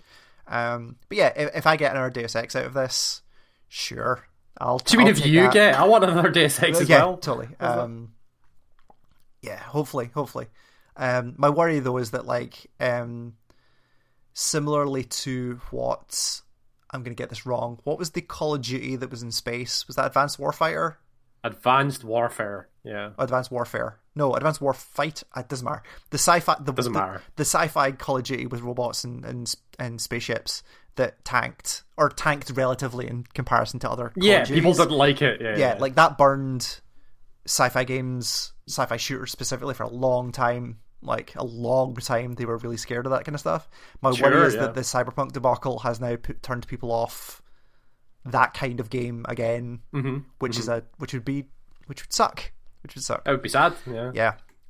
Um, 0.47 0.95
but 1.09 1.17
yeah, 1.17 1.33
if, 1.35 1.55
if 1.57 1.67
I 1.67 1.75
get 1.75 1.91
another 1.91 2.09
Deus 2.09 2.35
Ex 2.35 2.55
out 2.55 2.65
of 2.65 2.73
this, 2.73 3.21
sure, 3.67 4.25
I'll. 4.59 4.79
Do 4.79 4.93
you 4.93 4.99
mean 4.99 5.07
if 5.07 5.25
you 5.25 5.43
that. 5.43 5.53
get? 5.53 5.75
I 5.75 5.85
want 5.85 6.03
another 6.03 6.29
Deus 6.29 6.61
Ex 6.61 6.81
as 6.81 6.89
yeah, 6.89 6.99
well. 6.99 7.17
totally. 7.17 7.49
Um, 7.59 8.13
yeah, 9.41 9.59
hopefully, 9.59 10.09
hopefully. 10.13 10.47
Um, 10.95 11.35
my 11.37 11.49
worry 11.49 11.79
though 11.79 11.97
is 11.97 12.11
that 12.11 12.25
like, 12.25 12.67
um, 12.79 13.35
similarly 14.33 15.03
to 15.03 15.61
what 15.69 16.41
I'm 16.91 17.03
going 17.03 17.15
to 17.15 17.21
get 17.21 17.29
this 17.29 17.45
wrong. 17.45 17.79
What 17.83 17.99
was 17.99 18.11
the 18.11 18.21
Call 18.21 18.55
of 18.55 18.61
Duty 18.61 18.95
that 18.95 19.11
was 19.11 19.21
in 19.21 19.31
space? 19.31 19.85
Was 19.87 19.95
that 19.95 20.07
Advanced 20.07 20.39
Warfighter? 20.39 20.95
Advanced 21.43 22.03
Warfare. 22.03 22.67
Yeah. 22.83 23.11
Advanced 23.19 23.51
Warfare? 23.51 23.99
No, 24.15 24.33
Advanced 24.33 24.59
Warfight. 24.59 25.23
It 25.35 25.47
doesn't 25.47 25.65
matter. 25.65 25.83
The 26.09 26.17
sci-fi. 26.17 26.55
The, 26.59 26.71
Doesn't 26.71 26.93
the, 26.93 26.99
matter. 26.99 27.21
The 27.35 27.45
sci-fi 27.45 27.91
Call 27.91 28.17
of 28.17 28.23
Duty 28.23 28.47
with 28.47 28.61
robots 28.61 29.03
and 29.03 29.23
and, 29.23 29.55
and 29.77 30.01
spaceships 30.01 30.63
that 30.97 31.23
tanked 31.25 31.83
or 31.97 32.09
tanked 32.09 32.51
relatively 32.51 33.07
in 33.07 33.23
comparison 33.33 33.79
to 33.79 33.89
other. 33.89 34.11
Yeah. 34.15 34.41
of 34.41 34.49
People 34.49 34.73
didn't 34.73 34.91
like 34.91 35.21
it. 35.21 35.41
Yeah. 35.41 35.57
yeah, 35.57 35.77
like 35.79 35.95
that 35.95 36.17
burned 36.17 36.81
sci-fi 37.45 37.83
games, 37.85 38.53
sci-fi 38.67 38.97
shooters 38.97 39.31
specifically 39.31 39.73
for 39.73 39.83
a 39.83 39.89
long 39.89 40.31
time. 40.31 40.79
Like 41.01 41.35
a 41.35 41.43
long 41.45 41.95
time, 41.95 42.33
they 42.33 42.45
were 42.45 42.57
really 42.57 42.75
scared 42.77 43.05
of 43.05 43.11
that 43.11 43.23
kind 43.23 43.35
of 43.35 43.39
stuff. 43.39 43.69
My 44.01 44.11
Sure, 44.11 44.29
worry 44.31 44.47
is 44.47 44.55
yeah. 44.55 44.61
that 44.61 44.73
the 44.75 44.81
cyberpunk 44.81 45.31
debacle 45.31 45.79
has 45.79 45.99
now 46.01 46.15
put, 46.15 46.41
turned 46.41 46.67
people 46.67 46.91
off 46.91 47.41
that 48.25 48.53
kind 48.55 48.79
of 48.79 48.89
game 48.89 49.23
again, 49.29 49.79
Mhm. 49.93 50.25
which 50.39 50.57
is 50.57 50.67
a 50.67 50.83
which 50.97 51.13
would 51.13 51.23
be 51.23 51.45
which 51.85 52.03
would 52.03 52.11
suck, 52.11 52.51
which 52.81 52.95
would 52.95 53.03
suck. 53.03 53.23
That 53.23 53.31
would 53.31 53.41
be 53.43 53.47
sad. 53.49 53.73
Yeah. 53.85 54.11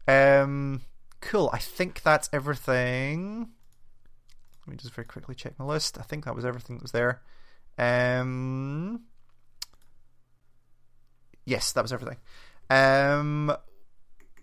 Yeah. 0.07 0.41
Um. 0.41 0.81
Cool. 1.21 1.49
I 1.51 1.57
think 1.57 2.03
that's 2.03 2.29
everything. 2.33 3.49
Let 4.67 4.71
me 4.71 4.77
just 4.77 4.93
very 4.93 5.05
quickly 5.05 5.33
check 5.33 5.57
my 5.57 5.65
list. 5.65 5.97
I 5.97 6.01
think 6.03 6.25
that 6.25 6.35
was 6.35 6.43
everything 6.45 6.75
that 6.77 6.83
was 6.83 6.91
there. 6.91 7.21
Um. 7.77 9.01
Yes, 11.45 11.71
that 11.71 11.81
was 11.81 11.93
everything. 11.93 12.17
Um. 12.69 13.55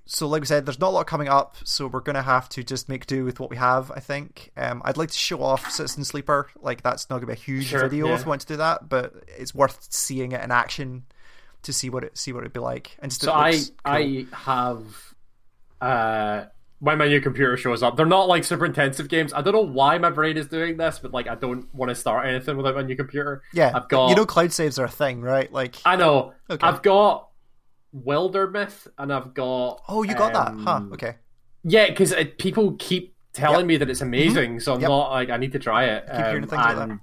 So, 0.07 0.27
like 0.29 0.41
we 0.41 0.47
said, 0.47 0.67
there's 0.67 0.79
not 0.79 0.89
a 0.89 0.91
lot 0.91 1.07
coming 1.07 1.29
up, 1.29 1.57
so 1.65 1.87
we're 1.87 2.01
gonna 2.01 2.23
have 2.23 2.49
to 2.51 2.63
just 2.63 2.89
make 2.89 3.07
do 3.07 3.25
with 3.25 3.41
what 3.41 3.51
we 3.51 3.57
have. 3.57 3.91
I 3.91 4.01
think. 4.01 4.51
Um. 4.57 4.81
I'd 4.85 4.97
like 4.97 5.11
to 5.11 5.19
show 5.19 5.43
off 5.43 5.71
Citizen 5.71 6.05
Sleeper. 6.05 6.49
Like 6.61 6.83
that's 6.83 7.11
not 7.11 7.17
gonna 7.17 7.27
be 7.27 7.33
a 7.35 7.37
huge 7.37 7.67
Sure, 7.67 7.81
video 7.83 8.07
yeah. 8.09 8.15
if 8.15 8.25
we 8.25 8.31
want 8.31 8.41
to 8.41 8.47
do 8.47 8.57
that, 8.57 8.89
but 8.89 9.13
it's 9.29 9.55
worth 9.55 9.87
seeing 9.91 10.33
it 10.33 10.43
in 10.43 10.51
action 10.51 11.05
to 11.63 11.73
see 11.73 11.91
what 11.91 12.05
it 12.05 12.17
see 12.17 12.33
what 12.33 12.41
it'd 12.41 12.53
be 12.55 12.61
like. 12.61 12.97
And 13.01 13.13
So 13.13 13.33
I 13.33 13.53
cool. 13.53 13.61
I 13.85 14.27
have 14.33 15.15
uh 15.81 16.45
when 16.81 16.99
my 16.99 17.09
new 17.09 17.21
computer 17.21 17.57
shows 17.57 17.83
up, 17.83 17.97
they're 17.97 18.05
not 18.05 18.29
like 18.29 18.45
super 18.45 18.67
intensive 18.67 19.09
games. 19.09 19.33
I 19.33 19.41
don't 19.43 19.55
know 19.55 19.61
why 19.61 19.97
my 19.99 20.11
brain 20.11 20.37
is 20.37 20.49
doing 20.49 20.77
this, 20.77 20.99
but 20.99 21.13
like 21.13 21.29
I 21.29 21.35
don't 21.35 21.73
want 21.75 21.89
to 21.91 21.95
start 21.95 22.27
anything 22.27 22.57
without 22.57 22.75
my 22.75 22.83
new 22.83 22.97
computer. 22.97 23.43
Yeah, 23.53 23.73
I've 23.75 23.89
got 23.89 24.09
you 24.11 24.15
know 24.17 24.27
cloud 24.27 24.53
saves 24.53 24.79
are 24.79 24.85
a 24.85 24.91
thing, 24.91 25.21
right? 25.23 25.51
Like, 25.53 25.77
I 25.85 25.97
know. 25.97 26.35
Okay. 26.51 26.67
I've 26.67 26.83
got 26.83 27.29
Wildermyth 27.97 28.87
and 28.99 29.13
I've 29.13 29.35
got 29.35 29.83
oh, 29.89 30.03
you 30.03 30.15
got 30.15 30.33
that, 30.33 30.55
huh? 30.61 30.71
um, 30.77 30.93
Okay, 30.93 31.17
Yeah, 31.63 31.89
because 31.89 32.13
people 32.39 32.73
keep 32.79 33.15
telling 33.33 33.61
Yep. 33.61 33.67
me 33.67 33.77
that 33.79 33.91
it's 33.91 34.01
amazing, 34.01 34.61
so 34.61 34.75
I'm 34.75 34.81
Yep. 34.81 34.89
not 34.89 35.11
like 35.11 35.31
I 35.31 35.37
need 35.37 35.53
to 35.53 35.59
try 35.59 35.85
it. 35.85 36.05
Keep 36.07 36.17
hearing 36.17 36.43
Um, 36.45 36.49
things 36.49 36.63
like 36.63 36.77
that. 36.77 36.89
and 36.91 37.01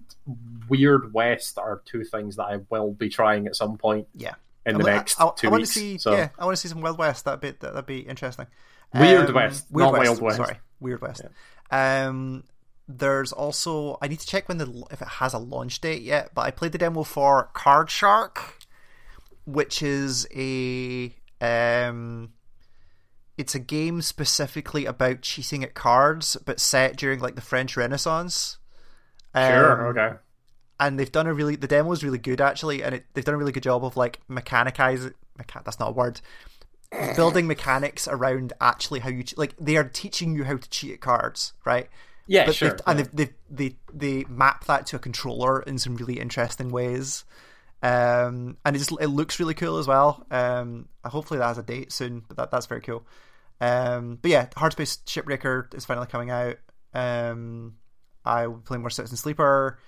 Weird 0.69 1.13
West 1.13 1.57
are 1.57 1.81
two 1.85 2.03
things 2.03 2.35
that 2.37 2.43
I 2.43 2.59
will 2.69 2.93
be 2.93 3.09
trying 3.09 3.47
at 3.47 3.55
some 3.55 3.77
point 3.77 4.07
yeah. 4.15 4.35
in 4.65 4.77
the 4.77 4.87
I, 4.89 4.95
next 4.95 5.19
I, 5.19 5.29
two 5.35 5.47
I 5.47 5.51
want 5.51 5.61
weeks. 5.61 5.73
to 5.73 5.79
see, 5.79 5.97
so 5.97 6.13
yeah, 6.13 6.29
I 6.37 6.45
want 6.45 6.55
to 6.55 6.61
see 6.61 6.67
some 6.69 6.81
Wild 6.81 6.97
West. 6.97 7.25
That 7.25 7.41
bit, 7.41 7.59
that, 7.61 7.73
that'd 7.73 7.85
be 7.85 7.99
interesting. 7.99 8.47
Weird 8.93 9.29
Um, 9.29 9.35
West, 9.35 9.67
Weird 9.71 9.85
not 9.91 9.99
West. 9.99 10.09
Wild 10.09 10.21
West. 10.21 10.37
Sorry, 10.37 10.59
Weird 10.79 11.01
West. 11.01 11.21
Um, 11.71 12.43
there's 12.87 13.31
also 13.31 13.97
I 14.01 14.07
need 14.07 14.19
to 14.19 14.27
check 14.27 14.47
when 14.49 14.57
the 14.57 14.83
if 14.91 15.01
it 15.01 15.07
has 15.07 15.33
a 15.33 15.37
launch 15.37 15.79
date 15.81 16.01
yet. 16.01 16.31
But 16.33 16.41
I 16.41 16.51
played 16.51 16.71
the 16.73 16.77
demo 16.77 17.03
for 17.03 17.49
Card 17.53 17.89
Shark, 17.89 18.57
which 19.45 19.81
is 19.81 20.27
a 20.35 21.15
um, 21.39 22.33
it's 23.37 23.55
a 23.55 23.59
game 23.59 24.01
specifically 24.01 24.85
about 24.85 25.21
cheating 25.21 25.63
at 25.63 25.73
cards, 25.73 26.35
but 26.45 26.59
set 26.59 26.97
during 26.97 27.19
like 27.21 27.35
the 27.35 27.41
French 27.41 27.77
Renaissance. 27.77 28.57
sure, 29.35 29.81
Um, 29.87 29.97
okay. 29.97 30.17
and 30.81 30.99
they've 30.99 31.11
done 31.11 31.27
a 31.27 31.33
really 31.33 31.55
the 31.55 31.67
demo 31.67 31.91
is 31.93 32.03
really 32.03 32.17
good 32.17 32.41
actually 32.41 32.83
and 32.83 32.95
it, 32.95 33.05
they've 33.13 33.23
done 33.23 33.35
a 33.35 33.37
really 33.37 33.53
good 33.53 33.63
job 33.63 33.85
of 33.85 33.95
like 33.95 34.19
mechanicize 34.29 35.13
mecha- 35.39 35.63
that's 35.63 35.79
not 35.79 35.89
a 35.89 35.91
word 35.93 36.19
building 37.15 37.47
mechanics 37.47 38.07
around 38.07 38.53
actually 38.59 38.99
how 38.99 39.09
you 39.09 39.23
like 39.37 39.55
they 39.57 39.77
are 39.77 39.83
teaching 39.83 40.35
you 40.35 40.43
how 40.43 40.57
to 40.57 40.69
cheat 40.69 40.93
at 40.93 41.01
cards 41.01 41.53
right? 41.65 41.89
Yeah, 42.27 42.45
but 42.45 42.55
sure. 42.55 42.69
they've, 42.69 42.79
and 42.87 42.99
they've, 42.99 43.09
they've, 43.13 43.33
they 43.49 43.75
they 43.93 44.25
map 44.29 44.65
that 44.65 44.85
to 44.87 44.95
a 44.95 44.99
controller 44.99 45.61
in 45.61 45.77
some 45.77 45.95
really 45.95 46.19
interesting 46.19 46.69
ways. 46.69 47.25
Um 47.83 48.57
and 48.63 48.75
it 48.75 48.79
just 48.79 48.91
it 49.01 49.07
looks 49.07 49.39
really 49.39 49.53
cool 49.53 49.77
as 49.77 49.87
well. 49.87 50.25
Um 50.29 50.87
hopefully 51.03 51.39
that 51.39 51.47
has 51.47 51.57
a 51.57 51.63
date 51.63 51.91
soon 51.91 52.23
but 52.27 52.37
that, 52.37 52.51
that's 52.51 52.67
very 52.67 52.81
cool. 52.81 53.05
Um 53.59 54.19
but 54.21 54.31
yeah 54.31 54.47
Hard 54.55 54.75
hardspace 54.75 55.03
shipbreaker 55.05 55.73
is 55.73 55.85
finally 55.85 56.07
coming 56.07 56.29
out. 56.29 56.57
Um 56.93 57.75
i 58.23 58.45
will 58.47 58.59
play 58.59 58.77
more 58.77 58.89
citizen 58.89 59.17
sleeper. 59.17 59.79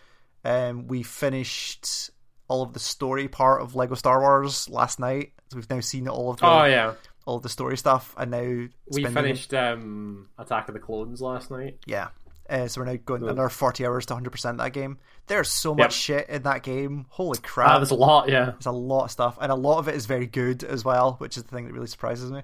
Um 0.43 0.87
we 0.87 1.03
finished 1.03 2.09
all 2.47 2.61
of 2.61 2.73
the 2.73 2.79
story 2.79 3.27
part 3.27 3.61
of 3.61 3.75
lego 3.75 3.95
star 3.95 4.19
wars 4.19 4.69
last 4.69 4.99
night 4.99 5.31
so 5.49 5.57
we've 5.57 5.69
now 5.69 5.79
seen 5.79 6.07
all 6.07 6.29
of 6.31 6.37
the 6.37 6.45
oh 6.45 6.65
yeah, 6.65 6.93
all 7.25 7.37
of 7.37 7.43
the 7.43 7.49
story 7.49 7.77
stuff 7.77 8.13
and 8.17 8.31
now 8.31 8.67
we 8.91 9.03
finished 9.05 9.53
um, 9.53 10.27
Attack 10.37 10.67
of 10.67 10.73
the 10.73 10.79
Clones 10.79 11.21
last 11.21 11.49
night. 11.51 11.77
yeah. 11.85 12.09
Uh, 12.49 12.67
so 12.67 12.81
we're 12.81 12.85
now 12.85 12.97
going 13.05 13.23
another 13.23 13.47
40 13.47 13.85
hours 13.85 14.05
to 14.05 14.13
100% 14.15 14.57
that 14.57 14.73
game. 14.73 14.97
There's 15.27 15.47
so 15.49 15.73
much 15.73 16.09
Yep. 16.09 16.27
shit 16.27 16.29
in 16.29 16.43
that 16.43 16.61
game. 16.61 17.05
Holy 17.09 17.39
crap. 17.41 17.69
Ah, 17.69 17.77
there's 17.79 17.91
a 17.91 17.95
lot. 17.95 18.27
Yeah, 18.27 18.51
There's 18.51 18.65
a 18.65 18.71
lot 18.71 19.05
of 19.05 19.11
stuff. 19.11 19.37
And 19.39 19.49
a 19.49 19.55
lot 19.55 19.79
of 19.79 19.87
it 19.87 19.95
is 19.95 20.05
very 20.07 20.27
good 20.27 20.61
as 20.65 20.83
well, 20.83 21.15
which 21.19 21.37
is 21.37 21.43
the 21.43 21.55
thing 21.55 21.65
that 21.65 21.73
really 21.73 21.87
surprises 21.87 22.29
me. 22.29 22.41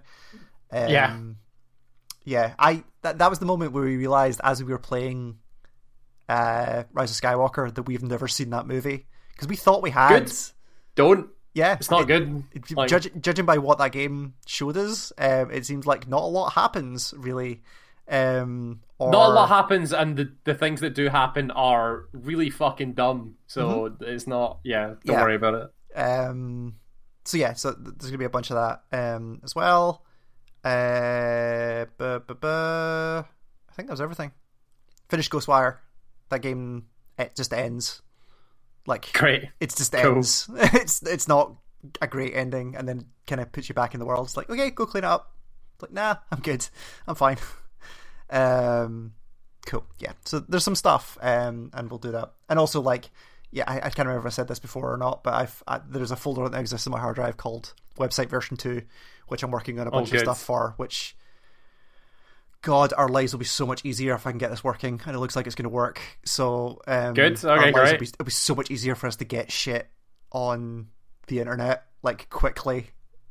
Um, 0.72 0.88
Yeah. 0.90 1.20
Yeah. 2.24 2.54
I 2.58 2.86
that, 3.02 3.18
that 3.18 3.30
was 3.30 3.40
the 3.40 3.46
moment 3.46 3.74
where 3.74 3.84
we 3.84 3.98
realized 3.98 4.40
as 4.42 4.64
we 4.64 4.72
were 4.72 4.80
playing 4.80 5.40
uh, 6.30 6.84
Rise 6.94 7.12
of 7.12 7.18
Skywalker 7.22 7.74
that 7.74 7.84
we've 7.84 8.02
never 8.04 8.28
seen 8.30 8.52
that 8.52 8.68
movie. 8.68 9.06
Because 9.40 9.48
we 9.48 9.56
thought 9.56 9.82
we 9.82 9.92
had. 9.92 10.10
Good. 10.26 10.34
don't. 10.96 11.30
Yeah. 11.54 11.74
It's 11.74 11.90
not 11.90 12.02
it- 12.02 12.08
good. 12.08 12.44
it- 12.54 12.72
Like- 12.76 12.90
judge, 12.90 13.10
judging 13.22 13.46
by 13.46 13.58
what 13.58 13.78
that 13.78 13.92
game 13.94 14.34
showed 14.46 14.76
us, 14.78 15.14
um, 15.18 15.50
it 15.52 15.66
seems 15.66 15.88
like 15.88 16.08
not 16.08 16.24
a 16.24 16.28
lot 16.28 16.50
happens 16.54 17.14
really. 17.18 17.62
Um, 18.12 18.82
or, 18.98 19.12
Not 19.12 19.30
a 19.30 19.34
lot 19.34 19.50
happens, 19.50 19.94
and 19.94 20.18
the, 20.18 20.32
the 20.44 20.56
things 20.56 20.82
that 20.82 20.96
do 20.96 21.10
happen 21.10 21.52
are 21.52 22.06
really 22.12 22.50
fucking 22.50 22.94
dumb. 22.94 23.36
So 23.48 23.96
it's 24.02 24.26
not. 24.28 24.60
Yeah, 24.64 24.88
don't 24.88 24.96
Mm-hmm. 24.98 25.12
Yeah. 25.12 25.22
worry 25.22 25.36
about 25.36 25.54
it. 25.54 25.98
Um, 25.98 26.76
so 27.24 27.38
yeah, 27.38 27.54
so 27.54 27.72
there's 27.72 28.10
gonna 28.10 28.18
be 28.18 28.26
a 28.26 28.30
bunch 28.30 28.50
of 28.52 28.56
that 28.58 29.16
um, 29.16 29.40
as 29.44 29.54
well. 29.56 30.04
Uh, 30.66 31.86
bu- 31.98 32.20
bu- 32.20 32.34
bu- 32.36 32.48
I 32.48 33.74
think 33.76 33.88
that 33.88 33.94
was 33.94 34.02
everything. 34.02 34.32
Finished 35.08 35.32
Ghostwire. 35.32 35.78
That 36.30 36.42
game 36.42 36.86
it 37.18 37.36
just 37.36 37.54
ends. 37.54 38.02
Like 38.90 39.14
Great. 39.14 39.50
it 39.60 39.70
just 39.76 39.94
Cool. 39.94 40.16
ends. 40.16 40.50
it's 40.58 41.04
it's 41.04 41.28
not 41.28 41.54
a 42.02 42.08
great 42.08 42.34
ending, 42.36 42.76
and 42.76 42.90
then 42.90 43.06
kind 43.28 43.40
of 43.40 43.52
puts 43.52 43.70
you 43.70 43.76
back 43.76 43.94
in 43.94 44.00
the 44.00 44.06
world. 44.06 44.26
It's 44.26 44.36
like 44.36 44.50
okay, 44.50 44.72
go 44.72 44.86
clean 44.86 45.04
it 45.04 45.08
up. 45.08 45.32
It's 45.76 45.84
like 45.84 45.94
nah, 45.94 46.16
I'm 46.32 46.40
good. 46.40 46.68
I'm 47.08 47.16
fine. 47.16 47.38
um, 48.32 49.14
cool. 49.68 49.86
Yeah. 50.00 50.14
So 50.26 50.40
there's 50.40 50.64
some 50.64 50.76
stuff, 50.76 51.18
um, 51.22 51.70
and 51.74 51.90
we'll 51.90 52.00
do 52.00 52.12
that. 52.12 52.34
And 52.50 52.58
also 52.58 52.82
like, 52.82 53.12
yeah, 53.52 53.64
I, 53.68 53.78
I 53.78 53.90
can't 53.90 54.08
remember 54.08 54.28
if 54.28 54.34
I 54.34 54.36
said 54.36 54.48
this 54.48 54.60
before 54.60 54.92
or 54.92 54.98
not, 54.98 55.24
but 55.24 55.36
I've 55.36 55.64
I, 55.68 55.80
there's 55.88 56.12
a 56.12 56.16
folder 56.16 56.50
that 56.50 56.60
exists 56.60 56.88
in 56.88 56.92
my 56.92 57.00
hard 57.00 57.16
drive 57.16 57.38
called 57.38 57.74
website 57.98 58.28
version 58.30 58.58
two, 58.58 58.82
which 59.28 59.44
I'm 59.44 59.52
working 59.52 59.80
on 59.80 59.88
a 59.88 59.92
bunch 59.92 60.12
of 60.12 60.20
stuff 60.20 60.42
for, 60.42 60.74
which. 60.78 61.16
God, 62.62 62.94
our 62.98 63.08
lives 63.08 63.34
will 63.34 63.40
be 63.40 63.46
so 63.46 63.66
much 63.66 63.86
easier 63.86 64.14
if 64.16 64.28
I 64.28 64.32
can 64.32 64.38
get 64.38 64.50
this 64.52 64.64
working, 64.64 65.00
and 65.06 65.16
it 65.16 65.20
looks 65.20 65.36
like 65.36 65.46
it's 65.46 65.56
going 65.56 65.64
to 65.64 65.70
work. 65.70 66.02
So, 66.26 66.82
um, 66.88 67.14
Good. 67.14 67.44
Okay, 67.44 67.72
great. 67.72 68.00
be- 68.00 68.06
it'll 68.08 68.26
be 68.26 68.32
so 68.32 68.54
much 68.54 68.70
easier 68.70 68.96
for 68.96 69.08
us 69.08 69.16
to 69.18 69.26
get 69.26 69.52
shit 69.52 69.88
on 70.32 70.88
the 71.28 71.40
internet 71.40 71.86
like 72.04 72.30
quickly, 72.30 72.88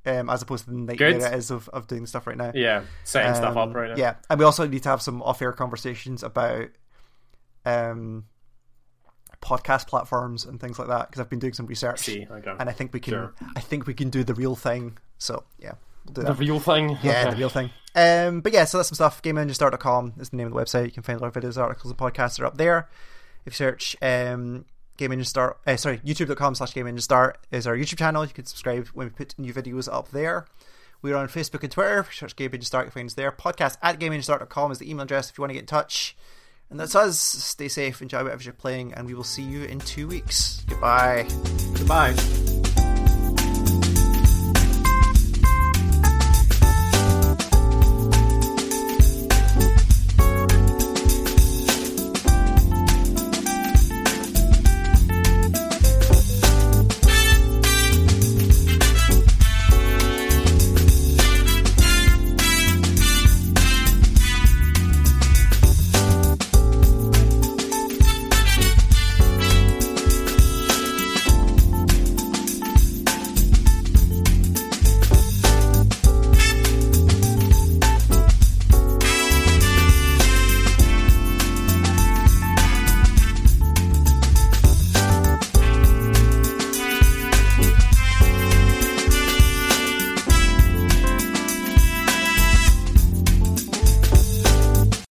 um, 0.06 0.30
as 0.30 0.40
opposed 0.40 0.64
to 0.64 0.70
the 0.70 0.76
nightmare 0.76 1.12
Good. 1.12 1.22
it 1.22 1.34
is 1.34 1.50
of, 1.50 1.68
of 1.70 1.86
doing 1.86 2.06
stuff 2.06 2.26
right 2.26 2.36
now. 2.36 2.52
Yeah, 2.54 2.82
setting 3.04 3.34
stuff 3.34 3.56
Um, 3.56 3.70
up 3.70 3.74
right 3.76 3.90
now. 3.90 3.96
Yeah, 3.96 4.14
and 4.30 4.38
we 4.38 4.44
also 4.46 4.66
need 4.66 4.82
to 4.84 4.88
have 4.88 5.02
some 5.02 5.20
off-air 5.22 5.52
conversations 5.52 6.22
about 6.22 6.68
um 7.66 8.24
podcast 9.42 9.86
platforms 9.86 10.44
and 10.44 10.58
things 10.60 10.78
like 10.78 10.88
that 10.88 11.08
because 11.08 11.20
I've 11.20 11.30
been 11.30 11.38
doing 11.38 11.52
some 11.52 11.66
research. 11.66 12.00
See, 12.00 12.26
okay. 12.30 12.52
And 12.58 12.68
I 12.68 12.72
think 12.72 12.92
we 12.92 13.00
can. 13.00 13.12
Sure. 13.12 13.34
I 13.56 13.60
think 13.60 13.86
we 13.86 13.94
can 13.94 14.10
do 14.10 14.24
the 14.24 14.34
real 14.34 14.56
thing. 14.56 14.98
So 15.18 15.44
yeah, 15.58 15.72
we'll 16.08 16.14
do 16.14 16.22
The 16.22 16.28
that. 16.34 16.38
real 16.38 16.60
thing. 16.60 16.98
yeah, 17.02 17.22
Okay. 17.22 17.30
the 17.30 17.36
real 17.36 17.48
thing. 17.48 17.70
Um, 17.94 18.40
but 18.40 18.52
yeah, 18.52 18.64
so 18.64 18.78
that's 18.78 18.88
some 18.88 18.94
stuff. 18.94 19.22
GameEngineStart.com 19.22 20.14
is 20.20 20.30
the 20.30 20.36
name 20.36 20.46
of 20.46 20.52
the 20.54 20.58
website. 20.60 20.84
You 20.86 20.90
can 20.92 21.02
find 21.02 21.18
all 21.18 21.24
our 21.24 21.30
videos, 21.32 21.56
articles, 21.56 21.90
and 21.90 21.98
podcasts 21.98 22.40
are 22.40 22.46
up 22.46 22.56
there. 22.56 22.88
If 23.44 23.54
you 23.54 23.56
search 23.56 23.96
um, 24.02 24.64
Game 24.96 25.12
Engine 25.12 25.24
Start, 25.24 25.58
uh, 25.66 25.76
sorry, 25.76 25.98
YouTube.com 25.98 26.54
slash 26.54 26.74
Game 26.74 26.86
Engine 26.86 27.00
Start 27.02 27.38
is 27.50 27.66
our 27.66 27.76
YouTube 27.76 27.98
channel. 27.98 28.24
You 28.24 28.32
can 28.32 28.44
subscribe 28.46 28.88
when 28.88 29.06
we 29.06 29.10
put 29.10 29.34
new 29.38 29.52
videos 29.52 29.92
up 29.92 30.10
there. 30.10 30.46
We're 31.00 31.16
on 31.16 31.28
Facebook 31.28 31.62
and 31.62 31.70
Twitter. 31.72 32.00
If 32.00 32.08
you 32.08 32.12
search 32.14 32.36
Game 32.36 32.46
Engine 32.52 32.62
Start, 32.62 32.86
you 32.86 32.90
find 32.90 33.06
us 33.06 33.14
there. 33.14 33.32
Podcast 33.32 33.76
at 33.82 33.98
GameEngineStart.com 33.98 34.72
is 34.72 34.78
the 34.78 34.90
email 34.90 35.04
address 35.04 35.30
if 35.30 35.38
you 35.38 35.42
want 35.42 35.50
to 35.50 35.54
get 35.54 35.60
in 35.62 35.66
touch. 35.66 36.16
And 36.70 36.78
that's 36.78 36.94
us. 36.94 37.18
Stay 37.18 37.68
safe, 37.68 38.02
enjoy 38.02 38.22
whatever 38.24 38.42
you're 38.42 38.52
playing, 38.52 38.92
and 38.94 39.06
we 39.06 39.14
will 39.14 39.24
see 39.24 39.42
you 39.42 39.64
in 39.64 39.78
two 39.78 40.06
weeks. 40.06 40.62
Goodbye. 40.68 41.26
Goodbye. 41.74 42.57